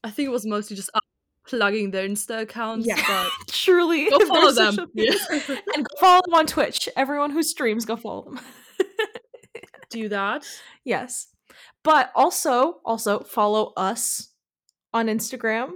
I 0.05 0.11
think 0.11 0.27
it 0.27 0.33
was 0.33 0.47
mostly 0.47 0.77
just 0.77 0.91
us 0.95 1.01
plugging 1.47 1.90
their 1.90 2.09
Insta 2.09 2.43
accounts. 2.43 2.86
Yeah. 2.86 3.03
But 3.07 3.30
Truly. 3.53 4.09
go 4.11 4.18
follow 4.26 4.53
them. 4.53 4.90
Yeah. 4.95 5.14
and 5.74 5.84
go 5.84 5.97
follow 6.01 6.20
them 6.24 6.34
on 6.34 6.47
Twitch. 6.47 6.88
Everyone 6.97 7.30
who 7.30 7.43
streams, 7.43 7.84
go 7.84 7.97
follow 7.97 8.24
them. 8.24 8.40
Do 9.90 10.09
that. 10.09 10.47
yes. 10.84 11.28
But 11.82 12.11
also, 12.14 12.80
also 12.84 13.20
follow 13.20 13.72
us 13.76 14.28
on 14.95 15.07
Instagram. 15.09 15.72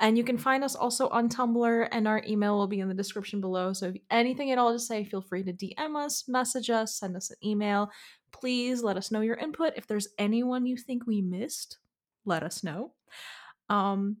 And 0.00 0.16
you 0.16 0.22
can 0.22 0.38
find 0.38 0.62
us 0.62 0.76
also 0.76 1.08
on 1.08 1.28
Tumblr, 1.28 1.88
and 1.90 2.06
our 2.06 2.22
email 2.24 2.56
will 2.56 2.68
be 2.68 2.78
in 2.78 2.86
the 2.86 2.94
description 2.94 3.40
below. 3.40 3.72
So 3.72 3.86
if 3.86 3.96
anything 4.10 4.52
at 4.52 4.58
all 4.58 4.72
to 4.72 4.78
say, 4.78 5.04
feel 5.04 5.20
free 5.22 5.42
to 5.42 5.52
DM 5.52 5.96
us, 5.96 6.28
message 6.28 6.70
us, 6.70 6.94
send 6.94 7.16
us 7.16 7.30
an 7.30 7.36
email. 7.44 7.90
Please 8.30 8.80
let 8.84 8.96
us 8.96 9.10
know 9.10 9.22
your 9.22 9.34
input. 9.36 9.72
If 9.74 9.88
there's 9.88 10.06
anyone 10.16 10.66
you 10.66 10.76
think 10.76 11.04
we 11.06 11.20
missed, 11.20 11.78
let 12.24 12.44
us 12.44 12.62
know. 12.62 12.92
Um, 13.68 14.18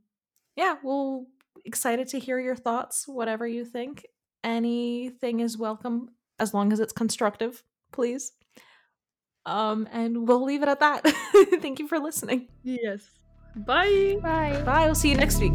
yeah, 0.58 0.74
we'll 0.82 1.26
excited 1.64 2.08
to 2.08 2.18
hear 2.18 2.40
your 2.40 2.56
thoughts, 2.56 3.06
whatever 3.06 3.46
you 3.46 3.64
think. 3.64 4.04
Anything 4.42 5.38
is 5.38 5.56
welcome 5.56 6.10
as 6.40 6.52
long 6.52 6.72
as 6.72 6.80
it's 6.80 6.92
constructive, 6.92 7.62
please. 7.92 8.32
Um, 9.46 9.88
and 9.92 10.26
we'll 10.26 10.42
leave 10.42 10.62
it 10.62 10.68
at 10.68 10.80
that. 10.80 11.02
Thank 11.60 11.78
you 11.78 11.86
for 11.86 12.00
listening. 12.00 12.48
Yes. 12.64 13.08
Bye. 13.54 14.18
Bye. 14.20 14.60
Bye. 14.66 14.86
We'll 14.86 14.96
see 14.96 15.10
you 15.10 15.16
next 15.16 15.40
week. 15.40 15.54